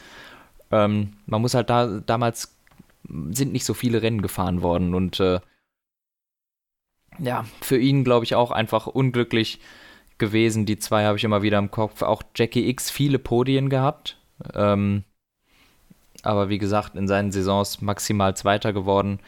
Ähm, 0.70 1.12
man 1.26 1.42
muss 1.42 1.54
halt 1.54 1.68
da, 1.68 2.00
damals 2.06 2.56
sind 3.30 3.52
nicht 3.52 3.64
so 3.64 3.74
viele 3.74 4.00
Rennen 4.00 4.22
gefahren 4.22 4.62
worden 4.62 4.94
und 4.94 5.20
äh, 5.20 5.40
ja, 7.18 7.44
für 7.60 7.76
ihn 7.76 8.04
glaube 8.04 8.24
ich 8.24 8.34
auch 8.34 8.50
einfach 8.50 8.86
unglücklich 8.86 9.60
gewesen. 10.16 10.64
Die 10.64 10.78
zwei 10.78 11.04
habe 11.04 11.18
ich 11.18 11.24
immer 11.24 11.42
wieder 11.42 11.58
im 11.58 11.70
Kopf. 11.70 12.00
Auch 12.02 12.22
Jackie 12.34 12.68
X 12.68 12.90
viele 12.90 13.18
Podien 13.18 13.68
gehabt. 13.68 14.18
Ähm, 14.54 15.04
aber 16.22 16.48
wie 16.48 16.58
gesagt, 16.58 16.94
in 16.94 17.08
seinen 17.08 17.32
Saisons 17.32 17.80
maximal 17.80 18.36
Zweiter 18.36 18.72
geworden. 18.72 19.20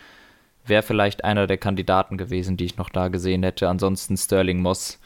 Wäre 0.66 0.82
vielleicht 0.82 1.24
einer 1.24 1.46
der 1.46 1.58
Kandidaten 1.58 2.16
gewesen, 2.16 2.56
die 2.56 2.64
ich 2.64 2.78
noch 2.78 2.88
da 2.88 3.08
gesehen 3.08 3.42
hätte. 3.42 3.68
Ansonsten 3.68 4.16
Sterling 4.16 4.60
Moss, 4.60 4.98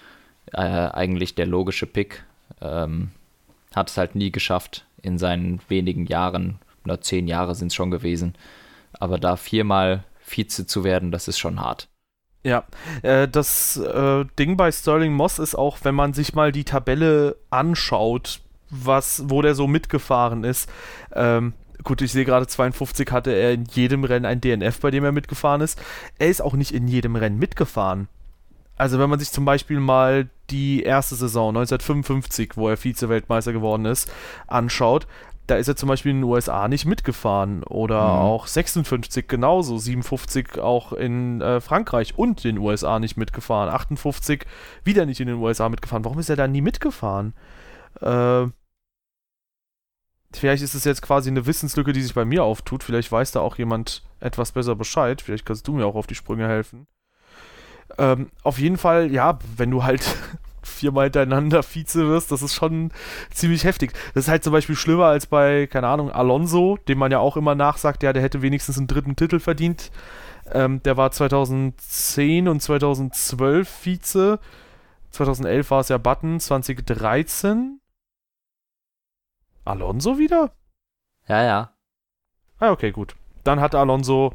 äh, 0.52 0.60
eigentlich 0.60 1.34
der 1.34 1.46
logische 1.46 1.86
Pick. 1.86 2.24
Ähm, 2.60 3.10
hat 3.74 3.90
es 3.90 3.96
halt 3.96 4.14
nie 4.14 4.30
geschafft 4.30 4.86
in 5.02 5.18
seinen 5.18 5.60
wenigen 5.68 6.06
Jahren. 6.06 6.58
Nur 6.84 7.00
zehn 7.00 7.26
Jahre 7.26 7.54
sind 7.54 7.68
es 7.68 7.74
schon 7.74 7.90
gewesen. 7.90 8.34
Aber 8.92 9.18
da 9.18 9.36
viermal 9.36 10.04
Vize 10.20 10.66
zu 10.66 10.84
werden, 10.84 11.10
das 11.10 11.28
ist 11.28 11.38
schon 11.38 11.60
hart. 11.60 11.88
Ja, 12.44 12.64
äh, 13.02 13.26
das 13.26 13.76
äh, 13.76 14.24
Ding 14.38 14.56
bei 14.56 14.70
Sterling 14.70 15.12
Moss 15.12 15.38
ist 15.38 15.54
auch, 15.54 15.78
wenn 15.82 15.94
man 15.94 16.14
sich 16.14 16.34
mal 16.34 16.52
die 16.52 16.64
Tabelle 16.64 17.36
anschaut, 17.50 18.40
was, 18.70 19.24
wo 19.26 19.42
der 19.42 19.54
so 19.54 19.66
mitgefahren 19.66 20.44
ist. 20.44 20.70
Ähm, 21.14 21.52
gut, 21.84 22.02
ich 22.02 22.12
sehe 22.12 22.24
gerade 22.24 22.46
52 22.46 23.10
hatte 23.10 23.30
er 23.32 23.52
in 23.52 23.64
jedem 23.64 24.04
Rennen 24.04 24.24
ein 24.24 24.40
DNF, 24.40 24.80
bei 24.80 24.90
dem 24.90 25.04
er 25.04 25.12
mitgefahren 25.12 25.60
ist. 25.60 25.80
Er 26.18 26.28
ist 26.28 26.40
auch 26.40 26.54
nicht 26.54 26.72
in 26.72 26.88
jedem 26.88 27.16
Rennen 27.16 27.38
mitgefahren. 27.38 28.08
Also 28.76 28.98
wenn 28.98 29.10
man 29.10 29.18
sich 29.18 29.32
zum 29.32 29.44
Beispiel 29.44 29.80
mal 29.80 30.28
die 30.50 30.82
erste 30.82 31.16
Saison 31.16 31.48
1955, 31.48 32.52
wo 32.56 32.68
er 32.68 32.76
Vize-Weltmeister 32.76 33.52
geworden 33.52 33.84
ist, 33.84 34.10
anschaut, 34.46 35.06
da 35.48 35.56
ist 35.56 35.66
er 35.66 35.76
zum 35.76 35.88
Beispiel 35.88 36.10
in 36.10 36.18
den 36.18 36.24
USA 36.24 36.68
nicht 36.68 36.84
mitgefahren. 36.84 37.64
Oder 37.64 38.02
mhm. 38.02 38.20
auch 38.20 38.46
56 38.46 39.26
genauso, 39.26 39.78
57 39.78 40.58
auch 40.58 40.92
in 40.92 41.40
äh, 41.40 41.60
Frankreich 41.60 42.16
und 42.16 42.44
den 42.44 42.58
USA 42.58 42.98
nicht 42.98 43.16
mitgefahren, 43.16 43.68
58 43.68 44.44
wieder 44.84 45.06
nicht 45.06 45.20
in 45.20 45.26
den 45.26 45.36
USA 45.36 45.68
mitgefahren. 45.68 46.04
Warum 46.04 46.18
ist 46.18 46.28
er 46.28 46.36
da 46.36 46.46
nie 46.46 46.60
mitgefahren? 46.60 47.32
Äh, 48.00 48.46
vielleicht 50.34 50.62
ist 50.62 50.74
es 50.74 50.84
jetzt 50.84 51.02
quasi 51.02 51.30
eine 51.30 51.46
Wissenslücke, 51.46 51.92
die 51.92 52.02
sich 52.02 52.14
bei 52.14 52.24
mir 52.24 52.44
auftut. 52.44 52.84
Vielleicht 52.84 53.10
weiß 53.10 53.32
da 53.32 53.40
auch 53.40 53.56
jemand 53.56 54.02
etwas 54.20 54.52
besser 54.52 54.74
Bescheid. 54.74 55.22
Vielleicht 55.22 55.46
kannst 55.46 55.66
du 55.66 55.72
mir 55.72 55.86
auch 55.86 55.94
auf 55.94 56.06
die 56.06 56.14
Sprünge 56.14 56.46
helfen. 56.46 56.86
Ähm, 57.96 58.30
auf 58.42 58.58
jeden 58.58 58.76
Fall, 58.76 59.10
ja, 59.10 59.38
wenn 59.56 59.70
du 59.70 59.84
halt 59.84 60.16
viermal 60.62 61.04
hintereinander 61.04 61.62
Vize 61.62 62.06
wirst, 62.06 62.30
das 62.30 62.42
ist 62.42 62.54
schon 62.54 62.92
ziemlich 63.30 63.64
heftig. 63.64 63.92
Das 64.14 64.24
ist 64.24 64.28
halt 64.28 64.44
zum 64.44 64.52
Beispiel 64.52 64.76
schlimmer 64.76 65.06
als 65.06 65.26
bei, 65.26 65.66
keine 65.66 65.88
Ahnung, 65.88 66.10
Alonso, 66.10 66.78
dem 66.88 66.98
man 66.98 67.10
ja 67.10 67.18
auch 67.18 67.36
immer 67.36 67.54
nachsagt, 67.54 68.02
ja, 68.02 68.12
der 68.12 68.22
hätte 68.22 68.42
wenigstens 68.42 68.76
einen 68.76 68.86
dritten 68.86 69.16
Titel 69.16 69.40
verdient. 69.40 69.90
Ähm, 70.52 70.82
der 70.82 70.96
war 70.96 71.10
2010 71.10 72.48
und 72.48 72.60
2012 72.60 73.68
Vize. 73.68 74.38
2011 75.10 75.70
war 75.70 75.80
es 75.80 75.88
ja 75.88 75.98
Button, 75.98 76.38
2013. 76.40 77.80
Alonso 79.68 80.18
wieder? 80.18 80.52
Ja, 81.28 81.44
ja. 81.44 81.72
Ah, 82.58 82.70
okay, 82.70 82.90
gut. 82.90 83.14
Dann 83.44 83.60
hat 83.60 83.74
Alonso 83.74 84.32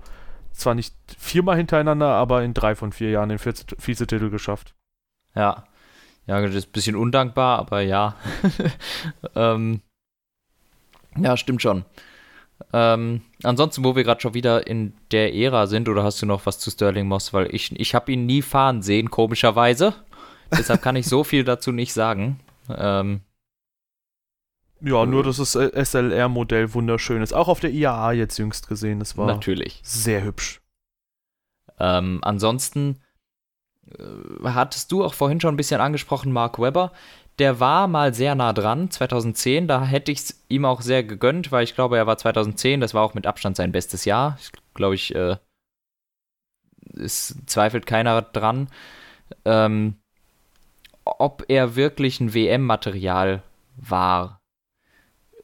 zwar 0.52 0.76
nicht 0.76 0.96
viermal 1.18 1.58
hintereinander, 1.58 2.10
aber 2.10 2.44
in 2.44 2.54
drei 2.54 2.76
von 2.76 2.92
vier 2.92 3.10
Jahren 3.10 3.30
den 3.30 3.40
Vizetitel 3.40 4.30
geschafft. 4.30 4.76
Ja. 5.36 5.66
Ja, 6.28 6.40
das 6.40 6.56
ist 6.56 6.70
ein 6.70 6.72
bisschen 6.72 6.96
undankbar, 6.96 7.60
aber 7.60 7.82
ja. 7.82 8.16
ähm, 9.36 9.82
ja, 11.18 11.36
stimmt 11.36 11.62
schon. 11.62 11.84
Ähm, 12.72 13.22
ansonsten, 13.42 13.84
wo 13.84 13.96
wir 13.96 14.04
gerade 14.04 14.22
schon 14.22 14.36
wieder 14.36 14.68
in 14.68 14.94
der 15.12 15.34
Ära 15.34 15.68
sind, 15.68 15.90
oder 15.90 16.04
hast 16.04 16.22
du 16.22 16.26
noch 16.26 16.46
was 16.46 16.60
zu 16.60 16.70
Sterling 16.70 17.08
Moss? 17.08 17.34
Weil 17.34 17.54
ich, 17.54 17.78
ich 17.78 17.96
habe 17.96 18.12
ihn 18.12 18.26
nie 18.26 18.42
fahren 18.42 18.84
sehen, 18.84 19.10
komischerweise. 19.10 19.96
Deshalb 20.52 20.82
kann 20.84 20.96
ich 20.96 21.08
so 21.08 21.24
viel 21.24 21.44
dazu 21.44 21.72
nicht 21.72 21.94
sagen. 21.94 22.40
Ähm, 22.70 23.22
ja, 24.84 25.06
nur 25.06 25.24
dass 25.24 25.38
das 25.38 25.54
SLR-Modell 25.54 26.74
wunderschön 26.74 27.22
ist. 27.22 27.34
Auch 27.34 27.48
auf 27.48 27.60
der 27.60 27.72
IAA 27.72 28.14
jetzt 28.14 28.38
jüngst 28.38 28.68
gesehen. 28.68 29.00
Das 29.00 29.18
war 29.18 29.28
natürlich 29.28 29.80
sehr 29.84 30.24
hübsch. 30.24 30.62
Ähm, 31.80 32.20
ansonsten 32.22 33.00
äh, 33.98 34.04
hattest 34.44 34.92
du 34.92 35.04
auch 35.04 35.14
vorhin 35.14 35.40
schon 35.40 35.54
ein 35.54 35.58
bisschen 35.58 35.82
angesprochen, 35.82 36.32
Mark 36.32 36.60
Webber. 36.60 36.92
Der 37.40 37.60
war 37.60 37.88
mal 37.88 38.14
sehr 38.14 38.36
nah 38.36 38.54
dran, 38.54 38.92
2010. 38.92 39.68
Da 39.68 39.86
hätte 39.86 40.12
ich 40.12 40.20
es 40.20 40.44
ihm 40.50 40.66
auch 40.66 40.82
sehr 40.82 41.04
gegönnt, 41.04 41.52
weil 41.52 41.64
ich 41.64 41.76
glaube, 41.76 41.98
er 41.98 42.06
war 42.06 42.18
2010. 42.18 42.82
Das 42.82 42.94
war 42.94 43.04
auch 43.04 43.14
mit 43.14 43.26
Abstand 43.26 43.56
sein 43.56 43.72
bestes 43.72 44.06
Jahr. 44.06 44.38
Ich 44.40 44.52
glaube, 44.74 44.96
ich. 44.96 45.16
Äh, 45.16 45.38
es 46.96 47.36
zweifelt 47.46 47.86
keiner 47.86 48.22
dran. 48.22 48.68
Ähm, 49.46 49.96
ob 51.06 51.46
er 51.48 51.76
wirklich 51.76 52.20
ein 52.20 52.34
WM-Material 52.34 53.42
war, 53.78 54.43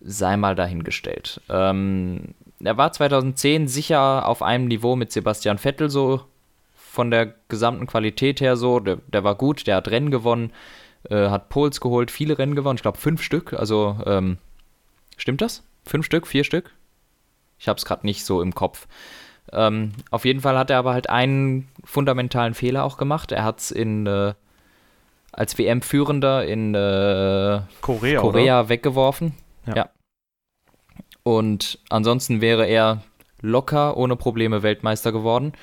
sei 0.02 0.38
mal 0.38 0.56
dahingestellt. 0.56 1.42
Ähm, 1.50 2.36
er 2.64 2.78
war 2.78 2.92
2010 2.92 3.68
sicher 3.68 4.28
auf 4.28 4.42
einem 4.42 4.66
Niveau 4.66 4.96
mit 4.96 5.12
Sebastian 5.12 5.58
Vettel 5.58 5.90
so 5.90 6.22
von 6.74 7.12
der 7.12 7.34
gesamten 7.48 7.88
Qualität 7.88 8.42
her 8.42 8.58
so. 8.58 8.80
Der, 8.80 8.98
der 9.08 9.24
war 9.24 9.36
gut, 9.36 9.68
der 9.68 9.78
hat 9.78 9.90
Rennen 9.90 10.12
gewonnen, 10.12 10.52
äh, 11.10 11.30
hat 11.30 11.50
Pols 11.50 11.82
geholt, 11.82 12.12
viele 12.12 12.38
Rennen 12.38 12.56
gewonnen. 12.56 12.78
Ich 12.78 12.82
glaube 12.82 12.98
fünf 12.98 13.22
Stück. 13.22 13.54
Also 13.54 13.98
ähm, 14.06 14.38
stimmt 15.18 15.42
das? 15.42 15.64
Fünf 15.86 16.06
Stück, 16.06 16.28
vier 16.28 16.44
Stück? 16.44 16.72
Ich 17.58 17.68
habe 17.68 17.78
es 17.78 17.86
gerade 17.86 18.06
nicht 18.06 18.26
so 18.26 18.42
im 18.42 18.56
Kopf. 18.56 18.88
Ähm, 19.52 19.94
auf 20.12 20.26
jeden 20.26 20.42
Fall 20.42 20.58
hat 20.58 20.70
er 20.70 20.78
aber 20.78 20.94
halt 20.94 21.10
einen 21.10 21.68
fundamentalen 21.84 22.54
Fehler 22.54 22.84
auch 22.84 22.98
gemacht. 22.98 23.32
Er 23.32 23.44
hat 23.44 23.60
es 23.60 23.72
in 23.72 24.06
äh, 24.06 24.34
als 25.32 25.58
WM-Führender 25.58 26.46
in 26.46 26.76
äh, 26.76 27.62
Korea, 27.82 28.22
Korea 28.22 28.70
weggeworfen. 28.70 29.36
Ja. 29.70 29.76
ja. 29.76 29.90
Und 31.24 31.80
ansonsten 31.90 32.42
wäre 32.42 32.66
er 32.66 33.04
locker 33.42 33.98
ohne 33.98 34.16
Probleme 34.16 34.64
Weltmeister 34.64 35.12
geworden. 35.12 35.54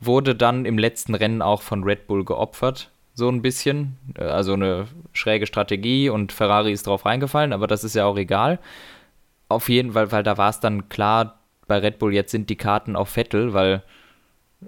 Wurde 0.00 0.34
dann 0.34 0.64
im 0.64 0.78
letzten 0.78 1.14
Rennen 1.14 1.42
auch 1.42 1.62
von 1.62 1.84
Red 1.84 2.06
Bull 2.06 2.24
geopfert. 2.24 2.90
So 3.14 3.28
ein 3.28 3.40
bisschen. 3.40 3.96
Also 4.18 4.52
eine 4.52 4.88
schräge 5.12 5.46
Strategie 5.46 6.10
und 6.10 6.32
Ferrari 6.32 6.72
ist 6.72 6.86
drauf 6.86 7.06
reingefallen, 7.06 7.52
aber 7.52 7.66
das 7.66 7.84
ist 7.84 7.94
ja 7.94 8.04
auch 8.04 8.18
egal. 8.18 8.58
Auf 9.48 9.68
jeden 9.68 9.92
Fall, 9.92 10.12
weil 10.12 10.22
da 10.22 10.36
war 10.36 10.50
es 10.50 10.60
dann 10.60 10.88
klar, 10.88 11.38
bei 11.66 11.78
Red 11.78 11.98
Bull 11.98 12.12
jetzt 12.12 12.30
sind 12.30 12.50
die 12.50 12.56
Karten 12.56 12.94
auf 12.96 13.08
Vettel, 13.08 13.54
weil 13.54 13.82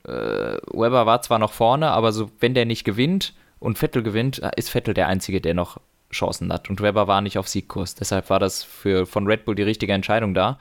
äh, 0.04 0.56
Weber 0.72 1.04
war 1.06 1.20
zwar 1.22 1.38
noch 1.38 1.52
vorne, 1.52 1.90
aber 1.90 2.12
so, 2.12 2.30
wenn 2.40 2.54
der 2.54 2.64
nicht 2.64 2.84
gewinnt 2.84 3.34
und 3.58 3.78
Vettel 3.78 4.02
gewinnt, 4.02 4.38
ist 4.56 4.70
Vettel 4.70 4.94
der 4.94 5.08
Einzige, 5.08 5.40
der 5.40 5.54
noch 5.54 5.80
Chancen 6.10 6.52
hat. 6.52 6.70
Und 6.70 6.80
Webber 6.80 7.06
war 7.06 7.20
nicht 7.20 7.38
auf 7.38 7.48
Siegkurs. 7.48 7.94
Deshalb 7.94 8.30
war 8.30 8.38
das 8.38 8.62
für, 8.62 9.06
von 9.06 9.26
Red 9.26 9.44
Bull 9.44 9.54
die 9.54 9.62
richtige 9.62 9.92
Entscheidung 9.92 10.34
da. 10.34 10.58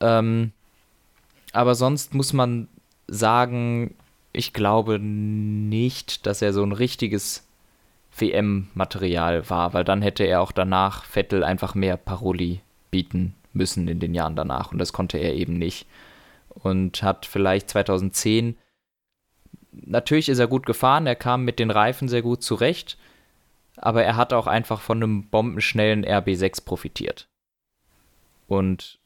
Ähm, 0.00 0.52
aber 1.52 1.74
sonst 1.74 2.14
muss 2.14 2.32
man 2.32 2.68
sagen, 3.08 3.94
ich 4.32 4.52
glaube 4.52 4.98
nicht, 4.98 6.26
dass 6.26 6.42
er 6.42 6.52
so 6.52 6.62
ein 6.62 6.72
richtiges 6.72 7.46
WM-Material 8.16 9.48
war, 9.50 9.74
weil 9.74 9.84
dann 9.84 10.02
hätte 10.02 10.24
er 10.24 10.40
auch 10.40 10.52
danach 10.52 11.04
Vettel 11.04 11.44
einfach 11.44 11.74
mehr 11.74 11.96
Paroli 11.96 12.60
bieten 12.90 13.34
müssen 13.52 13.88
in 13.88 14.00
den 14.00 14.14
Jahren 14.14 14.36
danach. 14.36 14.72
Und 14.72 14.78
das 14.78 14.92
konnte 14.92 15.18
er 15.18 15.34
eben 15.34 15.58
nicht. 15.58 15.86
Und 16.48 17.02
hat 17.02 17.26
vielleicht 17.26 17.70
2010 17.70 18.56
natürlich 19.72 20.28
ist 20.28 20.38
er 20.38 20.46
gut 20.46 20.66
gefahren, 20.66 21.06
er 21.06 21.16
kam 21.16 21.44
mit 21.44 21.58
den 21.58 21.70
Reifen 21.70 22.08
sehr 22.08 22.22
gut 22.22 22.42
zurecht, 22.42 22.98
aber 23.76 24.04
er 24.04 24.16
hat 24.16 24.32
auch 24.32 24.46
einfach 24.46 24.80
von 24.80 24.98
einem 24.98 25.28
bombenschnellen 25.28 26.04
RB6 26.04 26.64
profitiert. 26.64 27.28
Und 28.46 28.98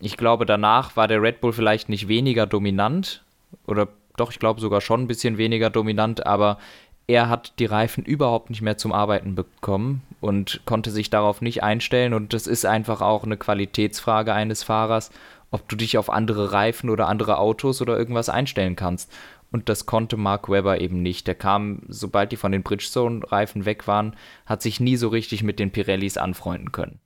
ich 0.00 0.16
glaube, 0.16 0.46
danach 0.46 0.96
war 0.96 1.08
der 1.08 1.22
Red 1.22 1.40
Bull 1.40 1.52
vielleicht 1.52 1.88
nicht 1.88 2.08
weniger 2.08 2.46
dominant, 2.46 3.24
oder 3.66 3.88
doch, 4.16 4.30
ich 4.30 4.38
glaube 4.38 4.60
sogar 4.60 4.80
schon 4.80 5.02
ein 5.02 5.06
bisschen 5.08 5.38
weniger 5.38 5.70
dominant, 5.70 6.26
aber 6.26 6.58
er 7.06 7.28
hat 7.28 7.58
die 7.58 7.66
Reifen 7.66 8.04
überhaupt 8.04 8.50
nicht 8.50 8.62
mehr 8.62 8.78
zum 8.78 8.92
Arbeiten 8.92 9.34
bekommen 9.34 10.02
und 10.20 10.62
konnte 10.64 10.90
sich 10.90 11.10
darauf 11.10 11.42
nicht 11.42 11.62
einstellen. 11.62 12.14
Und 12.14 12.32
das 12.32 12.46
ist 12.46 12.64
einfach 12.64 13.02
auch 13.02 13.24
eine 13.24 13.36
Qualitätsfrage 13.36 14.32
eines 14.32 14.62
Fahrers, 14.62 15.10
ob 15.50 15.68
du 15.68 15.76
dich 15.76 15.98
auf 15.98 16.08
andere 16.08 16.52
Reifen 16.52 16.88
oder 16.88 17.08
andere 17.08 17.38
Autos 17.38 17.82
oder 17.82 17.98
irgendwas 17.98 18.28
einstellen 18.28 18.74
kannst. 18.74 19.12
Und 19.54 19.68
das 19.68 19.86
konnte 19.86 20.16
Mark 20.16 20.48
Webber 20.48 20.80
eben 20.80 21.00
nicht. 21.00 21.28
Der 21.28 21.36
kam, 21.36 21.82
sobald 21.86 22.32
die 22.32 22.36
von 22.36 22.50
den 22.50 22.64
Bridgestone-Reifen 22.64 23.64
weg 23.64 23.86
waren, 23.86 24.16
hat 24.46 24.62
sich 24.62 24.80
nie 24.80 24.96
so 24.96 25.06
richtig 25.06 25.44
mit 25.44 25.60
den 25.60 25.70
Pirellis 25.70 26.16
anfreunden 26.16 26.72
können. 26.72 26.98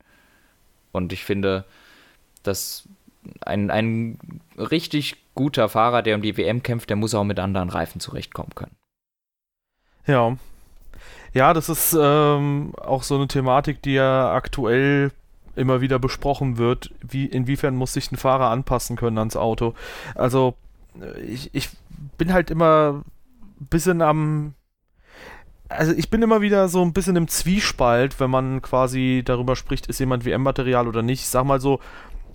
Und 0.91 1.13
ich 1.13 1.25
finde, 1.27 1.67
dass 2.45 2.89
ein, 3.43 3.71
ein 3.71 4.19
richtig 4.57 5.17
guter 5.35 5.69
Fahrer, 5.69 6.01
der 6.01 6.15
um 6.15 6.23
die 6.23 6.39
WM 6.39 6.63
kämpft, 6.63 6.89
der 6.89 6.97
muss 6.97 7.15
auch 7.15 7.23
mit 7.23 7.39
anderen 7.39 7.69
Reifen 7.69 8.01
zurechtkommen 8.01 8.55
können. 8.55 8.77
Ja. 10.07 10.39
Ja, 11.35 11.53
das 11.53 11.69
ist 11.69 11.95
ähm, 12.01 12.73
auch 12.79 13.03
so 13.03 13.17
eine 13.17 13.29
Thematik, 13.29 13.83
die 13.83 13.93
ja 13.93 14.33
aktuell 14.33 15.13
immer 15.55 15.83
wieder 15.83 15.99
besprochen 15.99 16.57
wird. 16.57 16.95
Wie, 17.03 17.27
inwiefern 17.27 17.77
muss 17.77 17.93
sich 17.93 18.11
ein 18.11 18.17
Fahrer 18.17 18.49
anpassen 18.49 18.97
können 18.97 19.19
ans 19.19 19.37
Auto? 19.37 19.75
Also, 20.15 20.55
ich, 21.27 21.55
ich 21.55 21.69
bin 22.17 22.33
halt 22.33 22.51
immer 22.51 23.05
ein 23.61 23.67
bisschen 23.67 24.01
am. 24.03 24.55
Also 25.69 25.93
ich 25.93 26.09
bin 26.09 26.23
immer 26.23 26.41
wieder 26.41 26.69
so 26.69 26.81
ein 26.83 26.95
bisschen 26.95 27.17
im 27.17 27.29
Zwiespalt, 27.29 28.19
wenn 28.21 28.31
man 28.31 28.63
quasi 28.63 29.23
darüber 29.25 29.55
spricht, 29.55 29.87
ist 29.87 30.01
jemand 30.01 30.25
WM-Material 30.25 30.89
oder 30.89 31.03
nicht. 31.03 31.21
Ich 31.21 31.29
sag 31.29 31.45
mal 31.45 31.61
so, 31.61 31.79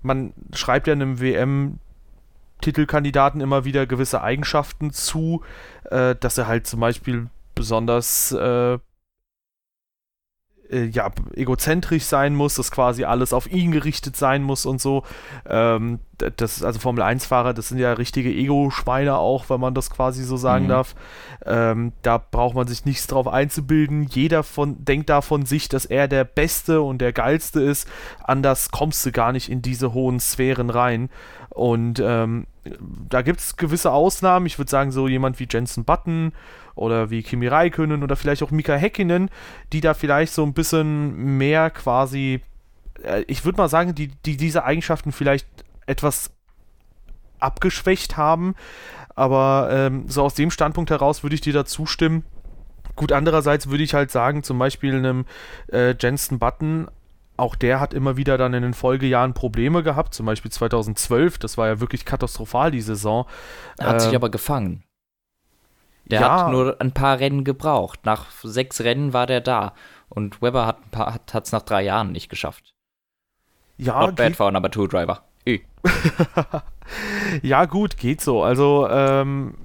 man 0.03 0.33
schreibt 0.53 0.85
ja 0.85 0.93
einem 0.93 1.19
WM-Titelkandidaten 1.19 3.41
immer 3.41 3.65
wieder 3.65 3.87
gewisse 3.87 4.21
Eigenschaften 4.21 4.91
zu, 4.91 5.41
äh, 5.89 6.15
dass 6.19 6.37
er 6.37 6.45
halt 6.45 6.67
zum 6.67 6.79
Beispiel 6.79 7.31
besonders 7.55 8.31
äh, 8.33 8.77
äh, 10.73 10.85
ja, 10.85 11.11
egozentrisch 11.35 12.03
sein 12.03 12.35
muss, 12.35 12.55
dass 12.55 12.71
quasi 12.71 13.03
alles 13.03 13.33
auf 13.33 13.51
ihn 13.51 13.71
gerichtet 13.71 14.17
sein 14.17 14.43
muss 14.43 14.65
und 14.65 14.81
so. 14.81 15.03
Ähm, 15.47 15.99
das, 16.17 16.63
also 16.63 16.79
Formel 16.79 17.03
1-Fahrer, 17.03 17.53
das 17.53 17.69
sind 17.69 17.79
ja 17.79 17.93
richtige 17.93 18.31
Ego-Schweine 18.31 19.17
auch, 19.17 19.49
wenn 19.49 19.59
man 19.59 19.73
das 19.73 19.89
quasi 19.89 20.23
so 20.23 20.37
sagen 20.37 20.65
mhm. 20.65 20.69
darf. 20.69 20.95
Ähm, 21.45 21.91
da 22.01 22.17
braucht 22.17 22.55
man 22.55 22.67
sich 22.67 22.85
nichts 22.85 23.07
drauf 23.07 23.27
einzubilden. 23.27 24.03
Jeder 24.03 24.43
von, 24.43 24.83
denkt 24.83 25.09
da 25.09 25.21
von 25.21 25.45
sich, 25.45 25.69
dass 25.69 25.85
er 25.85 26.07
der 26.07 26.23
Beste 26.23 26.81
und 26.81 26.99
der 26.99 27.13
Geilste 27.13 27.61
ist. 27.61 27.87
Anders 28.23 28.71
kommst 28.71 29.05
du 29.05 29.11
gar 29.11 29.31
nicht 29.31 29.49
in 29.49 29.61
diese 29.61 29.93
hohen 29.93 30.19
Sphären 30.19 30.69
rein. 30.69 31.09
Und 31.53 32.01
ähm, 32.03 32.47
da 33.09 33.21
gibt 33.21 33.39
es 33.39 33.57
gewisse 33.57 33.91
Ausnahmen. 33.91 34.47
Ich 34.47 34.57
würde 34.57 34.71
sagen, 34.71 34.91
so 34.91 35.07
jemand 35.07 35.39
wie 35.39 35.47
Jensen 35.49 35.85
Button 35.85 36.33
oder 36.73 37.11
wie 37.11 37.21
Kimi 37.21 37.47
Räikkönen 37.47 38.01
oder 38.01 38.15
vielleicht 38.15 38.41
auch 38.41 38.49
Mika 38.49 38.73
Häkkinen, 38.73 39.29
die 39.71 39.81
da 39.81 39.93
vielleicht 39.93 40.33
so 40.33 40.43
ein 40.43 40.53
bisschen 40.53 41.37
mehr 41.37 41.69
quasi, 41.69 42.41
äh, 43.03 43.23
ich 43.27 43.45
würde 43.45 43.57
mal 43.57 43.69
sagen, 43.69 43.93
die, 43.93 44.07
die 44.07 44.35
diese 44.35 44.63
Eigenschaften 44.63 45.11
vielleicht 45.11 45.47
etwas 45.85 46.31
abgeschwächt 47.39 48.17
haben. 48.17 48.55
Aber 49.15 49.69
ähm, 49.71 50.05
so 50.07 50.23
aus 50.23 50.33
dem 50.33 50.49
Standpunkt 50.49 50.89
heraus 50.89 51.21
würde 51.21 51.35
ich 51.35 51.41
dir 51.41 51.53
da 51.53 51.65
zustimmen, 51.65 52.23
Gut, 52.95 53.11
andererseits 53.11 53.69
würde 53.69 53.83
ich 53.83 53.93
halt 53.93 54.11
sagen, 54.11 54.43
zum 54.43 54.59
Beispiel 54.59 54.95
einem 54.95 55.25
äh, 55.71 55.95
Jensen 55.99 56.37
Button, 56.37 56.87
auch 57.37 57.55
der 57.55 57.79
hat 57.79 57.93
immer 57.93 58.17
wieder 58.17 58.37
dann 58.37 58.53
in 58.53 58.63
den 58.63 58.73
Folgejahren 58.73 59.33
Probleme 59.33 59.83
gehabt, 59.83 60.13
zum 60.13 60.25
Beispiel 60.25 60.51
2012, 60.51 61.37
das 61.39 61.57
war 61.57 61.67
ja 61.67 61.79
wirklich 61.79 62.05
katastrophal, 62.05 62.71
die 62.71 62.81
Saison. 62.81 63.25
Er 63.77 63.87
hat 63.87 63.95
ähm, 63.95 63.99
sich 64.01 64.15
aber 64.15 64.29
gefangen. 64.29 64.83
Der 66.05 66.21
ja, 66.21 66.45
hat 66.45 66.51
nur 66.51 66.79
ein 66.81 66.91
paar 66.91 67.19
Rennen 67.19 67.43
gebraucht. 67.43 68.05
Nach 68.05 68.29
sechs 68.43 68.81
Rennen 68.81 69.13
war 69.13 69.25
der 69.25 69.41
da. 69.41 69.73
Und 70.09 70.41
Weber 70.41 70.65
hat 70.67 70.77
es 71.27 71.33
hat, 71.33 71.51
nach 71.53 71.61
drei 71.61 71.81
Jahren 71.83 72.11
nicht 72.11 72.29
geschafft. 72.29 72.73
Ja, 73.77 74.05
Not 74.05 74.15
bad 74.15 74.35
for 74.35 74.51
number 74.51 74.69
two 74.69 74.85
driver. 74.85 75.23
ja, 77.41 77.65
gut, 77.65 77.97
geht 77.97 78.21
so. 78.21 78.43
Also, 78.43 78.87
ähm, 78.89 79.55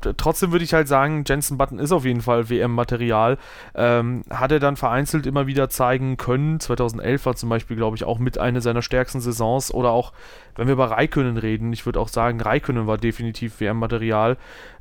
trotzdem 0.00 0.52
würde 0.52 0.64
ich 0.64 0.74
halt 0.74 0.88
sagen, 0.88 1.24
Jensen 1.26 1.58
Button 1.58 1.78
ist 1.78 1.92
auf 1.92 2.04
jeden 2.04 2.20
Fall 2.20 2.48
WM-Material. 2.48 3.38
Ähm, 3.74 4.22
hat 4.30 4.52
er 4.52 4.60
dann 4.60 4.76
vereinzelt 4.76 5.26
immer 5.26 5.46
wieder 5.46 5.68
zeigen 5.68 6.16
können. 6.16 6.60
2011 6.60 7.26
war 7.26 7.36
zum 7.36 7.48
Beispiel, 7.48 7.76
glaube 7.76 7.96
ich, 7.96 8.04
auch 8.04 8.18
mit 8.18 8.38
einer 8.38 8.60
seiner 8.60 8.82
stärksten 8.82 9.20
Saisons. 9.20 9.72
Oder 9.72 9.90
auch, 9.90 10.12
wenn 10.56 10.66
wir 10.66 10.74
über 10.74 10.90
Raikönnen 10.90 11.36
reden, 11.36 11.72
ich 11.72 11.86
würde 11.86 12.00
auch 12.00 12.08
sagen, 12.08 12.40
Raikönnen 12.40 12.86
war 12.86 12.98
definitiv 12.98 13.60
WM-Material. 13.60 14.36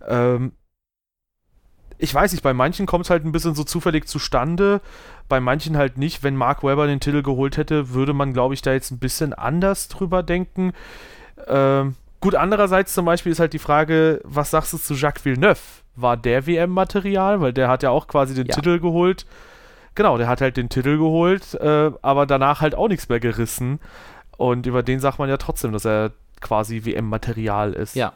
Ähm, 0.07 0.53
ich 1.97 2.13
weiß 2.13 2.31
nicht, 2.31 2.43
bei 2.43 2.53
manchen 2.53 2.85
kommt 2.85 3.05
es 3.05 3.09
halt 3.09 3.25
ein 3.25 3.31
bisschen 3.31 3.55
so 3.55 3.63
zufällig 3.63 4.07
zustande, 4.07 4.81
bei 5.27 5.39
manchen 5.39 5.77
halt 5.77 5.97
nicht. 5.97 6.23
Wenn 6.23 6.35
Mark 6.35 6.63
Webber 6.63 6.87
den 6.87 6.99
Titel 6.99 7.23
geholt 7.23 7.57
hätte, 7.57 7.89
würde 7.93 8.13
man, 8.13 8.33
glaube 8.33 8.53
ich, 8.53 8.61
da 8.61 8.71
jetzt 8.71 8.91
ein 8.91 8.99
bisschen 8.99 9.33
anders 9.33 9.87
drüber 9.87 10.21
denken. 10.21 10.73
Ähm, 11.47 11.95
Gut, 12.27 12.35
andererseits 12.35 12.93
zum 12.93 13.05
Beispiel 13.05 13.31
ist 13.31 13.39
halt 13.39 13.53
die 13.53 13.57
Frage, 13.57 14.19
was 14.25 14.51
sagst 14.51 14.73
du 14.73 14.77
zu 14.77 14.95
Jacques 14.95 15.23
Villeneuve? 15.23 15.61
War 15.95 16.17
der 16.17 16.45
WM-Material? 16.45 17.39
Weil 17.39 17.53
der 17.53 17.69
hat 17.69 17.83
ja 17.83 17.89
auch 17.89 18.05
quasi 18.05 18.33
den 18.33 18.47
ja. 18.47 18.53
Titel 18.53 18.81
geholt. 18.81 19.25
Genau, 19.95 20.17
der 20.17 20.27
hat 20.27 20.41
halt 20.41 20.57
den 20.57 20.67
Titel 20.67 20.97
geholt, 20.97 21.53
äh, 21.53 21.89
aber 22.01 22.25
danach 22.25 22.59
halt 22.59 22.75
auch 22.75 22.89
nichts 22.89 23.07
mehr 23.07 23.21
gerissen. 23.21 23.79
Und 24.35 24.65
über 24.65 24.83
den 24.83 24.99
sagt 24.99 25.19
man 25.19 25.29
ja 25.29 25.37
trotzdem, 25.37 25.71
dass 25.71 25.85
er 25.85 26.11
quasi 26.41 26.83
WM-Material 26.83 27.71
ist. 27.71 27.95
Ja. 27.95 28.11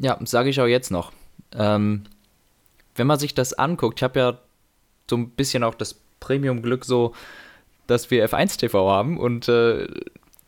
Ja, 0.00 0.18
sage 0.24 0.48
ich 0.48 0.58
auch 0.58 0.66
jetzt 0.66 0.90
noch. 0.90 1.12
Ähm, 1.52 2.04
wenn 2.96 3.06
man 3.06 3.18
sich 3.18 3.34
das 3.34 3.52
anguckt, 3.52 3.98
ich 3.98 4.02
habe 4.02 4.18
ja 4.18 4.38
so 5.10 5.18
ein 5.18 5.28
bisschen 5.28 5.62
auch 5.62 5.74
das 5.74 6.00
Premium-Glück 6.20 6.86
so, 6.86 7.14
dass 7.86 8.10
wir 8.10 8.26
F1 8.26 8.58
TV 8.58 8.90
haben 8.90 9.18
und 9.18 9.46
äh, 9.46 9.88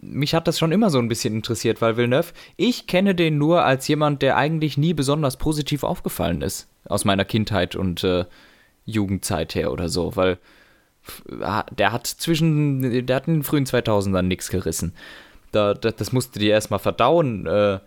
mich 0.03 0.35
hat 0.35 0.49
das 0.49 0.59
schon 0.59 0.73
immer 0.73 0.91
so 0.91 0.99
ein 0.99 1.09
bisschen 1.09 1.35
interessiert, 1.35 1.81
weil 1.81 1.97
Villeneuve, 1.97 2.33
ich 2.57 2.87
kenne 2.87 3.15
den 3.15 3.39
nur 3.39 3.65
als 3.65 3.87
jemand, 3.89 4.21
der 4.21 4.37
eigentlich 4.37 4.77
nie 4.77 4.95
besonders 4.95 5.37
positiv 5.37 5.85
aufgefallen 5.85 6.43
ist. 6.43 6.69
Aus 6.85 7.05
meiner 7.05 7.25
Kindheit 7.25 7.77
und 7.77 8.03
äh, 8.03 8.25
Jugendzeit 8.85 9.55
her 9.55 9.73
oder 9.73 9.89
so, 9.89 10.17
weil 10.17 10.39
der 11.71 11.93
hat 11.93 12.07
zwischen, 12.07 13.07
der 13.07 13.17
hat 13.17 13.27
in 13.27 13.35
den 13.35 13.43
frühen 13.43 13.65
2000ern 13.65 14.23
nichts 14.23 14.51
gerissen. 14.51 14.95
Da, 15.51 15.75
das, 15.75 15.97
das 15.97 16.13
musste 16.13 16.39
dir 16.39 16.53
erstmal 16.53 16.79
verdauen, 16.79 17.47
äh, 17.47 17.79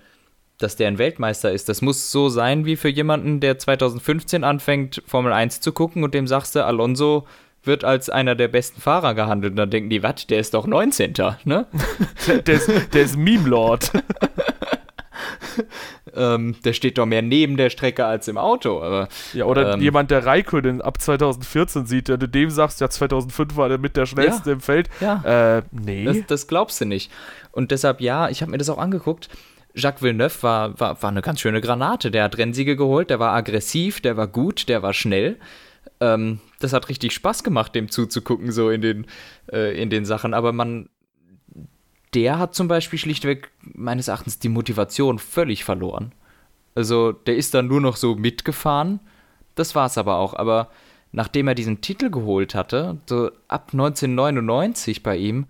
dass 0.57 0.75
der 0.75 0.87
ein 0.87 0.97
Weltmeister 0.97 1.51
ist. 1.51 1.67
Das 1.67 1.81
muss 1.81 2.11
so 2.11 2.29
sein 2.29 2.65
wie 2.65 2.75
für 2.75 2.89
jemanden, 2.89 3.39
der 3.39 3.57
2015 3.57 4.43
anfängt, 4.43 5.03
Formel 5.05 5.33
1 5.33 5.61
zu 5.61 5.71
gucken 5.71 6.03
und 6.03 6.13
dem 6.13 6.27
sagst 6.27 6.55
du, 6.55 6.65
Alonso 6.65 7.25
wird 7.67 7.83
als 7.83 8.09
einer 8.09 8.35
der 8.35 8.47
besten 8.47 8.81
Fahrer 8.81 9.13
gehandelt. 9.13 9.51
Und 9.51 9.57
dann 9.57 9.69
denken 9.69 9.89
die, 9.89 10.03
was, 10.03 10.27
der 10.27 10.39
ist 10.39 10.53
doch 10.53 10.67
19. 10.67 11.13
Ne? 11.43 11.65
der, 12.45 12.55
ist, 12.55 12.69
der 12.93 13.01
ist 13.01 13.17
Meme-Lord. 13.17 13.91
ähm, 16.15 16.55
der 16.63 16.73
steht 16.73 16.97
doch 16.97 17.05
mehr 17.05 17.21
neben 17.21 17.57
der 17.57 17.69
Strecke 17.69 18.05
als 18.05 18.27
im 18.27 18.37
Auto. 18.37 18.81
Aber, 18.81 19.07
ja, 19.33 19.45
oder 19.45 19.73
ähm, 19.73 19.81
jemand, 19.81 20.11
der 20.11 20.25
Raikkonen 20.25 20.81
ab 20.81 21.01
2014 21.01 21.85
sieht, 21.85 22.07
der 22.07 22.17
du 22.17 22.27
dem 22.27 22.49
sagst, 22.49 22.81
ja, 22.81 22.89
2005 22.89 23.55
war 23.55 23.69
der 23.69 23.77
mit 23.77 23.97
der 23.97 24.05
schnellste 24.05 24.49
ja, 24.49 24.53
im 24.53 24.61
Feld. 24.61 24.89
Ja. 25.01 25.57
Äh, 25.57 25.63
nee. 25.71 26.05
Das, 26.05 26.17
das, 26.27 26.47
glaubst 26.47 26.79
du 26.81 26.85
nicht. 26.85 27.11
Und 27.51 27.71
deshalb, 27.71 28.01
ja, 28.01 28.29
ich 28.29 28.41
habe 28.41 28.51
mir 28.51 28.57
das 28.57 28.69
auch 28.69 28.77
angeguckt. 28.77 29.29
Jacques 29.73 30.01
Villeneuve 30.01 30.41
war, 30.41 30.79
war, 30.79 31.01
war 31.01 31.09
eine 31.09 31.21
ganz 31.21 31.41
schöne 31.41 31.59
Granate. 31.59 32.09
Der 32.09 32.23
hat 32.23 32.37
Rennsiege 32.37 32.75
geholt, 32.75 33.09
der 33.09 33.19
war 33.19 33.33
aggressiv, 33.33 33.99
der 33.99 34.15
war 34.15 34.27
gut, 34.27 34.69
der 34.69 34.81
war 34.81 34.93
schnell. 34.93 35.37
Ähm, 35.99 36.39
das 36.59 36.73
hat 36.73 36.89
richtig 36.89 37.13
Spaß 37.13 37.43
gemacht, 37.43 37.75
dem 37.75 37.89
zuzugucken, 37.89 38.51
so 38.51 38.69
in 38.69 38.81
den, 38.81 39.05
äh, 39.51 39.81
in 39.81 39.89
den 39.89 40.05
Sachen. 40.05 40.33
Aber 40.33 40.51
man, 40.51 40.89
der 42.13 42.39
hat 42.39 42.55
zum 42.55 42.67
Beispiel 42.67 42.99
schlichtweg 42.99 43.51
meines 43.61 44.07
Erachtens 44.07 44.39
die 44.39 44.49
Motivation 44.49 45.19
völlig 45.19 45.63
verloren. 45.63 46.13
Also 46.75 47.11
der 47.13 47.35
ist 47.35 47.53
dann 47.53 47.67
nur 47.67 47.81
noch 47.81 47.95
so 47.95 48.15
mitgefahren. 48.15 48.99
Das 49.55 49.75
war 49.75 49.85
es 49.85 49.97
aber 49.97 50.17
auch. 50.17 50.33
Aber 50.33 50.69
nachdem 51.11 51.47
er 51.47 51.55
diesen 51.55 51.81
Titel 51.81 52.09
geholt 52.09 52.55
hatte, 52.55 52.97
so 53.05 53.31
ab 53.47 53.69
1999 53.71 55.01
bei 55.01 55.15
ihm, 55.15 55.47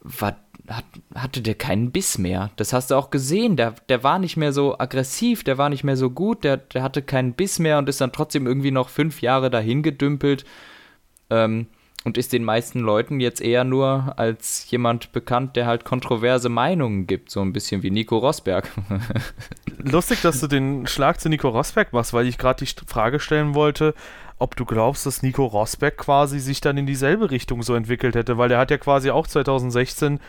war 0.00 0.36
hat, 0.68 0.84
hatte 1.14 1.42
der 1.42 1.54
keinen 1.54 1.90
Biss 1.90 2.18
mehr. 2.18 2.50
Das 2.56 2.72
hast 2.72 2.90
du 2.90 2.94
auch 2.94 3.10
gesehen. 3.10 3.56
Der, 3.56 3.74
der 3.88 4.02
war 4.02 4.18
nicht 4.18 4.36
mehr 4.36 4.52
so 4.52 4.78
aggressiv, 4.78 5.44
der 5.44 5.58
war 5.58 5.68
nicht 5.68 5.84
mehr 5.84 5.96
so 5.96 6.10
gut, 6.10 6.44
der, 6.44 6.56
der 6.56 6.82
hatte 6.82 7.02
keinen 7.02 7.34
Biss 7.34 7.58
mehr 7.58 7.78
und 7.78 7.88
ist 7.88 8.00
dann 8.00 8.12
trotzdem 8.12 8.46
irgendwie 8.46 8.70
noch 8.70 8.88
fünf 8.88 9.22
Jahre 9.22 9.50
dahin 9.50 9.82
gedümpelt. 9.82 10.44
Ähm, 11.30 11.66
und 12.06 12.16
ist 12.16 12.32
den 12.32 12.44
meisten 12.44 12.78
Leuten 12.78 13.18
jetzt 13.18 13.40
eher 13.40 13.64
nur 13.64 14.14
als 14.16 14.70
jemand 14.70 15.10
bekannt, 15.10 15.56
der 15.56 15.66
halt 15.66 15.84
kontroverse 15.84 16.48
Meinungen 16.48 17.08
gibt, 17.08 17.32
so 17.32 17.40
ein 17.40 17.52
bisschen 17.52 17.82
wie 17.82 17.90
Nico 17.90 18.18
Rosberg. 18.18 18.70
Lustig, 19.78 20.22
dass 20.22 20.38
du 20.38 20.46
den 20.46 20.86
Schlag 20.86 21.20
zu 21.20 21.28
Nico 21.28 21.48
Rosberg 21.48 21.92
machst, 21.92 22.12
weil 22.12 22.28
ich 22.28 22.38
gerade 22.38 22.64
die 22.64 22.70
Frage 22.86 23.18
stellen 23.18 23.56
wollte, 23.56 23.92
ob 24.38 24.54
du 24.54 24.64
glaubst, 24.64 25.04
dass 25.04 25.24
Nico 25.24 25.46
Rosberg 25.46 25.96
quasi 25.96 26.38
sich 26.38 26.60
dann 26.60 26.78
in 26.78 26.86
dieselbe 26.86 27.32
Richtung 27.32 27.64
so 27.64 27.74
entwickelt 27.74 28.14
hätte, 28.14 28.38
weil 28.38 28.50
der 28.50 28.58
hat 28.58 28.70
ja 28.70 28.78
quasi 28.78 29.10
auch 29.10 29.26
2016 29.26 30.20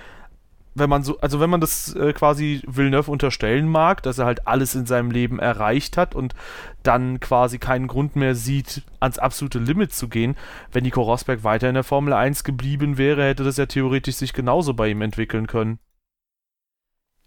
wenn 0.78 0.90
man 0.90 1.04
so, 1.04 1.20
also 1.20 1.40
wenn 1.40 1.50
man 1.50 1.62
das 1.62 1.96
äh, 1.96 2.14
quasi 2.14 2.62
Villeneuve 2.68 3.12
unterstellen 3.12 3.68
mag, 3.68 4.04
dass 4.04 4.18
er 4.18 4.26
halt 4.26 4.48
alles 4.48 4.76
in 4.76 4.86
seinem 4.86 5.12
Leben 5.12 5.40
erreicht 5.40 5.98
hat 5.98 6.16
und 6.16 6.36
dann 6.84 7.20
quasi 7.20 7.58
keinen 7.58 7.88
Grund 7.88 8.16
mehr 8.16 8.36
sieht, 8.36 8.84
ans 9.00 9.20
absolute 9.20 9.60
Limit 9.60 9.94
zu 9.94 10.08
gehen, 10.08 10.36
wenn 10.72 10.84
Nico 10.84 11.02
Rosberg 11.02 11.44
weiter 11.44 11.68
in 11.68 11.76
der 11.76 11.84
Formel 11.84 12.14
1 12.14 12.44
geblieben 12.44 12.98
wäre, 12.98 13.24
hätte 13.26 13.44
das 13.44 13.58
ja 13.58 13.66
theoretisch 13.66 14.16
sich 14.16 14.34
genauso 14.34 14.74
bei 14.74 14.90
ihm 14.90 15.02
entwickeln 15.02 15.48
können. 15.48 15.80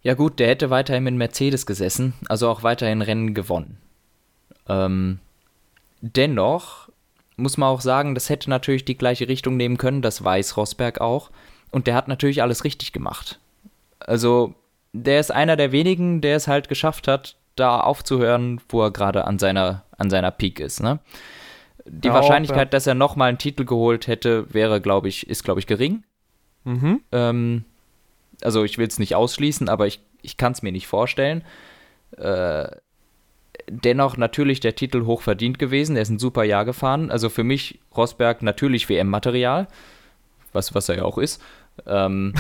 Ja 0.02 0.14
gut, 0.14 0.38
der 0.38 0.48
hätte 0.48 0.70
weiterhin 0.70 1.06
in 1.06 1.18
Mercedes 1.18 1.66
gesessen, 1.66 2.14
also 2.28 2.48
auch 2.48 2.62
weiterhin 2.62 3.02
Rennen 3.02 3.34
gewonnen. 3.34 3.76
Ähm, 4.66 5.18
dennoch 6.00 6.88
muss 7.36 7.56
man 7.56 7.68
auch 7.68 7.80
sagen, 7.80 8.14
das 8.14 8.28
hätte 8.28 8.48
natürlich 8.48 8.84
die 8.84 8.96
gleiche 8.96 9.28
Richtung 9.28 9.56
nehmen 9.56 9.76
können, 9.76 10.02
das 10.02 10.22
weiß 10.24 10.56
Rosberg 10.56 11.00
auch. 11.00 11.30
Und 11.70 11.86
der 11.86 11.94
hat 11.94 12.08
natürlich 12.08 12.42
alles 12.42 12.64
richtig 12.64 12.92
gemacht. 12.92 13.38
Also, 14.00 14.54
der 14.92 15.20
ist 15.20 15.30
einer 15.30 15.56
der 15.56 15.72
wenigen, 15.72 16.20
der 16.20 16.36
es 16.36 16.48
halt 16.48 16.68
geschafft 16.68 17.06
hat, 17.06 17.36
da 17.56 17.80
aufzuhören, 17.80 18.60
wo 18.68 18.82
er 18.82 18.90
gerade 18.90 19.24
an 19.26 19.38
seiner, 19.38 19.84
an 19.98 20.10
seiner 20.10 20.30
Peak 20.30 20.60
ist. 20.60 20.82
Ne? 20.82 20.98
Die 21.86 22.08
ja, 22.08 22.14
Wahrscheinlichkeit, 22.14 22.68
ja. 22.68 22.70
dass 22.70 22.86
er 22.86 22.94
nochmal 22.94 23.28
einen 23.28 23.38
Titel 23.38 23.64
geholt 23.64 24.06
hätte, 24.06 24.52
wäre, 24.52 24.80
glaube 24.80 25.08
ich, 25.08 25.28
ist, 25.28 25.44
glaube 25.44 25.60
ich, 25.60 25.66
gering. 25.66 26.04
Mhm. 26.64 27.00
Ähm, 27.12 27.64
also 28.42 28.64
ich 28.64 28.78
will 28.78 28.86
es 28.86 28.98
nicht 28.98 29.14
ausschließen, 29.14 29.68
aber 29.68 29.86
ich, 29.86 30.00
ich 30.22 30.36
kann 30.36 30.52
es 30.52 30.62
mir 30.62 30.72
nicht 30.72 30.86
vorstellen. 30.86 31.44
Äh, 32.16 32.68
dennoch 33.68 34.16
natürlich 34.16 34.60
der 34.60 34.74
Titel 34.74 35.04
hoch 35.04 35.22
verdient 35.22 35.58
gewesen. 35.58 35.96
Er 35.96 36.02
ist 36.02 36.10
ein 36.10 36.18
super 36.18 36.44
Jahr 36.44 36.64
gefahren. 36.64 37.10
Also 37.10 37.28
für 37.28 37.44
mich 37.44 37.80
Rosberg 37.96 38.42
natürlich 38.42 38.88
WM-Material, 38.88 39.68
was, 40.52 40.74
was 40.74 40.88
er 40.88 40.98
ja 40.98 41.04
auch 41.04 41.18
ist. 41.18 41.42
Ähm, 41.86 42.34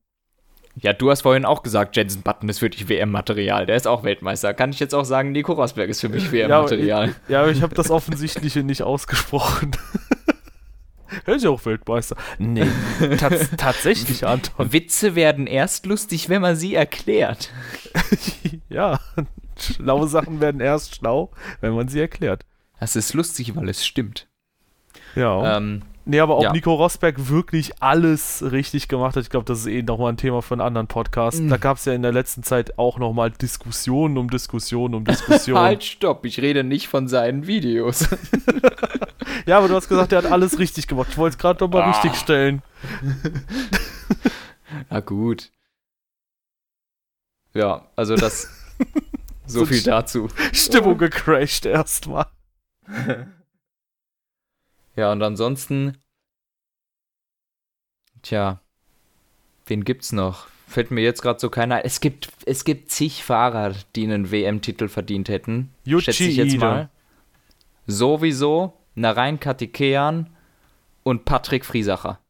ja, 0.76 0.92
du 0.92 1.10
hast 1.10 1.22
vorhin 1.22 1.44
auch 1.44 1.62
gesagt, 1.62 1.96
Jensen 1.96 2.22
Button 2.22 2.48
ist 2.48 2.58
für 2.58 2.70
dich 2.70 2.88
WM-Material. 2.88 3.66
Der 3.66 3.76
ist 3.76 3.86
auch 3.86 4.02
Weltmeister. 4.02 4.54
Kann 4.54 4.70
ich 4.70 4.80
jetzt 4.80 4.94
auch 4.94 5.04
sagen, 5.04 5.32
Nico 5.32 5.52
Rosberg 5.52 5.88
ist 5.88 6.00
für 6.00 6.08
mich 6.08 6.32
WM-Material. 6.32 7.08
Ja, 7.08 7.14
ja, 7.28 7.40
aber 7.42 7.50
ich 7.50 7.62
habe 7.62 7.74
das 7.74 7.90
Offensichtliche 7.90 8.62
nicht 8.62 8.82
ausgesprochen. 8.82 9.72
Er 11.26 11.34
ist 11.34 11.42
ja 11.42 11.50
auch 11.50 11.64
Weltmeister. 11.66 12.16
Nee, 12.38 12.66
tats 13.18 13.50
tatsächlich, 13.56 14.24
Anton. 14.24 14.72
Witze 14.72 15.14
werden 15.14 15.46
erst 15.46 15.86
lustig, 15.86 16.28
wenn 16.28 16.40
man 16.40 16.54
sie 16.56 16.74
erklärt. 16.74 17.50
ja, 18.68 19.00
schlaue 19.58 20.06
Sachen 20.08 20.40
werden 20.40 20.60
erst 20.60 20.96
schlau, 20.96 21.30
wenn 21.60 21.74
man 21.74 21.88
sie 21.88 22.00
erklärt. 22.00 22.44
Das 22.78 22.96
ist 22.96 23.12
lustig, 23.12 23.56
weil 23.56 23.68
es 23.68 23.84
stimmt. 23.84 24.28
Ja. 25.14 25.56
Ähm, 25.56 25.82
Nee, 26.10 26.18
aber 26.18 26.38
ob 26.38 26.42
ja. 26.42 26.52
Nico 26.52 26.74
Rosberg 26.74 27.28
wirklich 27.28 27.80
alles 27.80 28.42
richtig 28.50 28.88
gemacht 28.88 29.14
hat, 29.14 29.22
ich 29.22 29.30
glaube, 29.30 29.44
das 29.44 29.60
ist 29.60 29.66
eh 29.68 29.80
nochmal 29.82 30.12
ein 30.12 30.16
Thema 30.16 30.42
für 30.42 30.54
einen 30.54 30.60
anderen 30.60 30.88
Podcast. 30.88 31.40
Mhm. 31.40 31.50
Da 31.50 31.56
gab 31.56 31.76
es 31.76 31.84
ja 31.84 31.92
in 31.92 32.02
der 32.02 32.10
letzten 32.10 32.42
Zeit 32.42 32.80
auch 32.80 32.98
nochmal 32.98 33.30
Diskussionen 33.30 34.18
um 34.18 34.28
Diskussionen 34.28 34.96
um 34.96 35.04
Diskussionen. 35.06 35.62
halt, 35.62 35.84
stopp, 35.84 36.26
ich 36.26 36.40
rede 36.40 36.64
nicht 36.64 36.88
von 36.88 37.06
seinen 37.06 37.46
Videos. 37.46 38.08
ja, 39.46 39.58
aber 39.58 39.68
du 39.68 39.76
hast 39.76 39.88
gesagt, 39.88 40.10
er 40.10 40.24
hat 40.24 40.32
alles 40.32 40.58
richtig 40.58 40.88
gemacht. 40.88 41.10
Ich 41.12 41.16
wollte 41.16 41.34
es 41.34 41.38
gerade 41.38 41.62
nochmal 41.62 41.82
ah. 41.82 41.90
richtig 41.92 42.16
stellen. 42.16 42.62
Na 44.90 44.98
gut. 44.98 45.52
Ja, 47.54 47.86
also 47.94 48.16
das. 48.16 48.48
so, 49.46 49.60
so 49.60 49.66
viel 49.66 49.82
dazu. 49.84 50.26
Stimmung 50.52 50.98
gecrashed 50.98 51.66
erstmal. 51.66 52.26
Ja, 54.96 55.12
und 55.12 55.22
ansonsten. 55.22 55.98
Tja. 58.22 58.60
Wen 59.66 59.84
gibt's 59.84 60.12
noch? 60.12 60.48
Fällt 60.66 60.90
mir 60.90 61.00
jetzt 61.00 61.22
gerade 61.22 61.40
so 61.40 61.50
keiner. 61.50 61.84
Es 61.84 62.00
gibt, 62.00 62.30
es 62.46 62.64
gibt 62.64 62.90
zig 62.90 63.24
Fahrer, 63.24 63.74
die 63.96 64.04
einen 64.04 64.30
WM-Titel 64.30 64.88
verdient 64.88 65.28
hätten. 65.28 65.70
Yuchi 65.84 66.04
schätze 66.04 66.24
ich 66.24 66.36
jetzt 66.36 66.56
mal. 66.58 66.90
Sowieso 67.86 68.74
Narain 68.94 69.40
Katikean 69.40 70.30
und 71.02 71.24
Patrick 71.24 71.64
Friesacher. 71.64 72.20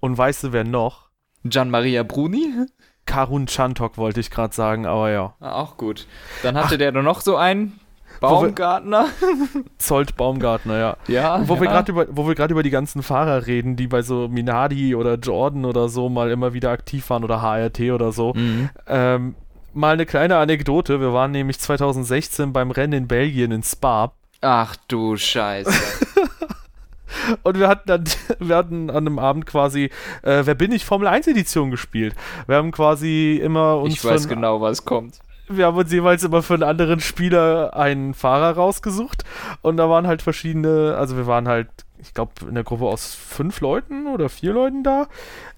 Und 0.00 0.16
weißt 0.16 0.44
du, 0.44 0.52
wer 0.52 0.64
noch? 0.64 1.10
Gian 1.44 1.70
Maria 1.70 2.02
Bruni? 2.02 2.66
Karun 3.06 3.48
Chantok 3.48 3.98
wollte 3.98 4.20
ich 4.20 4.30
gerade 4.30 4.54
sagen, 4.54 4.86
aber 4.86 5.10
ja. 5.10 5.34
Auch 5.40 5.76
gut. 5.76 6.06
Dann 6.42 6.56
hatte 6.56 6.74
Ach, 6.74 6.78
der 6.78 6.92
noch 6.92 7.20
so 7.20 7.36
einen. 7.36 7.79
Baumgartner? 8.20 9.06
Zolt 9.78 10.16
Baumgartner, 10.16 10.78
ja. 10.78 10.96
Ja. 11.08 11.48
Wo 11.48 11.54
ja. 11.54 11.60
wir 11.60 11.68
gerade 11.68 11.92
über, 11.92 12.06
wo 12.10 12.28
wir 12.28 12.34
gerade 12.34 12.52
über 12.52 12.62
die 12.62 12.70
ganzen 12.70 13.02
Fahrer 13.02 13.46
reden, 13.46 13.76
die 13.76 13.86
bei 13.86 14.02
so 14.02 14.28
Minardi 14.28 14.94
oder 14.94 15.14
Jordan 15.14 15.64
oder 15.64 15.88
so 15.88 16.08
mal 16.08 16.30
immer 16.30 16.52
wieder 16.52 16.70
aktiv 16.70 17.08
waren 17.10 17.24
oder 17.24 17.42
HRT 17.42 17.80
oder 17.92 18.12
so. 18.12 18.34
Mhm. 18.34 18.70
Ähm, 18.86 19.34
mal 19.72 19.94
eine 19.94 20.06
kleine 20.06 20.36
Anekdote. 20.36 21.00
Wir 21.00 21.12
waren 21.12 21.30
nämlich 21.30 21.58
2016 21.58 22.52
beim 22.52 22.70
Rennen 22.70 22.92
in 22.92 23.08
Belgien 23.08 23.52
in 23.52 23.62
Spa. 23.62 24.12
Ach 24.42 24.76
du 24.88 25.16
Scheiße. 25.16 25.72
Und 27.42 27.58
wir 27.58 27.68
hatten 27.68 27.86
dann, 27.86 28.04
wir 28.38 28.56
hatten 28.56 28.90
an 28.90 29.06
einem 29.06 29.18
Abend 29.18 29.46
quasi, 29.46 29.90
äh, 30.22 30.42
wer 30.44 30.54
bin 30.54 30.72
ich, 30.72 30.84
Formel 30.84 31.08
1 31.08 31.26
Edition 31.26 31.70
gespielt. 31.70 32.14
Wir 32.46 32.56
haben 32.56 32.70
quasi 32.70 33.40
immer 33.42 33.78
uns. 33.78 33.94
Ich 33.94 34.04
weiß 34.04 34.28
genau, 34.28 34.60
was 34.60 34.84
kommt 34.84 35.18
wir 35.50 35.66
haben 35.66 35.76
uns 35.76 35.92
jeweils 35.92 36.24
immer 36.24 36.42
für 36.42 36.54
einen 36.54 36.62
anderen 36.62 37.00
Spieler 37.00 37.76
einen 37.76 38.14
Fahrer 38.14 38.54
rausgesucht 38.56 39.24
und 39.62 39.76
da 39.76 39.88
waren 39.90 40.06
halt 40.06 40.22
verschiedene, 40.22 40.96
also 40.96 41.16
wir 41.16 41.26
waren 41.26 41.48
halt, 41.48 41.68
ich 41.98 42.14
glaube, 42.14 42.32
in 42.48 42.54
der 42.54 42.64
Gruppe 42.64 42.84
aus 42.86 43.14
fünf 43.14 43.60
Leuten 43.60 44.06
oder 44.06 44.28
vier 44.28 44.52
Leuten 44.52 44.82
da. 44.82 45.08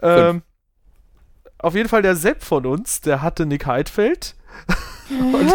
Ähm, 0.00 0.42
auf 1.58 1.74
jeden 1.74 1.88
Fall 1.88 2.02
der 2.02 2.16
Sepp 2.16 2.42
von 2.42 2.66
uns, 2.66 3.00
der 3.00 3.22
hatte 3.22 3.46
Nick 3.46 3.66
Heidfeld. 3.66 4.34
Und 5.10 5.52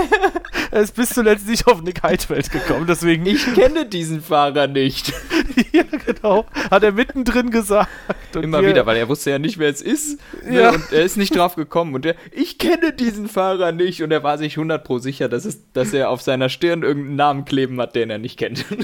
er 0.72 0.82
ist 0.82 0.96
bis 0.96 1.10
zuletzt 1.10 1.48
nicht 1.48 1.68
auf 1.68 1.82
Nick 1.82 2.04
Heidfeld 2.04 2.52
gekommen, 2.52 2.86
deswegen. 2.88 3.26
Ich 3.26 3.54
kenne 3.54 3.86
diesen 3.86 4.22
Fahrer 4.22 4.68
nicht. 4.68 5.14
ja, 5.72 5.84
genau. 6.06 6.46
Hat 6.70 6.84
er 6.84 6.92
mittendrin 6.92 7.50
gesagt. 7.50 7.90
Und 8.36 8.44
Immer 8.44 8.66
wieder, 8.66 8.86
weil 8.86 8.98
er 8.98 9.10
wusste 9.10 9.32
ja 9.32 9.40
nicht, 9.40 9.58
wer 9.58 9.70
es 9.70 9.82
ist. 9.82 10.20
Ne? 10.44 10.62
Ja. 10.62 10.70
Und 10.72 10.92
er 10.92 11.04
ist 11.04 11.18
nicht 11.18 11.36
drauf 11.36 11.56
gekommen. 11.56 11.96
Und 11.96 12.06
er, 12.06 12.16
ich 12.32 12.58
kenne 12.58 12.94
diesen 12.94 13.28
Fahrer 13.28 13.72
nicht. 13.72 14.04
Und 14.04 14.12
er 14.12 14.24
war 14.24 14.38
sich 14.38 14.58
100 14.58 14.84
pro 14.84 15.00
sicher, 15.00 15.30
dass, 15.30 15.46
es, 15.46 15.72
dass 15.74 15.94
er 15.94 16.10
auf 16.10 16.22
seiner 16.22 16.50
Stirn 16.50 16.84
irgendeinen 16.84 17.16
Namen 17.16 17.46
kleben 17.46 17.80
hat, 17.82 17.96
den 17.96 18.10
er 18.10 18.20
nicht 18.20 18.38
kennt. 18.38 18.66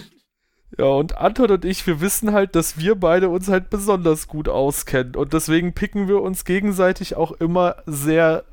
Ja, 0.75 0.85
und 0.85 1.19
Anton 1.19 1.51
und 1.51 1.65
ich, 1.65 1.85
wir 1.85 2.01
wissen 2.01 2.33
halt, 2.33 2.55
dass 2.55 2.79
wir 2.79 2.95
beide 2.95 3.29
uns 3.29 3.47
halt 3.47 3.69
besonders 3.69 4.27
gut 4.27 4.49
auskennen. 4.49 5.15
Und 5.15 5.31
deswegen 5.31 5.73
picken 5.73 6.07
wir 6.07 6.19
uns 6.19 6.45
gegenseitig 6.45 7.15
auch 7.15 7.31
immer 7.33 7.75
sehr 7.85 8.43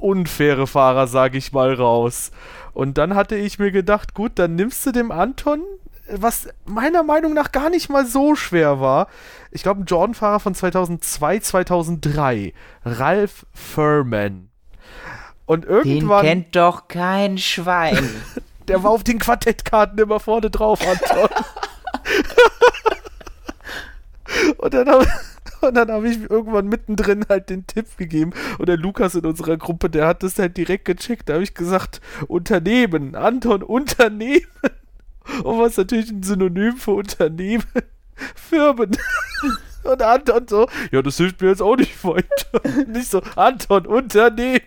unfaire 0.00 0.66
Fahrer, 0.66 1.06
sage 1.06 1.36
ich 1.36 1.52
mal, 1.52 1.74
raus. 1.74 2.30
Und 2.72 2.96
dann 2.96 3.14
hatte 3.14 3.36
ich 3.36 3.58
mir 3.58 3.70
gedacht, 3.70 4.14
gut, 4.14 4.32
dann 4.36 4.54
nimmst 4.54 4.84
du 4.86 4.92
dem 4.92 5.10
Anton, 5.10 5.60
was 6.14 6.48
meiner 6.64 7.02
Meinung 7.02 7.34
nach 7.34 7.52
gar 7.52 7.70
nicht 7.70 7.88
mal 7.88 8.06
so 8.06 8.34
schwer 8.34 8.80
war. 8.80 9.08
Ich 9.50 9.62
glaube, 9.62 9.82
ein 9.82 9.86
Jordan-Fahrer 9.86 10.40
von 10.40 10.54
2002, 10.54 11.38
2003. 11.40 12.52
Ralph 12.84 13.46
Furman. 13.52 14.48
Und 15.46 15.64
irgendwann. 15.64 16.24
Den 16.24 16.42
kennt 16.42 16.56
doch 16.56 16.88
kein 16.88 17.38
Schwein. 17.38 18.08
Der 18.68 18.82
war 18.84 18.90
auf 18.92 19.02
den 19.02 19.18
Quartettkarten 19.18 19.98
immer 19.98 20.20
vorne 20.20 20.50
drauf, 20.50 20.80
Anton. 20.86 21.28
Und 24.58 24.72
dann 24.72 24.88
habe 24.88 25.06
und 25.60 25.74
dann 25.74 25.90
habe 25.90 26.08
ich 26.08 26.18
irgendwann 26.28 26.68
mittendrin 26.68 27.24
halt 27.28 27.48
den 27.48 27.66
Tipp 27.66 27.96
gegeben. 27.96 28.32
Und 28.58 28.68
der 28.68 28.76
Lukas 28.76 29.14
in 29.14 29.24
unserer 29.24 29.56
Gruppe, 29.56 29.88
der 29.88 30.06
hat 30.06 30.22
das 30.22 30.38
halt 30.38 30.56
direkt 30.56 30.84
gecheckt. 30.84 31.28
Da 31.28 31.34
habe 31.34 31.44
ich 31.44 31.54
gesagt, 31.54 32.00
Unternehmen, 32.26 33.14
Anton, 33.14 33.62
Unternehmen. 33.62 34.46
Und 35.44 35.58
was 35.58 35.76
natürlich 35.76 36.10
ein 36.10 36.22
Synonym 36.22 36.76
für 36.76 36.92
Unternehmen? 36.92 37.64
Firmen. 38.34 38.96
Und 39.84 40.02
Anton 40.02 40.46
so, 40.46 40.68
ja, 40.92 41.02
das 41.02 41.16
hilft 41.16 41.40
mir 41.40 41.48
jetzt 41.48 41.62
auch 41.62 41.76
nicht 41.76 42.04
weiter. 42.04 42.86
Nicht 42.86 43.10
so, 43.10 43.20
Anton, 43.34 43.86
Unternehmen. 43.86 44.60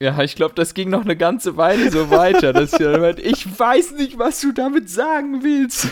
Ja, 0.00 0.22
ich 0.22 0.36
glaube, 0.36 0.54
das 0.54 0.74
ging 0.74 0.90
noch 0.90 1.02
eine 1.02 1.16
ganze 1.16 1.56
Weile 1.56 1.90
so 1.90 2.08
weiter. 2.08 2.52
Dass 2.52 2.72
ich, 2.74 3.24
ich 3.24 3.58
weiß 3.58 3.92
nicht, 3.94 4.16
was 4.16 4.40
du 4.40 4.52
damit 4.52 4.88
sagen 4.88 5.42
willst. 5.42 5.88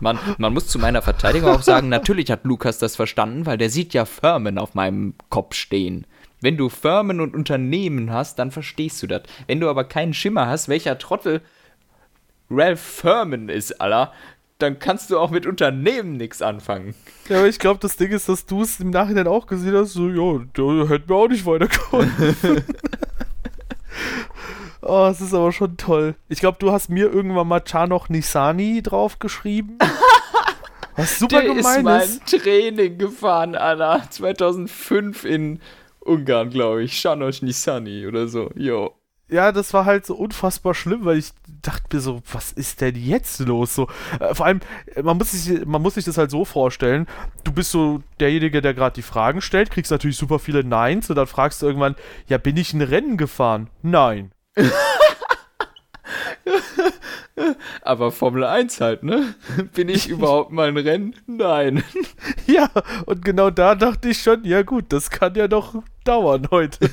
Man, 0.00 0.18
man 0.36 0.52
muss 0.52 0.66
zu 0.66 0.78
meiner 0.78 1.00
Verteidigung 1.00 1.48
auch 1.48 1.62
sagen, 1.62 1.88
natürlich 1.88 2.30
hat 2.30 2.44
Lukas 2.44 2.76
das 2.76 2.94
verstanden, 2.94 3.46
weil 3.46 3.56
der 3.56 3.70
sieht 3.70 3.94
ja 3.94 4.04
Firmen 4.04 4.58
auf 4.58 4.74
meinem 4.74 5.14
Kopf 5.30 5.54
stehen. 5.54 6.06
Wenn 6.42 6.58
du 6.58 6.68
Firmen 6.68 7.22
und 7.22 7.34
Unternehmen 7.34 8.12
hast, 8.12 8.38
dann 8.38 8.50
verstehst 8.50 9.02
du 9.02 9.06
das. 9.06 9.22
Wenn 9.46 9.60
du 9.60 9.70
aber 9.70 9.84
keinen 9.84 10.12
Schimmer 10.12 10.48
hast, 10.48 10.68
welcher 10.68 10.98
Trottel 10.98 11.40
Ralph 12.52 12.80
Furman 12.80 13.48
ist, 13.48 13.80
Alter, 13.80 14.12
dann 14.58 14.78
kannst 14.78 15.10
du 15.10 15.18
auch 15.18 15.30
mit 15.30 15.46
Unternehmen 15.46 16.16
nichts 16.16 16.40
anfangen. 16.40 16.94
Ja, 17.28 17.38
aber 17.38 17.48
ich 17.48 17.58
glaube, 17.58 17.80
das 17.80 17.96
Ding 17.96 18.12
ist, 18.12 18.28
dass 18.28 18.46
du 18.46 18.62
es 18.62 18.78
im 18.78 18.90
Nachhinein 18.90 19.26
auch 19.26 19.46
gesehen 19.46 19.74
hast, 19.74 19.94
so, 19.94 20.08
ja, 20.08 20.44
der 20.56 20.88
hätte 20.88 21.12
mir 21.12 21.16
auch 21.16 21.28
nicht 21.28 21.44
weiterkommen. 21.44 22.12
oh, 24.82 25.08
es 25.10 25.20
ist 25.20 25.34
aber 25.34 25.50
schon 25.50 25.76
toll. 25.76 26.14
Ich 26.28 26.38
glaube, 26.38 26.58
du 26.60 26.70
hast 26.70 26.90
mir 26.90 27.12
irgendwann 27.12 27.48
mal 27.48 27.60
Chanoch 27.60 28.08
Nisani 28.08 28.82
draufgeschrieben. 28.82 29.78
Was 30.96 31.18
super 31.18 31.40
der 31.40 31.54
gemein 31.54 31.78
ist. 31.78 31.82
mein 31.84 32.40
Training 32.40 32.98
gefahren, 32.98 33.54
Anna. 33.54 34.08
2005 34.10 35.24
in 35.24 35.60
Ungarn, 36.00 36.50
glaube 36.50 36.84
ich. 36.84 37.00
Chanoch 37.00 37.40
Nisani 37.40 38.06
oder 38.06 38.28
so. 38.28 38.50
Jo 38.54 38.94
ja, 39.32 39.52
das 39.52 39.72
war 39.74 39.84
halt 39.84 40.06
so 40.06 40.14
unfassbar 40.14 40.74
schlimm, 40.74 41.04
weil 41.04 41.18
ich 41.18 41.30
dachte 41.62 41.96
mir 41.96 42.00
so, 42.00 42.22
was 42.30 42.52
ist 42.52 42.80
denn 42.80 42.96
jetzt 42.96 43.40
los? 43.40 43.74
So, 43.74 43.88
äh, 44.20 44.34
vor 44.34 44.46
allem, 44.46 44.60
man 45.02 45.16
muss, 45.16 45.32
sich, 45.32 45.64
man 45.64 45.82
muss 45.82 45.94
sich 45.94 46.04
das 46.04 46.18
halt 46.18 46.30
so 46.30 46.44
vorstellen, 46.44 47.06
du 47.44 47.52
bist 47.52 47.70
so 47.70 48.02
derjenige, 48.20 48.62
der 48.62 48.74
gerade 48.74 48.94
die 48.94 49.02
Fragen 49.02 49.40
stellt, 49.40 49.70
kriegst 49.70 49.90
natürlich 49.90 50.16
super 50.16 50.38
viele 50.38 50.64
Neins 50.64 51.08
und 51.10 51.16
dann 51.16 51.26
fragst 51.26 51.62
du 51.62 51.66
irgendwann, 51.66 51.96
ja, 52.28 52.38
bin 52.38 52.56
ich 52.56 52.72
ein 52.74 52.82
Rennen 52.82 53.16
gefahren? 53.16 53.70
Nein. 53.82 54.32
Aber 57.82 58.12
Formel 58.12 58.44
1 58.44 58.80
halt, 58.80 59.02
ne? 59.02 59.34
Bin 59.74 59.88
ich 59.88 60.08
überhaupt 60.08 60.52
mal 60.52 60.68
ein 60.68 60.76
Rennen? 60.76 61.14
Nein. 61.26 61.82
Ja, 62.46 62.68
und 63.06 63.24
genau 63.24 63.50
da 63.50 63.74
dachte 63.74 64.08
ich 64.08 64.20
schon, 64.20 64.44
ja 64.44 64.62
gut, 64.62 64.86
das 64.88 65.10
kann 65.10 65.34
ja 65.36 65.48
doch 65.48 65.74
dauern 66.04 66.48
heute. 66.50 66.90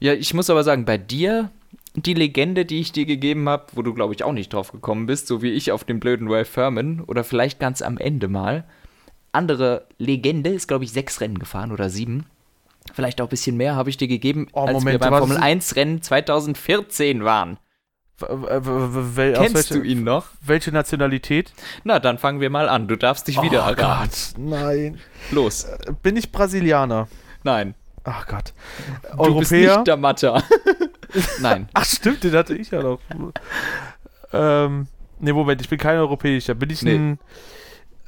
Ja, 0.00 0.12
ich 0.12 0.32
muss 0.34 0.50
aber 0.50 0.64
sagen, 0.64 0.84
bei 0.84 0.98
dir, 0.98 1.50
die 1.94 2.14
Legende, 2.14 2.64
die 2.64 2.80
ich 2.80 2.92
dir 2.92 3.06
gegeben 3.06 3.48
habe, 3.48 3.66
wo 3.72 3.82
du, 3.82 3.94
glaube 3.94 4.14
ich, 4.14 4.22
auch 4.22 4.32
nicht 4.32 4.52
drauf 4.52 4.72
gekommen 4.72 5.06
bist, 5.06 5.26
so 5.26 5.42
wie 5.42 5.50
ich 5.50 5.72
auf 5.72 5.84
den 5.84 6.00
blöden 6.00 6.30
Ralph 6.30 6.50
Furman 6.50 7.00
oder 7.00 7.24
vielleicht 7.24 7.58
ganz 7.58 7.82
am 7.82 7.98
Ende 7.98 8.28
mal. 8.28 8.64
Andere 9.32 9.86
Legende 9.98 10.50
ist, 10.50 10.68
glaube 10.68 10.84
ich, 10.84 10.92
sechs 10.92 11.20
Rennen 11.20 11.38
gefahren 11.38 11.72
oder 11.72 11.90
sieben. 11.90 12.26
Vielleicht 12.94 13.20
auch 13.20 13.26
ein 13.26 13.30
bisschen 13.30 13.56
mehr 13.56 13.76
habe 13.76 13.90
ich 13.90 13.96
dir 13.96 14.08
gegeben, 14.08 14.48
oh, 14.52 14.62
als 14.62 14.72
Moment, 14.72 14.94
wir 14.94 15.10
beim 15.10 15.18
Formel 15.18 15.36
1 15.36 15.76
Rennen 15.76 16.00
2014 16.00 17.24
waren. 17.24 17.58
Wel 18.20 19.34
Kennst 19.34 19.54
welche, 19.54 19.74
du 19.74 19.82
ihn 19.82 20.02
noch? 20.02 20.26
Welche 20.40 20.72
Nationalität? 20.72 21.52
Na, 21.84 22.00
dann 22.00 22.18
fangen 22.18 22.40
wir 22.40 22.50
mal 22.50 22.68
an. 22.68 22.88
Du 22.88 22.96
darfst 22.96 23.28
dich 23.28 23.38
oh 23.38 23.42
wieder 23.42 23.60
erraten. 23.60 24.10
Gott, 24.10 24.34
nein. 24.38 24.98
Los. 25.30 25.64
Äh, 25.64 25.92
bin 26.02 26.16
ich 26.16 26.32
Brasilianer? 26.32 27.06
Nein. 27.44 27.74
Ach 28.08 28.26
Gott. 28.26 28.54
Du 29.12 29.18
Europäer? 29.18 29.38
bist 29.40 29.52
nicht 29.52 29.86
der 29.86 29.96
Matter. 29.96 30.42
Nein. 31.40 31.68
Ach 31.74 31.84
stimmt, 31.84 32.24
den 32.24 32.32
hatte 32.32 32.54
ich 32.54 32.70
ja 32.70 32.82
noch. 32.82 33.00
ähm, 34.32 34.88
ne, 35.18 35.32
Moment, 35.32 35.60
ich 35.60 35.68
bin 35.68 35.78
kein 35.78 35.98
Europäischer. 35.98 36.54
Bin 36.54 36.70
ich 36.70 36.82
nee. 36.82 36.94
ein 36.94 37.18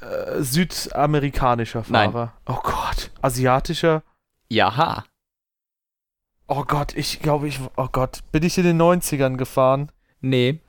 äh, 0.01 0.41
südamerikanischer 0.41 1.83
Fahrer? 1.83 2.33
Nein. 2.47 2.57
Oh 2.57 2.61
Gott. 2.63 3.11
Asiatischer? 3.21 4.03
Jaha. 4.49 5.05
Oh 6.47 6.63
Gott, 6.65 6.95
ich 6.95 7.21
glaube, 7.21 7.47
ich. 7.47 7.59
Oh 7.77 7.87
Gott. 7.91 8.21
Bin 8.31 8.43
ich 8.43 8.57
in 8.57 8.63
den 8.63 8.81
90ern 8.81 9.37
gefahren? 9.37 9.91
Nee. 10.19 10.59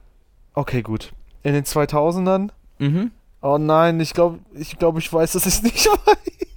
Okay, 0.55 0.83
gut. 0.83 1.13
In 1.43 1.55
den 1.55 1.65
2000ern? 1.65 2.51
Mhm. 2.79 3.11
Oh 3.41 3.59
nein, 3.59 3.99
ich 3.99 4.15
glaube, 4.15 4.39
ich 4.53 4.79
glaube, 4.79 5.01
ich 5.01 5.13
weiß, 5.13 5.33
dass 5.33 5.47
ich 5.47 5.55
es 5.55 5.63
nicht 5.63 5.87
weiß. 5.87 6.17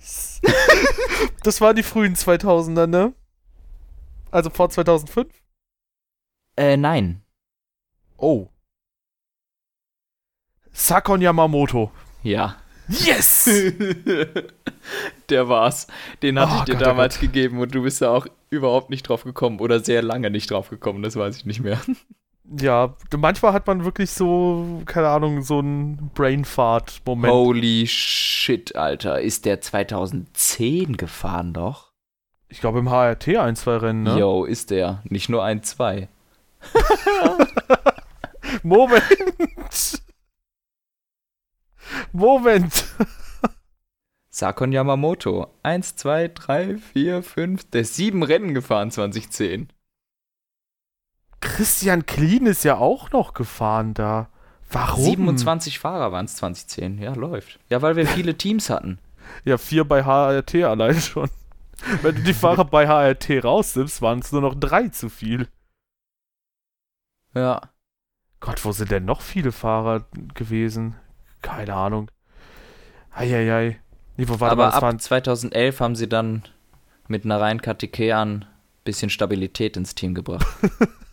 das 1.44 1.62
waren 1.62 1.76
die 1.76 1.84
frühen 1.84 2.16
2000er, 2.16 2.88
ne? 2.88 3.14
Also 4.32 4.50
vor 4.50 4.70
2005? 4.70 5.28
Äh, 6.58 6.78
nein. 6.78 7.22
Oh. 8.18 8.50
Sakon 10.72 11.22
Yamamoto. 11.22 11.92
Ja. 12.24 12.58
Yes! 12.88 13.46
Der 15.30 15.50
war's. 15.50 15.88
Den 16.22 16.40
hatte 16.40 16.54
oh, 16.54 16.58
ich 16.60 16.64
dir 16.66 16.74
Gott, 16.74 16.82
oh 16.82 16.86
damals 16.86 17.20
gegeben 17.20 17.60
und 17.60 17.74
du 17.74 17.84
bist 17.84 18.02
da 18.02 18.12
auch 18.12 18.28
überhaupt 18.50 18.90
nicht 18.90 19.04
drauf 19.04 19.24
gekommen 19.24 19.60
oder 19.60 19.80
sehr 19.80 20.02
lange 20.02 20.30
nicht 20.30 20.52
drauf 20.52 20.70
gekommen, 20.70 21.02
das 21.02 21.16
weiß 21.16 21.38
ich 21.38 21.46
nicht 21.46 21.62
mehr. 21.62 21.80
Ja, 22.60 22.96
manchmal 23.18 23.54
hat 23.54 23.66
man 23.66 23.86
wirklich 23.86 24.12
so, 24.12 24.82
keine 24.86 25.10
Ahnung, 25.10 25.42
so 25.42 25.60
einen 25.60 26.12
Brainfart-Moment. 26.14 27.34
Holy 27.34 27.88
shit, 27.88 28.76
Alter. 28.76 29.22
Ist 29.22 29.46
der 29.46 29.62
2010 29.62 30.98
gefahren 30.98 31.54
doch? 31.54 31.92
Ich 32.48 32.62
glaube 32.62 32.80
im 32.80 32.90
HRT 32.90 33.38
ein, 33.38 33.56
zwei 33.56 33.78
Rennen, 33.78 34.04
ne? 34.04 34.20
Jo, 34.20 34.46
ist 34.46 34.70
der. 34.70 35.02
Nicht 35.06 35.30
nur 35.30 35.44
ein, 35.44 35.64
zwei. 35.64 36.08
Moment. 38.64 39.04
Moment. 42.12 42.86
Sakon 44.30 44.72
Yamamoto. 44.72 45.48
Eins, 45.64 45.96
zwei, 45.96 46.28
drei, 46.28 46.78
vier, 46.78 47.24
fünf. 47.24 47.70
Der 47.72 47.82
ist 47.82 47.96
sieben 47.96 48.22
Rennen 48.22 48.54
gefahren 48.54 48.92
2010. 48.92 49.70
Christian 51.42 52.06
Klien 52.06 52.46
ist 52.46 52.64
ja 52.64 52.78
auch 52.78 53.12
noch 53.12 53.34
gefahren 53.34 53.94
da. 53.94 54.30
Warum? 54.72 55.04
27 55.04 55.80
Fahrer 55.80 56.12
waren 56.12 56.26
es 56.26 56.36
2010. 56.36 57.00
Ja, 57.00 57.14
läuft. 57.14 57.60
Ja, 57.70 57.82
weil 57.82 57.96
wir 57.96 58.08
viele 58.08 58.38
Teams 58.38 58.70
hatten. 58.70 59.00
Ja, 59.44 59.58
vier 59.58 59.86
bei 59.86 60.04
HRT 60.04 60.54
allein 60.66 61.02
schon. 61.02 61.32
Wenn 62.04 62.14
du 62.14 62.22
die 62.22 62.34
Fahrer 62.36 62.64
bei 62.64 62.88
HRT 62.88 63.44
rausnimmst, 63.44 64.04
waren 64.04 64.20
es 64.20 64.32
nur 64.32 64.42
noch 64.42 64.54
drei 64.54 64.90
zu 64.90 65.10
viel. 65.10 65.48
Ja. 67.34 67.60
Gott, 68.40 68.64
wo 68.64 68.72
sind 68.72 68.92
denn 68.92 69.06
noch 69.06 69.22
viele 69.22 69.52
Fahrer 69.52 70.06
gewesen? 70.36 70.96
Keine 71.42 71.74
Ahnung. 71.74 72.12
Eieiei. 73.12 73.80
Nee, 74.18 74.28
wo 74.28 74.40
war 74.40 74.52
Aber 74.52 74.74
ab 74.74 74.82
waren 74.82 75.00
2011 75.00 75.80
haben 75.80 75.96
sie 75.96 76.08
dann 76.08 76.44
mit 77.08 77.26
Narayan 77.26 77.62
Katikean 77.62 78.44
ein 78.44 78.48
bisschen 78.84 79.10
Stabilität 79.10 79.78
ins 79.78 79.96
Team 79.96 80.14
gebracht. 80.14 80.46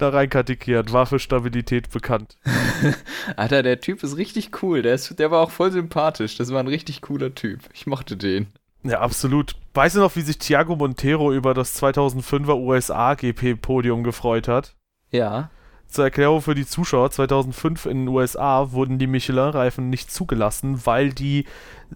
Narayan 0.00 0.30
Katikean 0.30 0.92
war 0.92 1.06
für 1.06 1.18
Stabilität 1.18 1.90
bekannt. 1.90 2.36
Alter, 3.36 3.62
der 3.62 3.80
Typ 3.80 4.02
ist 4.02 4.16
richtig 4.16 4.62
cool. 4.62 4.82
Der, 4.82 4.94
ist, 4.94 5.18
der 5.18 5.30
war 5.30 5.40
auch 5.40 5.50
voll 5.50 5.72
sympathisch. 5.72 6.36
Das 6.36 6.52
war 6.52 6.60
ein 6.60 6.68
richtig 6.68 7.02
cooler 7.02 7.34
Typ. 7.34 7.60
Ich 7.74 7.86
mochte 7.86 8.16
den. 8.16 8.46
Ja, 8.84 9.00
absolut. 9.00 9.56
Weißt 9.74 9.96
du 9.96 10.00
noch, 10.00 10.14
wie 10.16 10.20
sich 10.20 10.38
Thiago 10.38 10.76
Montero 10.76 11.32
über 11.32 11.54
das 11.54 11.80
2005er 11.82 12.56
USA-GP-Podium 12.56 14.04
gefreut 14.04 14.48
hat? 14.48 14.76
Ja. 15.10 15.50
Zur 15.88 16.04
Erklärung 16.04 16.42
für 16.42 16.54
die 16.54 16.66
Zuschauer, 16.66 17.10
2005 17.10 17.86
in 17.86 18.04
den 18.04 18.08
USA 18.08 18.72
wurden 18.72 18.98
die 18.98 19.06
Michelin-Reifen 19.06 19.88
nicht 19.88 20.12
zugelassen, 20.12 20.84
weil 20.84 21.14
die 21.14 21.46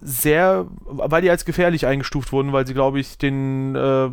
sehr, 0.01 0.65
weil 0.85 1.21
die 1.21 1.29
als 1.29 1.45
gefährlich 1.45 1.85
eingestuft 1.85 2.31
wurden, 2.31 2.53
weil 2.53 2.65
sie, 2.65 2.73
glaube 2.73 2.99
ich, 2.99 3.19
den 3.19 3.75
äh, 3.75 4.09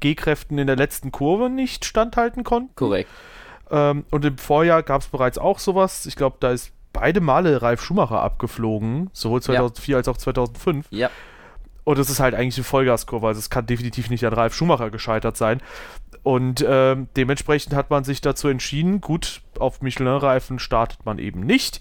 G-Kräften 0.00 0.58
in 0.58 0.66
der 0.66 0.76
letzten 0.76 1.12
Kurve 1.12 1.48
nicht 1.48 1.86
standhalten 1.86 2.44
konnten. 2.44 2.74
Korrekt. 2.74 3.08
Ähm, 3.70 4.04
und 4.10 4.24
im 4.24 4.36
Vorjahr 4.36 4.82
gab 4.82 5.00
es 5.00 5.08
bereits 5.08 5.38
auch 5.38 5.58
sowas. 5.58 6.04
Ich 6.04 6.16
glaube, 6.16 6.36
da 6.38 6.50
ist 6.50 6.72
beide 6.92 7.20
Male 7.20 7.62
Ralf 7.62 7.82
Schumacher 7.82 8.20
abgeflogen, 8.20 9.08
sowohl 9.14 9.42
2004 9.42 9.92
ja. 9.92 9.96
als 9.96 10.08
auch 10.08 10.18
2005. 10.18 10.86
Ja. 10.90 11.10
Und 11.84 11.98
es 11.98 12.10
ist 12.10 12.20
halt 12.20 12.34
eigentlich 12.34 12.56
eine 12.56 12.64
Vollgaskurve, 12.64 13.26
also 13.26 13.38
es 13.38 13.50
kann 13.50 13.66
definitiv 13.66 14.08
nicht 14.08 14.24
an 14.24 14.32
Ralf 14.32 14.54
Schumacher 14.54 14.90
gescheitert 14.90 15.36
sein. 15.36 15.60
Und 16.22 16.60
äh, 16.60 16.96
dementsprechend 17.16 17.74
hat 17.74 17.90
man 17.90 18.04
sich 18.04 18.20
dazu 18.20 18.48
entschieden, 18.48 19.00
gut, 19.00 19.40
auf 19.58 19.82
Michelin-Reifen 19.82 20.58
startet 20.60 21.04
man 21.04 21.18
eben 21.18 21.40
nicht. 21.40 21.80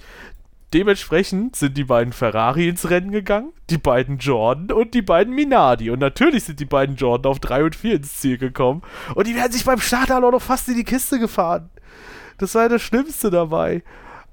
Dementsprechend 0.74 1.58
sind 1.58 1.78
die 1.78 1.84
beiden 1.84 2.14
Ferrari 2.14 2.70
ins 2.70 2.90
Rennen 2.90 3.12
gegangen, 3.12 3.52
die 3.70 3.78
beiden 3.78 4.18
Jordan 4.20 4.72
und 4.72 4.94
die 4.94 5.02
beiden 5.02 5.36
Minardi. 5.36 5.92
Und 5.92 6.00
natürlich 6.00 6.46
sind 6.46 6.62
die 6.62 6.66
beiden 6.66 6.96
Jordan 6.96 7.30
auf 7.30 7.40
3 7.40 7.66
und 7.66 7.76
4 7.76 7.96
ins 7.96 8.18
Ziel 8.18 8.38
gekommen. 8.38 8.82
Und 9.14 9.28
die 9.28 9.36
werden 9.36 9.52
sich 9.52 9.66
beim 9.66 9.82
Start 9.82 10.12
auch 10.12 10.22
noch 10.22 10.42
fast 10.42 10.70
in 10.70 10.76
die 10.76 10.86
Kiste 10.86 11.20
gefahren. 11.20 11.70
Das 12.38 12.56
war 12.56 12.64
ja 12.64 12.70
das 12.70 12.82
Schlimmste 12.82 13.30
dabei. 13.30 13.84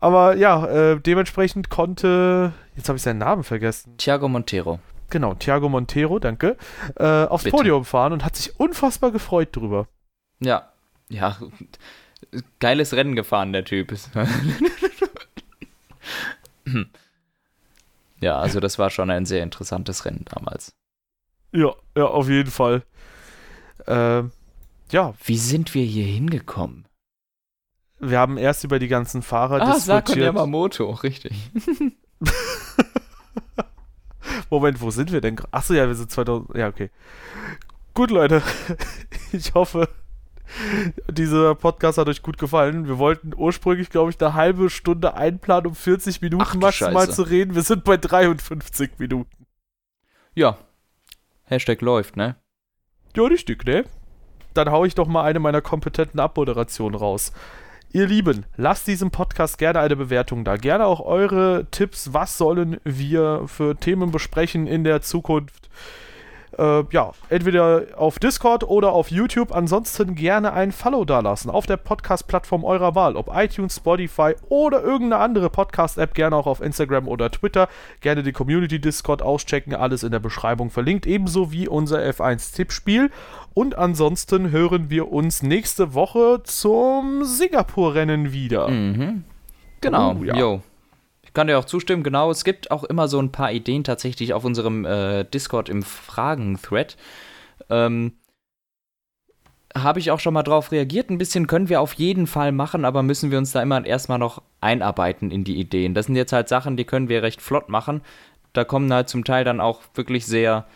Aber 0.00 0.36
ja, 0.36 0.64
äh, 0.66 1.00
dementsprechend 1.00 1.70
konnte. 1.70 2.52
Jetzt 2.76 2.88
habe 2.88 2.96
ich 2.96 3.02
seinen 3.02 3.18
Namen 3.18 3.42
vergessen. 3.42 3.96
Thiago 3.98 4.28
Montero 4.28 4.78
genau, 5.10 5.34
Thiago 5.34 5.68
Montero, 5.68 6.18
danke, 6.18 6.56
äh, 6.96 7.24
aufs 7.24 7.44
Bitte. 7.44 7.56
Podium 7.56 7.84
fahren 7.84 8.12
und 8.12 8.24
hat 8.24 8.36
sich 8.36 8.58
unfassbar 8.58 9.10
gefreut 9.10 9.54
drüber. 9.54 9.88
Ja, 10.40 10.72
ja, 11.08 11.36
geiles 12.58 12.92
Rennen 12.94 13.14
gefahren, 13.16 13.52
der 13.52 13.64
Typ. 13.64 13.92
ja, 18.20 18.38
also 18.38 18.60
das 18.60 18.78
war 18.78 18.90
schon 18.90 19.10
ein 19.10 19.26
sehr 19.26 19.42
interessantes 19.42 20.04
Rennen 20.04 20.24
damals. 20.32 20.72
Ja, 21.52 21.72
ja, 21.96 22.04
auf 22.04 22.28
jeden 22.28 22.50
Fall. 22.50 22.82
Äh, 23.86 24.22
ja. 24.90 25.14
Wie 25.24 25.38
sind 25.38 25.74
wir 25.74 25.84
hier 25.84 26.04
hingekommen? 26.04 26.86
Wir 28.00 28.18
haben 28.18 28.38
erst 28.38 28.64
über 28.64 28.78
die 28.78 28.88
ganzen 28.88 29.22
Fahrer 29.22 29.62
ah, 29.62 29.74
diskutiert. 29.74 30.18
Ah, 30.18 30.26
Yamamoto, 30.26 30.90
richtig. 30.90 31.32
Moment, 34.50 34.80
wo 34.80 34.90
sind 34.90 35.12
wir 35.12 35.20
denn? 35.20 35.40
Achso, 35.50 35.74
ja, 35.74 35.86
wir 35.86 35.94
sind 35.94 36.10
2000. 36.10 36.56
Ja, 36.56 36.68
okay. 36.68 36.90
Gut, 37.94 38.10
Leute. 38.10 38.42
Ich 39.30 39.52
hoffe, 39.52 39.90
dieser 41.10 41.54
Podcast 41.54 41.98
hat 41.98 42.08
euch 42.08 42.22
gut 42.22 42.38
gefallen. 42.38 42.88
Wir 42.88 42.98
wollten 42.98 43.32
ursprünglich, 43.36 43.90
glaube 43.90 44.10
ich, 44.10 44.18
eine 44.20 44.32
halbe 44.32 44.70
Stunde 44.70 45.14
einplanen, 45.14 45.66
um 45.66 45.74
40 45.74 46.22
Minuten 46.22 46.42
Ach, 46.46 46.54
maximal 46.54 47.06
Scheiße. 47.06 47.12
zu 47.12 47.22
reden. 47.22 47.54
Wir 47.54 47.62
sind 47.62 47.84
bei 47.84 47.98
53 47.98 48.92
Minuten. 48.98 49.46
Ja. 50.34 50.56
Hashtag 51.44 51.82
läuft, 51.82 52.16
ne? 52.16 52.36
Ja, 53.14 53.24
richtig, 53.24 53.64
ne? 53.64 53.84
Dann 54.54 54.70
hau 54.70 54.84
ich 54.84 54.94
doch 54.94 55.06
mal 55.06 55.24
eine 55.24 55.40
meiner 55.40 55.60
kompetenten 55.60 56.20
Abmoderationen 56.20 56.98
raus. 56.98 57.32
Ihr 57.90 58.06
Lieben, 58.06 58.44
lasst 58.58 58.86
diesem 58.86 59.10
Podcast 59.10 59.56
gerne 59.56 59.80
eine 59.80 59.96
Bewertung 59.96 60.44
da. 60.44 60.56
Gerne 60.56 60.84
auch 60.84 61.00
eure 61.00 61.66
Tipps. 61.70 62.12
Was 62.12 62.36
sollen 62.36 62.76
wir 62.84 63.44
für 63.46 63.76
Themen 63.76 64.10
besprechen 64.10 64.66
in 64.66 64.84
der 64.84 65.00
Zukunft? 65.00 65.70
Äh, 66.58 66.84
ja, 66.90 67.12
entweder 67.28 67.86
auf 67.96 68.18
Discord 68.18 68.64
oder 68.64 68.92
auf 68.92 69.10
YouTube. 69.10 69.54
Ansonsten 69.54 70.16
gerne 70.16 70.52
ein 70.52 70.72
Follow 70.72 71.04
dalassen 71.04 71.50
auf 71.50 71.66
der 71.66 71.76
Podcast-Plattform 71.76 72.64
eurer 72.64 72.94
Wahl. 72.96 73.16
Ob 73.16 73.30
iTunes, 73.32 73.76
Spotify 73.76 74.34
oder 74.48 74.82
irgendeine 74.82 75.22
andere 75.22 75.50
Podcast-App. 75.50 76.14
Gerne 76.14 76.34
auch 76.34 76.46
auf 76.46 76.60
Instagram 76.60 77.06
oder 77.06 77.30
Twitter. 77.30 77.68
Gerne 78.00 78.24
den 78.24 78.32
Community-Discord 78.32 79.22
auschecken. 79.22 79.74
Alles 79.74 80.02
in 80.02 80.10
der 80.10 80.18
Beschreibung 80.18 80.70
verlinkt. 80.70 81.06
Ebenso 81.06 81.52
wie 81.52 81.68
unser 81.68 82.00
F1-Tippspiel. 82.00 83.10
Und 83.54 83.78
ansonsten 83.78 84.50
hören 84.50 84.90
wir 84.90 85.12
uns 85.12 85.42
nächste 85.42 85.94
Woche 85.94 86.40
zum 86.42 87.24
Singapur-Rennen 87.24 88.32
wieder. 88.32 88.68
Mhm. 88.68 89.24
Genau, 89.80 90.16
oh, 90.18 90.24
ja. 90.24 90.34
Jo 90.34 90.62
kann 91.38 91.46
dir 91.46 91.56
auch 91.56 91.66
zustimmen, 91.66 92.02
genau. 92.02 92.32
Es 92.32 92.42
gibt 92.42 92.72
auch 92.72 92.82
immer 92.82 93.06
so 93.06 93.20
ein 93.20 93.30
paar 93.30 93.52
Ideen 93.52 93.84
tatsächlich 93.84 94.34
auf 94.34 94.44
unserem 94.44 94.84
äh, 94.84 95.22
Discord 95.22 95.68
im 95.68 95.84
Fragen-Thread. 95.84 96.96
Ähm, 97.70 98.14
habe 99.72 100.00
ich 100.00 100.10
auch 100.10 100.18
schon 100.18 100.34
mal 100.34 100.42
drauf 100.42 100.72
reagiert. 100.72 101.10
Ein 101.10 101.18
bisschen 101.18 101.46
können 101.46 101.68
wir 101.68 101.80
auf 101.80 101.92
jeden 101.92 102.26
Fall 102.26 102.50
machen, 102.50 102.84
aber 102.84 103.04
müssen 103.04 103.30
wir 103.30 103.38
uns 103.38 103.52
da 103.52 103.62
immer 103.62 103.86
erstmal 103.86 104.18
noch 104.18 104.42
einarbeiten 104.60 105.30
in 105.30 105.44
die 105.44 105.60
Ideen. 105.60 105.94
Das 105.94 106.06
sind 106.06 106.16
jetzt 106.16 106.32
halt 106.32 106.48
Sachen, 106.48 106.76
die 106.76 106.84
können 106.84 107.08
wir 107.08 107.22
recht 107.22 107.40
flott 107.40 107.68
machen. 107.68 108.00
Da 108.52 108.64
kommen 108.64 108.92
halt 108.92 109.08
zum 109.08 109.22
Teil 109.22 109.44
dann 109.44 109.60
auch 109.60 109.82
wirklich 109.94 110.26
sehr 110.26 110.66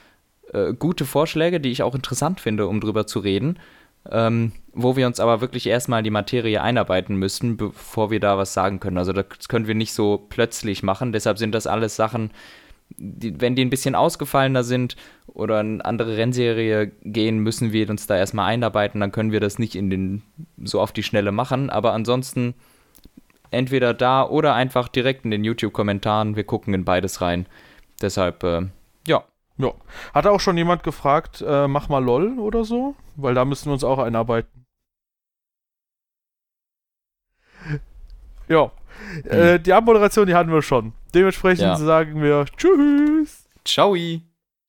äh, 0.52 0.74
gute 0.74 1.06
Vorschläge, 1.06 1.58
die 1.58 1.72
ich 1.72 1.82
auch 1.82 1.96
interessant 1.96 2.40
finde, 2.40 2.68
um 2.68 2.80
drüber 2.80 3.08
zu 3.08 3.18
reden 3.18 3.58
ähm, 4.10 4.52
wo 4.72 4.96
wir 4.96 5.06
uns 5.06 5.20
aber 5.20 5.40
wirklich 5.40 5.66
erstmal 5.66 6.00
in 6.00 6.04
die 6.04 6.10
Materie 6.10 6.60
einarbeiten 6.62 7.16
müssen, 7.16 7.56
bevor 7.56 8.10
wir 8.10 8.20
da 8.20 8.38
was 8.38 8.54
sagen 8.54 8.80
können. 8.80 8.98
Also 8.98 9.12
das 9.12 9.48
können 9.48 9.66
wir 9.66 9.74
nicht 9.74 9.92
so 9.92 10.24
plötzlich 10.28 10.82
machen. 10.82 11.12
Deshalb 11.12 11.38
sind 11.38 11.54
das 11.54 11.66
alles 11.66 11.96
Sachen, 11.96 12.30
die, 12.96 13.40
wenn 13.40 13.54
die 13.54 13.64
ein 13.64 13.70
bisschen 13.70 13.94
ausgefallener 13.94 14.64
sind 14.64 14.96
oder 15.26 15.58
eine 15.58 15.84
andere 15.84 16.16
Rennserie 16.16 16.92
gehen, 17.02 17.38
müssen 17.38 17.72
wir 17.72 17.88
uns 17.88 18.06
da 18.06 18.16
erstmal 18.16 18.50
einarbeiten. 18.50 19.00
Dann 19.00 19.12
können 19.12 19.32
wir 19.32 19.40
das 19.40 19.58
nicht 19.58 19.74
in 19.74 19.90
den, 19.90 20.22
so 20.62 20.80
auf 20.80 20.92
die 20.92 21.02
Schnelle 21.02 21.32
machen. 21.32 21.70
Aber 21.70 21.92
ansonsten 21.92 22.54
entweder 23.50 23.94
da 23.94 24.24
oder 24.26 24.54
einfach 24.54 24.88
direkt 24.88 25.24
in 25.24 25.30
den 25.30 25.44
YouTube-Kommentaren. 25.44 26.36
Wir 26.36 26.44
gucken 26.44 26.74
in 26.74 26.84
beides 26.84 27.20
rein. 27.20 27.46
Deshalb, 28.00 28.42
äh, 28.42 28.62
ja. 29.06 29.24
Ja. 29.58 29.72
Hat 30.14 30.26
auch 30.26 30.40
schon 30.40 30.56
jemand 30.56 30.82
gefragt, 30.82 31.44
äh, 31.46 31.68
mach 31.68 31.88
mal 31.88 32.02
LOL 32.02 32.38
oder 32.38 32.64
so? 32.64 32.96
Weil 33.16 33.34
da 33.34 33.44
müssen 33.44 33.66
wir 33.66 33.72
uns 33.74 33.84
auch 33.84 33.98
einarbeiten. 33.98 34.66
ja. 38.48 38.70
Hm. 39.22 39.30
Äh, 39.30 39.58
die 39.58 39.72
Abmoderation, 39.72 40.26
die 40.26 40.34
hatten 40.34 40.52
wir 40.52 40.62
schon. 40.62 40.92
Dementsprechend 41.14 41.62
ja. 41.62 41.76
sagen 41.76 42.22
wir 42.22 42.46
Tschüss. 42.56 43.48
Ciao. 43.64 43.94